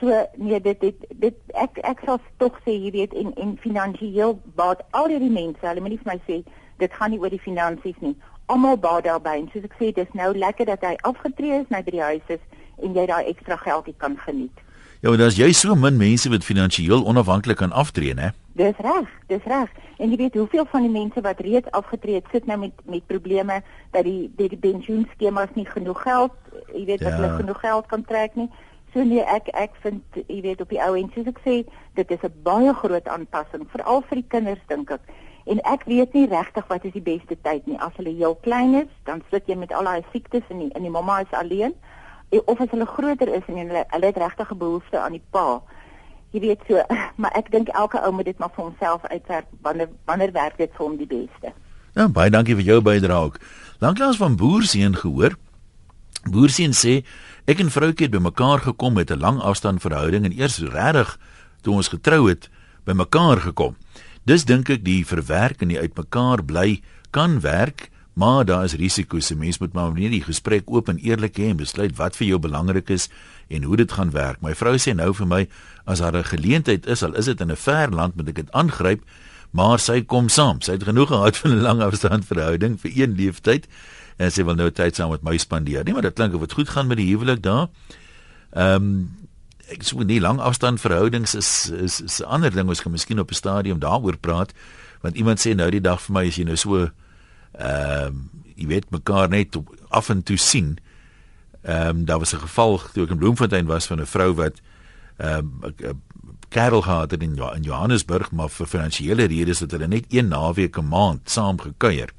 So 0.00 0.26
nee, 0.36 0.60
dit 0.60 0.80
dit 0.80 1.06
dit 1.08 1.34
ek 1.54 1.78
ek 1.82 2.00
sal 2.04 2.20
tog 2.36 2.58
sê 2.64 2.70
jy 2.70 2.90
weet 2.90 3.14
en 3.14 3.34
en 3.34 3.58
finansiëel 3.60 4.38
baat 4.54 4.82
al 4.90 5.08
hierdie 5.08 5.30
mense, 5.30 5.66
hulle 5.66 5.80
moet 5.80 5.90
nie 5.90 6.00
vir 6.04 6.12
my 6.12 6.20
sê 6.26 6.44
dit 6.78 6.92
gaan 6.92 7.10
nie 7.10 7.20
oor 7.20 7.30
die 7.30 7.40
finansies 7.40 7.96
nie 8.00 8.16
almal 8.46 8.76
baat 8.76 9.04
daarbey 9.04 9.40
en 9.40 9.48
soos 9.52 9.64
ek 9.68 9.74
sê 9.80 9.92
dis 9.94 10.12
nou 10.14 10.30
lekker 10.36 10.66
dat 10.66 10.84
hy 10.86 10.94
afgetree 11.02 11.60
is 11.60 11.68
nou 11.74 11.82
by 11.82 11.90
die 11.90 12.02
huis 12.02 12.32
is 12.36 12.42
en 12.82 12.94
jy 12.94 13.06
daai 13.06 13.24
ekstra 13.32 13.56
geldjie 13.56 13.94
kan 13.98 14.16
geniet. 14.26 14.62
Ja, 15.00 15.08
maar 15.08 15.18
daar's 15.18 15.36
jy 15.36 15.52
so 15.52 15.74
min 15.74 15.96
mense 15.96 16.30
wat 16.32 16.44
finansiëel 16.44 17.04
onafhanklik 17.04 17.60
kan 17.60 17.72
aftree, 17.72 18.14
né? 18.14 18.32
Dis 18.56 18.78
reg, 18.80 19.10
dis 19.28 19.44
reg. 19.44 19.72
En 19.98 20.10
jy 20.10 20.16
weet 20.16 20.34
hoeveel 20.34 20.64
van 20.70 20.86
die 20.86 20.92
mense 20.92 21.20
wat 21.20 21.40
reeds 21.44 21.70
afgetree 21.76 22.14
het, 22.20 22.30
sit 22.32 22.46
nou 22.46 22.58
met 22.58 22.72
met 22.84 23.06
probleme 23.06 23.60
dat 23.92 24.04
die 24.04 24.30
die, 24.36 24.48
die 24.48 24.58
pensioenskemas 24.58 25.52
nie 25.54 25.66
genoeg 25.68 26.00
geld, 26.02 26.32
jy 26.72 26.84
weet 26.84 27.00
ja. 27.00 27.10
dat 27.10 27.18
hulle 27.18 27.36
genoeg 27.36 27.60
geld 27.60 27.86
kan 27.92 28.04
trek 28.04 28.34
nie. 28.34 28.48
So 28.94 29.04
nee, 29.04 29.20
ek 29.20 29.52
ek 29.52 29.76
vind 29.84 30.02
jy 30.26 30.40
weet 30.40 30.60
op 30.64 30.72
die 30.72 30.80
ou 30.80 30.94
en 30.96 31.10
soos 31.14 31.28
ek 31.28 31.40
sê, 31.44 31.56
dit 32.00 32.10
is 32.10 32.24
'n 32.24 32.32
baie 32.42 32.74
groot 32.74 33.08
aanpassing 33.08 33.68
veral 33.68 34.02
vir 34.08 34.22
die 34.22 34.28
kinders 34.28 34.64
dink 34.68 34.90
ek. 34.90 35.04
En 35.46 35.60
ek 35.62 35.84
weet 35.86 36.12
nie 36.12 36.26
regtig 36.26 36.66
wat 36.66 36.84
is 36.84 36.92
die 36.92 37.04
beste 37.04 37.36
tyd 37.46 37.66
nie. 37.70 37.78
As 37.78 37.94
hulle 37.96 38.10
heel 38.10 38.34
klein 38.42 38.74
is, 38.74 38.90
dan 39.06 39.22
sit 39.30 39.46
jy 39.46 39.54
met 39.54 39.72
al 39.72 39.86
daai 39.86 40.02
siektes 40.10 40.42
en 40.50 40.64
die, 40.64 40.72
en 40.74 40.82
die 40.82 40.90
mamma 40.90 41.20
is 41.22 41.36
alleen. 41.38 41.74
Of 42.34 42.60
as 42.60 42.72
hulle 42.74 42.86
groter 42.90 43.30
is 43.30 43.46
en 43.46 43.60
hulle 43.62 43.84
hulle 43.92 44.10
het 44.10 44.18
regtig 44.18 44.50
'n 44.50 44.58
behoefte 44.58 44.98
aan 44.98 45.14
die 45.14 45.22
pa. 45.30 45.62
Jy 46.34 46.40
weet 46.40 46.66
so, 46.68 46.82
maar 47.20 47.30
ek 47.38 47.50
dink 47.50 47.68
elke 47.68 48.02
ou 48.02 48.12
moet 48.12 48.24
dit 48.24 48.38
maar 48.38 48.50
vir 48.56 48.64
homself 48.64 49.06
uitwerk 49.06 49.46
wanneer 49.62 49.88
wanneer 50.04 50.32
werk 50.32 50.58
dit 50.58 50.70
vir 50.74 50.86
hom 50.86 50.96
die 50.96 51.06
beste. 51.06 51.54
Ja, 51.94 52.08
baie 52.08 52.30
dankie 52.30 52.54
vir 52.54 52.64
jou 52.64 52.80
bydrae 52.82 53.24
ook. 53.24 53.38
Lanklaas 53.78 54.16
van 54.16 54.36
Boerseën 54.36 54.96
gehoor. 54.96 55.38
Boerseën 56.26 56.74
sê 56.74 57.04
ek 57.46 57.60
en 57.62 57.70
vroutjie 57.70 58.10
het 58.10 58.16
bymekaar 58.18 58.58
gekom 58.58 58.92
met 58.98 59.10
'n 59.10 59.20
lang 59.20 59.40
afstand 59.40 59.80
verhouding 59.80 60.24
en 60.24 60.32
eers 60.32 60.58
regtig 60.58 61.18
toe 61.62 61.74
ons 61.74 61.88
getrou 61.88 62.28
het 62.28 62.50
bymekaar 62.84 63.40
gekom. 63.40 63.76
Dis 64.26 64.42
dink 64.42 64.66
ek 64.74 64.82
die 64.82 65.04
verwerk 65.06 65.60
en 65.62 65.70
die 65.70 65.78
uitmekaar 65.78 66.40
bly 66.42 66.80
kan 67.14 67.38
werk, 67.44 67.92
maar 68.18 68.42
daar 68.48 68.64
is 68.66 68.74
risiko's. 68.74 69.30
'n 69.30 69.38
Mens 69.38 69.58
moet 69.58 69.72
maar 69.72 69.92
net 69.92 70.10
die 70.10 70.24
gesprek 70.24 70.64
oop 70.66 70.88
en 70.88 70.98
eerlik 70.98 71.38
hê 71.38 71.50
en 71.50 71.56
besluit 71.56 71.94
wat 71.96 72.16
vir 72.16 72.26
jou 72.26 72.38
belangrik 72.38 72.90
is 72.90 73.08
en 73.48 73.62
hoe 73.62 73.76
dit 73.76 73.92
gaan 73.92 74.10
werk. 74.10 74.42
My 74.42 74.54
vrou 74.54 74.74
sê 74.74 74.96
nou 74.96 75.14
vir 75.14 75.26
my 75.26 75.48
as 75.86 76.00
daar 76.00 76.16
'n 76.16 76.24
geleentheid 76.24 76.86
is, 76.86 77.02
al 77.02 77.14
is 77.14 77.26
dit 77.26 77.40
in 77.40 77.52
'n 77.52 77.56
ver 77.56 77.90
land, 77.90 78.16
moet 78.16 78.28
ek 78.28 78.34
dit 78.34 78.52
aangryp, 78.52 79.04
maar 79.52 79.78
sy 79.78 80.02
kom 80.02 80.28
saam. 80.28 80.60
Sy 80.60 80.72
het 80.72 80.82
genoeg 80.82 81.08
gehad 81.08 81.36
van 81.36 81.50
'n 81.50 81.62
lang 81.62 81.80
afstand 81.80 82.24
verhouding 82.24 82.80
vir 82.80 82.90
een 82.94 83.14
leeftyd 83.14 83.66
en 84.18 84.30
sy 84.30 84.42
wil 84.42 84.54
nou 84.54 84.70
tyd 84.70 84.96
saam 84.96 85.10
met 85.10 85.22
my 85.22 85.36
spandeer. 85.36 85.84
Nee, 85.84 85.92
maar 85.92 86.02
dit 86.02 86.14
klink 86.14 86.34
of 86.34 86.40
dit 86.40 86.52
goed 86.52 86.68
gaan 86.68 86.86
met 86.86 86.96
die 86.96 87.14
huwelik 87.14 87.42
daar. 87.42 87.68
Ehm 88.50 88.74
um, 88.74 89.25
ek 89.72 89.82
sê 89.82 90.04
nie 90.04 90.20
lang 90.20 90.38
afstand 90.40 90.80
verhoudings 90.80 91.34
is 91.34 91.70
is, 91.70 92.00
is 92.00 92.20
'n 92.20 92.28
ander 92.28 92.50
ding 92.50 92.68
ons 92.68 92.82
kan 92.82 92.92
miskien 92.92 93.20
op 93.20 93.30
'n 93.30 93.34
stadium 93.34 93.78
daaroor 93.78 94.16
praat 94.16 94.52
want 95.02 95.16
iemand 95.16 95.38
sê 95.38 95.54
nou 95.54 95.70
die 95.70 95.80
dag 95.80 96.00
vir 96.00 96.12
my 96.12 96.26
as 96.26 96.36
jy 96.36 96.44
nou 96.44 96.56
so 96.56 96.76
ehm 96.76 98.06
um, 98.06 98.30
jy 98.56 98.66
weet 98.66 98.90
mekaar 98.90 99.28
net 99.28 99.56
af 99.90 100.08
en 100.10 100.22
toe 100.22 100.36
sien 100.36 100.78
ehm 101.62 101.88
um, 101.88 102.04
daar 102.04 102.18
was 102.18 102.34
'n 102.34 102.40
geval 102.40 102.80
toe 102.92 103.04
ek 103.04 103.10
in 103.10 103.18
Bloemfontein 103.18 103.66
was 103.66 103.86
van 103.86 104.00
'n 104.00 104.06
vrou 104.06 104.34
wat 104.34 104.60
ehm 105.18 105.62
um, 105.62 106.00
kerel 106.48 106.82
gehad 106.82 107.10
het 107.10 107.22
in 107.22 107.36
in 107.54 107.62
Johannesburg 107.62 108.30
maar 108.30 108.48
vir 108.48 108.66
finansiële 108.66 109.24
redes 109.24 109.60
het 109.60 109.70
hulle 109.70 109.86
net 109.86 110.04
een 110.08 110.28
naweek 110.28 110.78
'n 110.78 110.88
maand 110.88 111.30
saam 111.30 111.60
gekuier. 111.60 112.10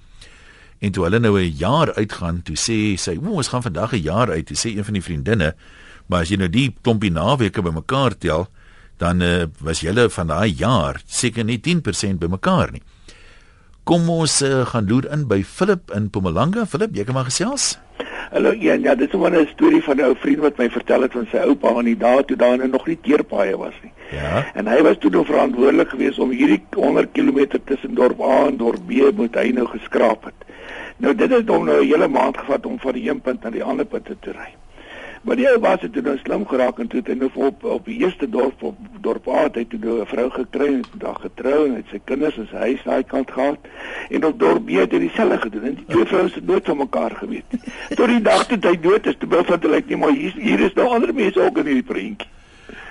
En 0.80 0.92
toe 0.92 1.04
hulle 1.04 1.20
nou 1.20 1.40
'n 1.40 1.56
jaar 1.58 1.94
uitgaan, 1.94 2.42
toe 2.42 2.56
sê 2.56 2.98
sy, 3.00 3.18
"O, 3.24 3.30
ons 3.30 3.48
gaan 3.48 3.62
vandag 3.62 3.94
'n 3.94 4.02
jaar 4.02 4.30
uit," 4.30 4.46
toe 4.46 4.58
sê 4.58 4.78
een 4.78 4.84
van 4.84 4.94
die 4.94 5.04
vriendinne, 5.04 5.56
"Maar 6.08 6.22
as 6.22 6.30
jy 6.30 6.38
nou 6.38 6.50
die 6.50 6.76
klompie 6.82 7.12
naweke 7.12 7.62
bymekaar 7.62 8.18
tel, 8.18 8.48
dan 8.98 9.22
uh, 9.22 9.46
was 9.60 9.82
julle 9.82 10.10
van 10.10 10.28
daai 10.28 10.50
jaar 10.50 11.02
seker 11.06 11.44
nie 11.44 11.60
10% 11.60 12.20
bymekaar 12.20 12.72
nie." 12.72 12.82
Kom 13.84 14.10
ons 14.10 14.42
uh, 14.42 14.66
gaan 14.66 14.88
loer 14.88 15.12
in 15.12 15.28
by 15.28 15.44
Philip 15.44 15.92
in 15.96 16.04
Mpumalanga. 16.04 16.66
Philip, 16.66 16.96
jy 16.96 17.04
kan 17.04 17.14
maar 17.14 17.30
gesels. 17.30 17.78
Hallo 18.32 18.52
ja, 18.52 18.74
ja, 18.74 18.96
dit 18.96 19.14
is 19.14 19.20
'n 19.20 19.48
storie 19.54 19.84
van 19.84 19.96
'n 19.98 20.04
ou 20.04 20.16
vriend 20.20 20.40
wat 20.40 20.58
my 20.58 20.70
vertel 20.70 21.02
het 21.02 21.12
van 21.12 21.28
sy 21.32 21.38
oupa 21.38 21.70
aan 21.78 21.86
die 21.86 21.98
dae 21.98 22.26
toe 22.26 22.36
daar 22.38 22.70
nog 22.70 22.88
nie 22.88 22.98
teerpaaie 23.02 23.58
was 23.58 23.74
nie. 23.84 23.92
Ja. 24.12 24.52
En 24.54 24.68
hy 24.68 24.82
was 24.82 24.98
toe 25.00 25.10
nou 25.10 25.26
verantwoordelik 25.26 25.90
geweest 25.90 26.20
om 26.20 26.30
hierdie 26.30 26.62
100 26.76 27.12
km 27.12 27.60
tussen 27.66 27.96
dorp 27.96 28.22
A 28.22 28.48
en 28.48 28.58
dorp 28.58 28.82
B 28.88 29.16
moet 29.16 29.36
hy 29.36 29.52
nou 29.52 29.68
geskraap 29.68 30.24
het. 30.24 30.40
Nou 30.98 31.16
dit 31.16 31.30
het 31.30 31.48
hom 31.48 31.66
nou 31.66 31.82
'n 31.82 31.88
hele 31.88 32.08
maand 32.08 32.38
gevat 32.38 32.66
om 32.66 32.80
van 32.80 32.94
die 32.94 33.10
een 33.10 33.22
punt 33.22 33.44
na 33.44 33.50
die 33.50 33.64
ander 33.64 33.86
punt 33.86 34.06
te 34.06 34.32
ry. 34.32 34.56
Maar 35.28 35.36
die 35.36 35.48
ou 35.50 35.58
was 35.60 35.82
het 35.84 35.96
nou 36.04 36.18
slim 36.18 36.46
geraak 36.48 36.78
en 36.80 36.88
toe 36.88 37.02
het 37.02 37.10
hy 37.12 37.16
nou 37.20 37.28
op 37.50 37.64
op 37.68 37.88
die 37.90 37.98
eerste 38.00 38.30
dorp 38.32 38.62
op 38.64 38.78
dorp 39.04 39.26
A 39.28 39.42
het 39.50 39.58
hy 39.60 39.66
toe 39.68 39.80
nou 39.82 39.96
'n 40.00 40.08
vrou 40.08 40.30
gekry 40.36 40.68
en 40.68 40.86
dag 41.02 41.20
getrou 41.22 41.66
en 41.66 41.74
het 41.76 41.90
sy 41.92 42.00
kinders 42.04 42.38
en 42.38 42.48
sy 42.52 42.56
huis 42.56 42.84
daai 42.84 43.04
kant 43.04 43.32
gehad 43.32 43.68
en 44.10 44.26
op 44.26 44.40
dorp 44.40 44.66
B 44.66 44.80
het 44.80 44.96
hy 44.96 45.00
dieselfde 45.04 45.38
gedoen 45.38 45.64
en 45.64 45.76
die 45.76 45.86
twee 45.86 46.06
vrouens 46.06 46.36
het 46.36 46.48
nooit 46.48 46.66
van 46.66 46.78
mekaar 46.78 47.12
geweet. 47.12 47.60
Tot 48.00 48.08
die 48.08 48.22
dag 48.22 48.48
toe 48.48 48.58
hy 48.62 48.80
dood 48.80 49.06
is, 49.06 49.18
toe 49.20 49.30
bevind 49.30 49.64
hulle 49.64 49.76
net 49.76 49.88
nie 49.88 49.98
maar 49.98 50.16
hier 50.16 50.34
hier 50.40 50.60
is 50.60 50.74
nou 50.74 50.88
ander 50.88 51.14
mense 51.14 51.42
ook 51.42 51.58
in 51.58 51.66
hierdie 51.66 51.90
prentjie. 51.92 52.30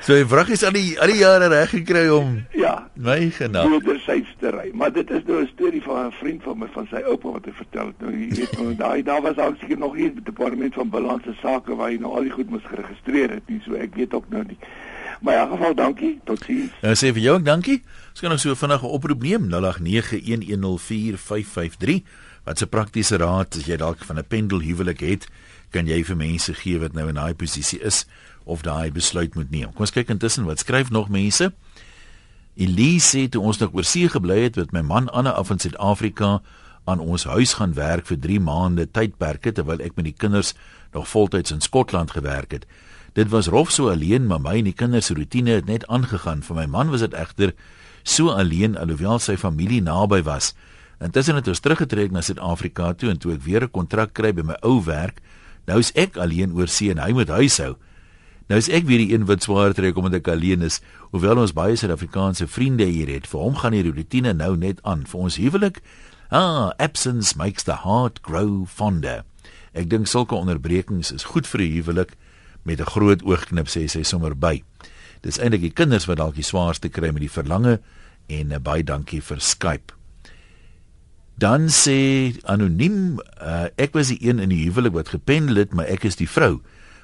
So 0.07 0.15
hy 0.15 0.23
vrag 0.31 0.53
is 0.55 0.61
al 0.63 0.71
die 0.77 0.93
al 1.03 1.11
die 1.11 1.17
jare 1.19 1.49
reg 1.51 1.73
gekry 1.75 2.05
om 2.15 2.37
Ja, 2.55 2.87
my 2.95 3.27
genade. 3.35 3.67
wederzijds 3.83 4.37
te 4.39 4.51
ry. 4.55 4.71
Maar 4.73 4.93
dit 4.93 5.11
is 5.11 5.23
nou 5.27 5.41
'n 5.43 5.49
storie 5.55 5.83
van 5.83 6.07
'n 6.07 6.13
vriend 6.13 6.43
van 6.43 6.59
my 6.59 6.67
van 6.73 6.87
sy 6.91 6.97
oupa 7.11 7.29
wat 7.31 7.45
hy 7.45 7.53
vertel 7.53 7.87
het. 7.87 8.01
Nou 8.01 8.13
jy 8.13 8.29
weet 8.37 8.53
nou 8.59 8.75
daai 8.77 9.03
daar 9.03 9.23
was 9.23 9.37
al 9.37 9.55
seker 9.61 9.79
nog 9.79 9.97
hier 9.97 10.09
by 10.15 10.15
die 10.15 10.23
departement 10.33 10.75
van 10.75 10.89
balanse 10.91 11.35
sake 11.43 11.75
waar 11.75 11.91
hy 11.91 11.97
nou 11.99 12.15
al 12.15 12.23
die 12.23 12.31
goed 12.31 12.51
moes 12.51 12.63
geregistreer 12.65 13.31
het 13.31 13.49
nie. 13.49 13.61
So 13.67 13.75
ek 13.75 13.95
weet 13.95 14.15
ook 14.15 14.29
nou 14.29 14.45
nie. 14.47 14.59
Maar 15.21 15.35
in 15.35 15.41
elk 15.41 15.51
geval 15.51 15.75
dankie. 15.75 16.21
Totsiens. 16.25 16.71
Nou 16.83 16.95
sê 16.95 17.13
vir 17.13 17.23
jou 17.23 17.35
ook 17.37 17.45
dankie. 17.45 17.83
Ons 18.11 18.21
kan 18.21 18.31
nog 18.31 18.41
so 18.41 18.55
vinnig 18.55 18.83
'n 18.83 18.87
oproep 18.87 19.23
neem 19.23 19.49
0891104553. 19.49 22.03
Wat 22.45 22.61
'n 22.63 22.69
praktiese 22.69 23.17
raad 23.17 23.55
as 23.57 23.67
jy 23.67 23.77
dalk 23.77 24.05
van 24.05 24.19
'n 24.19 24.25
pendelhuwelik 24.29 25.01
het, 25.01 25.27
kan 25.77 25.89
jy 25.91 26.01
vir 26.09 26.17
mense 26.17 26.55
gee 26.63 26.81
wat 26.81 26.97
nou 26.97 27.09
in 27.11 27.19
daai 27.21 27.35
posisie 27.37 27.81
is 27.85 28.05
of 28.49 28.63
daai 28.65 28.91
besluit 28.95 29.35
moet 29.37 29.51
neem. 29.53 29.73
Kom 29.75 29.85
ons 29.85 29.93
kyk 29.95 30.15
intussen 30.15 30.47
wat 30.49 30.63
skryf 30.63 30.93
nog 30.95 31.11
mense. 31.13 31.51
Elise 32.57 33.11
sê 33.11 33.27
toe 33.29 33.43
ons 33.45 33.59
nog 33.61 33.75
oor 33.77 33.85
see 33.85 34.09
gebly 34.09 34.47
het 34.47 34.57
met 34.57 34.73
my 34.73 34.83
man 34.87 35.11
Anna 35.13 35.35
af 35.37 35.51
in 35.53 35.61
Suid-Afrika 35.61 36.39
aan 36.89 37.03
ons 37.03 37.27
huis 37.29 37.57
gaan 37.59 37.75
werk 37.77 38.07
vir 38.09 38.21
3 38.23 38.41
maande 38.41 38.87
tydperke 38.89 39.53
terwyl 39.53 39.83
ek 39.85 39.99
met 39.99 40.07
die 40.09 40.17
kinders 40.17 40.55
nog 40.95 41.09
voltyds 41.11 41.53
in 41.53 41.61
Skotland 41.61 42.15
gewerk 42.17 42.55
het. 42.55 42.65
Dit 43.19 43.29
was 43.33 43.51
rof 43.53 43.73
so 43.75 43.91
alleen, 43.91 44.27
maar 44.31 44.41
my 44.41 44.59
en 44.61 44.71
die 44.71 44.77
kinders 44.77 45.11
se 45.11 45.17
rotine 45.19 45.59
het 45.59 45.69
net 45.69 45.85
aangegaan. 45.93 46.45
Vir 46.47 46.57
my 46.57 46.67
man 46.71 46.95
was 46.95 47.05
dit 47.05 47.17
egter 47.17 47.53
so 48.05 48.31
alleen 48.33 48.79
alhoewel 48.79 49.19
sy 49.19 49.37
familie 49.37 49.83
naby 49.83 50.23
was. 50.25 50.55
Intussen 51.03 51.37
het 51.37 51.49
ons 51.49 51.61
teruggetrek 51.61 52.15
na 52.15 52.23
Suid-Afrika 52.25 52.95
toe 52.97 53.11
en 53.13 53.19
toe 53.21 53.35
ek 53.35 53.43
weer 53.45 53.65
'n 53.65 53.71
kontrak 53.71 54.15
kry 54.15 54.33
by 54.33 54.43
my 54.43 54.57
ou 54.63 54.81
werk, 54.85 55.21
nou 55.67 55.79
is 55.83 55.93
ek 55.95 56.17
alleen 56.17 56.55
oor 56.57 56.71
see 56.71 56.91
en 56.91 57.03
hy 57.03 57.13
moet 57.13 57.29
huishou. 57.29 57.77
Nou 58.47 58.59
is 58.63 58.69
ek 58.71 58.87
weer 58.87 59.03
die 59.03 59.13
een 59.13 59.27
wat 59.27 59.43
swaar 59.43 59.75
trek 59.75 59.97
omdat 59.99 60.21
ek 60.21 60.29
alleen 60.31 60.63
is, 60.63 60.79
hoewel 61.11 61.41
ons 61.43 61.55
baie 61.57 61.75
Suid-Afrikaanse 61.77 62.47
vriende 62.47 62.87
hier 62.87 63.11
het. 63.11 63.27
Vir 63.27 63.43
hom 63.43 63.57
gaan 63.59 63.75
die 63.75 63.83
rotine 63.87 64.33
nou 64.39 64.55
net 64.57 64.79
aan. 64.87 65.03
Vir 65.07 65.21
ons 65.27 65.39
huwelik, 65.43 65.81
ah, 66.31 66.71
absence 66.79 67.35
makes 67.37 67.67
the 67.67 67.83
heart 67.83 68.23
grow 68.23 68.63
fonder. 68.71 69.25
Ek 69.75 69.91
dink 69.91 70.07
sulke 70.07 70.39
onderbrekings 70.39 71.11
is 71.13 71.27
goed 71.35 71.47
vir 71.47 71.61
'n 71.61 71.73
huwelik 71.75 72.17
met 72.63 72.81
'n 72.81 72.93
groot 72.95 73.23
oogknip 73.23 73.67
sê 73.67 73.89
sy 73.89 74.03
sommer 74.03 74.35
by. 74.35 74.63
Dis 75.23 75.39
eintlik 75.39 75.61
die 75.61 75.75
kinders 75.75 76.07
wat 76.07 76.17
dalk 76.17 76.35
die 76.35 76.47
swaarste 76.47 76.89
kry 76.89 77.11
met 77.11 77.25
die 77.25 77.31
verlange 77.31 77.81
en 78.29 78.53
uh, 78.53 78.59
baie 78.59 78.83
dankie 78.83 79.21
vir 79.21 79.41
Skype. 79.41 79.93
Dan 81.37 81.69
sê 81.69 82.33
anoniem, 82.49 83.21
uh, 83.45 83.69
ek 83.77 83.93
was 83.93 84.09
die 84.09 84.19
een 84.25 84.41
in 84.41 84.49
die 84.49 84.63
huwelik 84.65 84.95
wat 84.97 85.13
gependel 85.13 85.61
het, 85.61 85.75
maar 85.77 85.85
ek 85.93 86.07
is 86.09 86.17
die 86.17 86.29
vrou. 86.29 86.63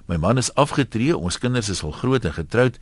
My 0.08 0.16
man 0.16 0.40
is 0.40 0.48
afgetree, 0.56 1.12
ons 1.12 1.36
kinders 1.38 1.68
is 1.68 1.82
al 1.84 1.92
groot 1.92 2.24
en 2.24 2.32
getroud. 2.32 2.78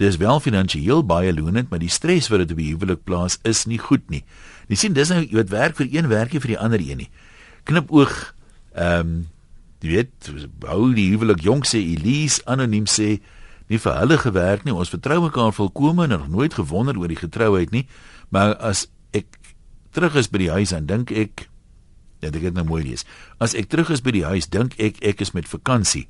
Dis 0.00 0.20
wel 0.20 0.40
finansiëel 0.40 1.00
baie 1.08 1.32
lonend, 1.32 1.70
maar 1.72 1.80
die 1.80 1.92
stres 1.92 2.28
wat 2.28 2.44
dit 2.44 2.52
op 2.52 2.60
die 2.60 2.68
huwelik 2.74 3.02
plaas 3.08 3.38
is 3.48 3.64
nie 3.64 3.80
goed 3.80 4.04
nie. 4.12 4.22
Jy 4.68 4.76
sien, 4.76 4.94
dis 4.96 5.08
nou 5.12 5.24
wat 5.32 5.52
werk 5.52 5.80
vir 5.80 5.88
een 5.88 6.08
werkie 6.12 6.40
vir 6.40 6.54
die 6.54 6.60
ander 6.60 6.84
een 6.84 7.04
nie. 7.04 7.10
Knipoog 7.68 8.16
ehm 8.76 9.00
um, 9.00 9.20
jy 9.80 9.94
weet, 9.94 10.28
hou 10.68 10.90
die 10.92 11.08
huwelik 11.14 11.40
jonk 11.40 11.64
sê 11.64 11.80
Elise 11.80 12.42
anoniem 12.44 12.84
sê 12.84 13.14
nie 13.72 13.78
vir 13.80 13.96
hulle 13.96 14.18
gewerk 14.20 14.66
nie. 14.66 14.74
Ons 14.76 14.92
vertrou 14.92 15.22
mekaar 15.24 15.54
volkome 15.56 16.04
en 16.04 16.12
nog 16.12 16.28
nooit 16.28 16.54
gewonder 16.54 16.98
oor 17.00 17.08
die 17.08 17.16
getrouheid 17.16 17.72
nie. 17.72 17.86
Maar 18.28 18.58
as 18.60 18.88
terug 19.96 20.16
is 20.18 20.30
by 20.30 20.38
die 20.38 20.52
huis 20.52 20.72
en 20.76 20.86
dink 20.86 21.10
ek 21.10 21.48
ja, 22.20 22.30
dit 22.30 22.42
het 22.42 22.54
nou 22.54 22.66
mooi 22.68 22.82
lees. 22.84 23.06
As 23.40 23.56
ek 23.56 23.70
terug 23.72 23.90
is 23.90 24.02
by 24.04 24.12
die 24.14 24.26
huis, 24.26 24.50
dink 24.52 24.76
ek 24.80 25.00
ek 25.04 25.22
is 25.24 25.32
met 25.36 25.48
vakansie 25.48 26.06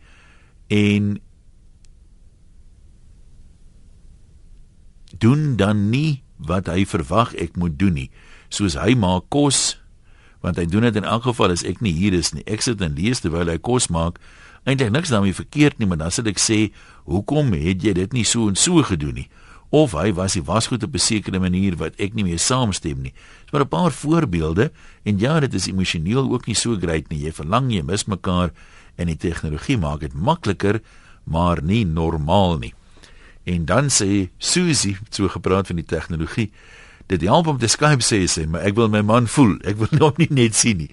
en 0.71 1.19
doen 5.21 5.57
dan 5.61 5.89
nie 5.91 6.23
wat 6.41 6.71
hy 6.71 6.85
verwag 6.89 7.35
ek 7.39 7.59
moet 7.61 7.77
doen 7.79 7.97
nie. 7.97 8.11
Soos 8.51 8.79
hy 8.79 8.97
maak 8.99 9.29
kos 9.33 9.79
want 10.41 10.57
hy 10.57 10.65
doen 10.65 10.87
dit 10.89 10.97
in 10.97 11.05
elk 11.05 11.27
geval 11.29 11.53
as 11.53 11.67
ek 11.69 11.83
nie 11.85 11.93
hier 11.93 12.17
is 12.17 12.33
nie. 12.33 12.45
Ek 12.49 12.65
sit 12.65 12.81
en 12.81 12.97
lees 12.97 13.21
terwyl 13.21 13.51
hy 13.53 13.59
kos 13.61 13.91
maak. 13.93 14.17
Eintlik 14.65 14.93
niks 14.93 15.13
daarmee 15.13 15.37
verkeerd 15.37 15.77
nie, 15.81 15.89
maar 15.89 16.01
dan 16.01 16.13
sê 16.13 16.25
ek 16.29 16.41
sê, 16.41 16.73
"Hoekom 17.05 17.53
het 17.53 17.85
jy 17.85 17.93
dit 17.93 18.13
nie 18.13 18.25
so 18.25 18.49
en 18.49 18.57
so 18.57 18.83
gedoen 18.83 19.15
nie?" 19.15 19.29
Of 19.71 19.95
hy 19.95 20.11
was 20.19 20.35
die 20.35 20.43
wasgoed 20.43 20.83
op 20.83 20.95
'n 20.95 20.99
sekere 20.99 21.39
manier 21.39 21.77
wat 21.77 21.95
ek 21.99 22.15
nie 22.15 22.25
mee 22.25 22.39
saamstem 22.39 23.03
nie. 23.03 23.13
Dis 23.45 23.53
maar 23.53 23.63
'n 23.63 23.69
paar 23.69 23.93
voorbeelde 23.93 24.73
en 25.05 25.19
ja, 25.19 25.41
dit 25.41 25.55
is 25.55 25.67
emosioneel 25.67 26.33
ook 26.33 26.47
nie 26.47 26.55
so 26.57 26.77
great 26.77 27.09
nie. 27.09 27.23
Jy 27.23 27.33
verlang 27.33 27.73
jy 27.73 27.83
mis 27.83 28.05
mekaar 28.05 28.51
en 28.97 29.07
die 29.07 29.17
tegnologie 29.17 29.79
maak 29.79 30.01
dit 30.01 30.15
makliker, 30.15 30.81
maar 31.25 31.63
nie 31.63 31.85
normaal 31.85 32.59
nie. 32.59 32.75
En 33.45 33.65
dan 33.65 33.89
sê 33.91 34.29
Susie 34.39 34.97
so 35.11 35.29
gepraat 35.29 35.67
van 35.67 35.77
die 35.77 35.85
tegnologie. 35.85 36.51
Dit 37.07 37.23
help 37.23 37.47
om 37.47 37.59
te 37.59 37.67
Skype 37.69 38.03
sê 38.03 38.27
sy, 38.27 38.47
maar 38.47 38.63
ek 38.63 38.75
wil 38.75 38.89
my 38.89 39.03
man 39.03 39.27
voel. 39.27 39.57
Ek 39.65 39.77
wil 39.77 39.99
hom 39.99 40.13
nie 40.17 40.31
net 40.31 40.55
sien 40.55 40.77
nie. 40.77 40.91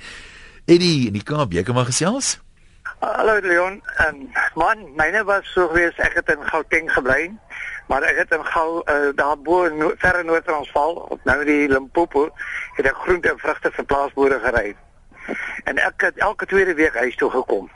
Eddie 0.65 1.07
in 1.07 1.13
die 1.13 1.23
Kaap, 1.23 1.53
jy 1.53 1.63
kan 1.63 1.75
maar 1.75 1.85
gesels. 1.85 2.39
Hallo 2.99 3.37
Leon, 3.43 3.81
um, 4.07 4.23
man, 4.55 4.79
myne 4.97 5.21
was 5.27 5.45
so 5.53 5.67
gewees 5.67 5.99
ek 6.01 6.15
het 6.17 6.31
in 6.33 6.41
Gauteng 6.49 6.87
gebly, 6.89 7.29
maar 7.87 8.03
ek 8.03 8.17
het 8.17 8.33
in 8.35 8.45
Gau 8.45 8.81
uh, 8.83 9.09
daar 9.15 9.37
bo 9.37 9.63
in 9.63 9.77
no 9.77 9.93
verre 9.97 10.23
Noord-Transvaal, 10.23 10.95
op 10.95 11.23
nou 11.23 11.37
die 11.47 11.69
Limpopo, 11.71 12.27
het 12.75 12.89
ek 12.89 13.01
groente 13.05 13.31
en 13.31 13.39
vrugte 13.39 13.71
vir 13.71 13.85
plaasboere 13.85 14.39
gery. 14.43 14.75
En 15.63 15.79
ek 15.83 16.07
het 16.07 16.17
elke 16.23 16.45
tweede 16.45 16.75
week 16.75 16.95
huis 16.95 17.15
toe 17.15 17.29
gekom. 17.31 17.69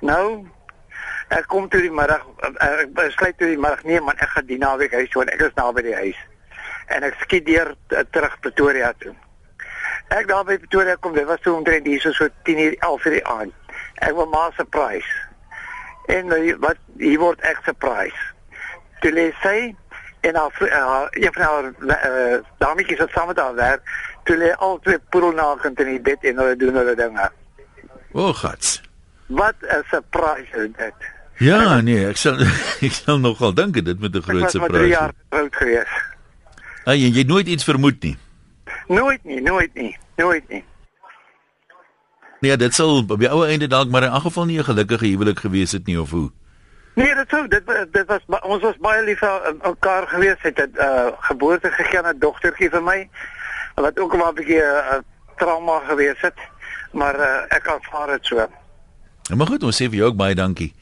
Nou 0.00 0.46
ek 1.30 1.46
kom 1.46 1.68
toe 1.70 1.80
die 1.82 1.92
middag 1.94 2.24
uh, 2.42 2.70
ek 2.82 2.94
besluit 2.94 3.36
toe 3.38 3.52
die 3.52 3.58
middag 3.60 3.84
nee 3.86 4.00
man, 4.02 4.18
ek 4.18 4.32
gaan 4.34 4.46
die 4.48 4.58
naweek 4.58 4.94
huis 4.98 5.10
toe 5.12 5.22
en 5.22 5.30
ek 5.34 5.44
is 5.46 5.58
naby 5.58 5.84
die 5.86 5.98
huis. 5.98 6.22
En 6.90 7.06
ek 7.06 7.18
skiet 7.22 7.46
deur 7.46 7.74
uh, 7.74 8.02
terug 8.10 8.38
Pretoria 8.42 8.92
toe. 8.98 9.14
Ek 10.10 10.26
daar 10.26 10.42
by 10.46 10.58
Pretoria 10.58 10.96
kom, 10.98 11.14
dit 11.14 11.26
was 11.26 11.42
toe 11.42 11.54
omtrent 11.54 11.86
hier 11.86 12.02
so 12.02 12.26
10:00 12.46 12.78
11:00 12.78 13.18
die 13.18 13.26
aand. 13.26 13.54
Ek 14.02 14.14
wil 14.18 14.26
maar 14.26 14.54
surprise. 14.56 15.10
En 16.10 16.26
nou, 16.26 16.56
wat 16.58 16.78
hier 16.98 17.18
word 17.18 17.42
ek 17.46 17.62
surprise. 17.64 18.18
Toe 19.00 19.12
lê 19.12 19.30
sy 19.42 19.74
en 20.20 20.36
haar 20.36 20.52
uh, 20.60 21.06
een 21.10 21.32
van 21.32 21.42
haar 21.42 21.70
uh, 21.80 22.38
dametjies 22.58 22.98
wat 22.98 23.10
saam 23.10 23.26
met 23.26 23.38
haar 23.38 23.54
werk, 23.54 23.82
toe 24.24 24.36
lê 24.36 24.52
al 24.56 24.78
twee 24.84 24.98
poedelnakend 25.08 25.80
in 25.80 25.94
die 25.94 26.00
bed 26.00 26.24
en 26.28 26.42
hulle 26.42 26.56
doen 26.56 26.74
hulle 26.74 26.94
dinge. 26.94 27.30
O, 28.12 28.28
oh, 28.28 28.34
gats. 28.34 28.80
Wat 29.26 29.54
'n 29.60 29.82
surprise 29.90 30.56
is 30.56 30.72
dit. 30.76 30.94
Ja, 31.38 31.80
nee, 31.80 32.06
ek 32.06 32.16
sal 32.16 32.40
ek 32.86 32.92
sal 32.92 33.18
nogal 33.18 33.54
dink 33.54 33.80
dit 33.80 34.00
met 34.00 34.14
'n 34.14 34.22
groot 34.22 34.50
surprise. 34.50 34.56
Ek 34.56 34.60
was 34.60 34.70
maar 34.70 34.78
3 34.80 34.88
jaar 34.88 35.12
oud 35.28 35.54
gewees. 35.56 35.92
Ag, 36.84 36.96
jy 36.96 37.12
het 37.18 37.28
nooit 37.28 37.46
iets 37.46 37.64
vermoed 37.64 38.02
nie. 38.02 38.16
Nooit 38.88 39.24
nie, 39.24 39.40
nooit 39.40 39.74
nie, 39.74 39.96
nooit 40.16 40.48
nie. 40.48 40.64
Nee, 42.40 42.56
dit 42.56 42.74
sal 42.74 42.96
op 42.96 43.18
die 43.20 43.28
ou 43.28 43.44
einde 43.46 43.68
dalk 43.68 43.88
maar 43.88 44.02
in 44.02 44.12
elk 44.12 44.22
geval 44.28 44.44
nie 44.44 44.58
'n 44.58 44.64
gelukkige 44.64 45.06
huwelik 45.06 45.38
gewees 45.38 45.72
het 45.72 45.86
nie 45.86 46.00
of 46.00 46.10
hoe. 46.10 46.30
Nee, 46.94 47.14
dit 47.14 47.28
sou 47.28 47.48
dit 47.48 47.66
dit 47.92 48.06
was 48.06 48.40
ons 48.42 48.62
was 48.62 48.76
baie 48.82 49.04
lief 49.04 49.18
vir 49.18 49.54
mekaar 49.62 50.06
gewees 50.08 50.40
het 50.42 50.58
'n 50.58 50.74
uh, 50.76 51.06
geboorte 51.28 51.70
gegee 51.70 51.98
aan 51.98 52.14
'n 52.14 52.18
dogtertjie 52.18 52.70
vir 52.70 52.82
my 52.82 53.08
wat 53.74 53.98
ook 53.98 54.16
maar 54.16 54.32
'n 54.32 54.34
bietjie 54.34 54.62
'n 54.62 54.96
uh, 54.96 54.98
trauma 55.36 55.80
gewees 55.88 56.20
het, 56.20 56.38
maar 56.92 57.16
uh, 57.16 57.56
ek 57.56 57.68
aanvaar 57.68 58.06
dit 58.06 58.26
so. 58.26 58.36
Ja, 58.36 59.36
maar 59.36 59.46
goed, 59.46 59.62
ons 59.62 59.82
sê 59.82 59.88
vir 59.88 60.02
jou 60.02 60.10
ook 60.10 60.16
baie 60.16 60.34
dankie. 60.34 60.74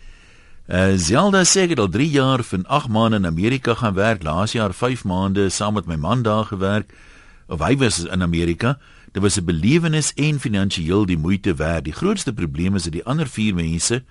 Uh 0.68 0.92
Zelda 1.00 1.44
sê 1.48 1.64
ek 1.64 1.70
het 1.76 1.78
al 1.80 1.88
3 1.88 2.08
jaar 2.12 2.42
van 2.44 2.66
8 2.66 2.88
maande 2.88 3.16
in 3.16 3.26
Amerika 3.26 3.74
gaan 3.74 3.94
werk, 3.94 4.22
laas 4.22 4.52
jaar 4.52 4.74
5 4.74 5.04
maande 5.04 5.48
saam 5.48 5.74
met 5.74 5.86
my 5.86 5.96
man 5.96 6.22
daar 6.22 6.44
gewerk. 6.44 6.92
Of 7.48 7.62
hy 7.64 7.76
was 7.76 8.04
in 8.04 8.22
Amerika. 8.22 8.78
Dit 9.12 9.22
was 9.22 9.38
'n 9.40 9.44
belewenis 9.44 10.12
en 10.14 10.40
finansiëel 10.40 11.06
die 11.06 11.18
moeite 11.18 11.54
werd. 11.54 11.84
Die 11.84 11.92
grootste 11.92 12.32
probleem 12.32 12.74
is 12.74 12.82
dat 12.82 12.92
die 12.92 13.04
ander 13.04 13.26
4 13.26 13.54
mense, 13.54 14.04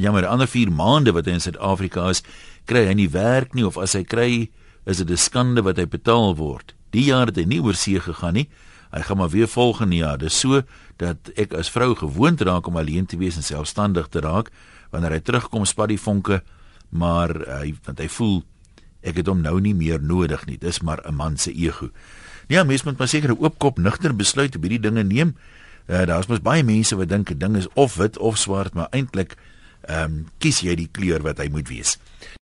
jammer, 0.00 0.26
ander 0.26 0.48
4 0.48 0.70
maande 0.72 1.12
wat 1.12 1.26
hy 1.26 1.32
in 1.32 1.40
Suid-Afrika 1.40 2.08
is, 2.10 2.22
kry 2.66 2.86
hy 2.86 2.94
nie 2.94 3.08
werk 3.08 3.54
nie 3.54 3.66
of 3.66 3.78
as 3.78 3.94
hy 3.96 4.04
kry, 4.04 4.50
is 4.86 4.98
dit 4.98 5.10
'n 5.10 5.16
skande 5.16 5.62
wat 5.62 5.76
hy 5.76 5.86
betaal 5.86 6.36
word. 6.36 6.74
Die 6.90 7.04
jaar 7.04 7.26
het 7.26 7.36
hy 7.36 7.44
nie 7.44 7.60
oor 7.62 7.74
see 7.74 8.00
gegaan 8.00 8.34
nie. 8.34 8.48
Hy 8.90 9.02
gaan 9.06 9.16
maar 9.16 9.30
weer 9.30 9.48
volgende 9.48 9.96
jaar. 9.96 10.18
Dis 10.18 10.34
so 10.34 10.62
dat 10.98 11.30
ek 11.36 11.54
as 11.54 11.70
vrou 11.70 11.94
gewoond 11.94 12.40
raak 12.40 12.66
om 12.66 12.76
alleen 12.76 13.06
te 13.06 13.16
wees 13.16 13.36
en 13.36 13.42
selfstandig 13.42 14.08
te 14.08 14.20
raak. 14.20 14.50
Wanneer 14.90 15.10
hy 15.10 15.20
terugkom, 15.20 15.64
spat 15.64 15.88
die 15.88 16.00
vonke, 16.00 16.42
maar 16.90 17.30
hy 17.60 17.74
want 17.84 17.98
hy 17.98 18.08
voel 18.08 18.42
ek 19.02 19.16
het 19.22 19.26
hom 19.30 19.40
nou 19.40 19.60
nie 19.60 19.74
meer 19.74 20.02
nodig 20.02 20.46
nie. 20.46 20.58
Dis 20.58 20.82
maar 20.82 21.00
'n 21.06 21.14
man 21.14 21.36
se 21.36 21.52
ego. 21.52 21.90
Ja, 22.48 22.64
mens 22.64 22.82
moet 22.82 22.98
maar 22.98 23.08
seker 23.08 23.30
'n 23.30 23.38
oopkop 23.38 23.78
nigter 23.78 24.16
besluit 24.16 24.56
op 24.56 24.62
hierdie 24.62 24.80
dinge 24.80 25.04
neem. 25.04 25.36
Uh, 25.88 26.04
Daar's 26.04 26.26
mos 26.26 26.42
baie 26.42 26.62
mense 26.62 26.96
wat 26.96 27.08
dink 27.08 27.30
'n 27.30 27.38
ding 27.38 27.56
is 27.56 27.68
of 27.74 27.94
wit 27.94 28.18
of 28.18 28.36
swart, 28.36 28.74
maar 28.74 28.88
eintlik 28.90 29.36
ehm 29.88 30.04
um, 30.04 30.26
kies 30.38 30.60
jy 30.64 30.74
die 30.76 30.90
kleur 30.92 31.22
wat 31.24 31.40
hy 31.42 31.48
moet 31.52 31.68
wees. 31.68 31.96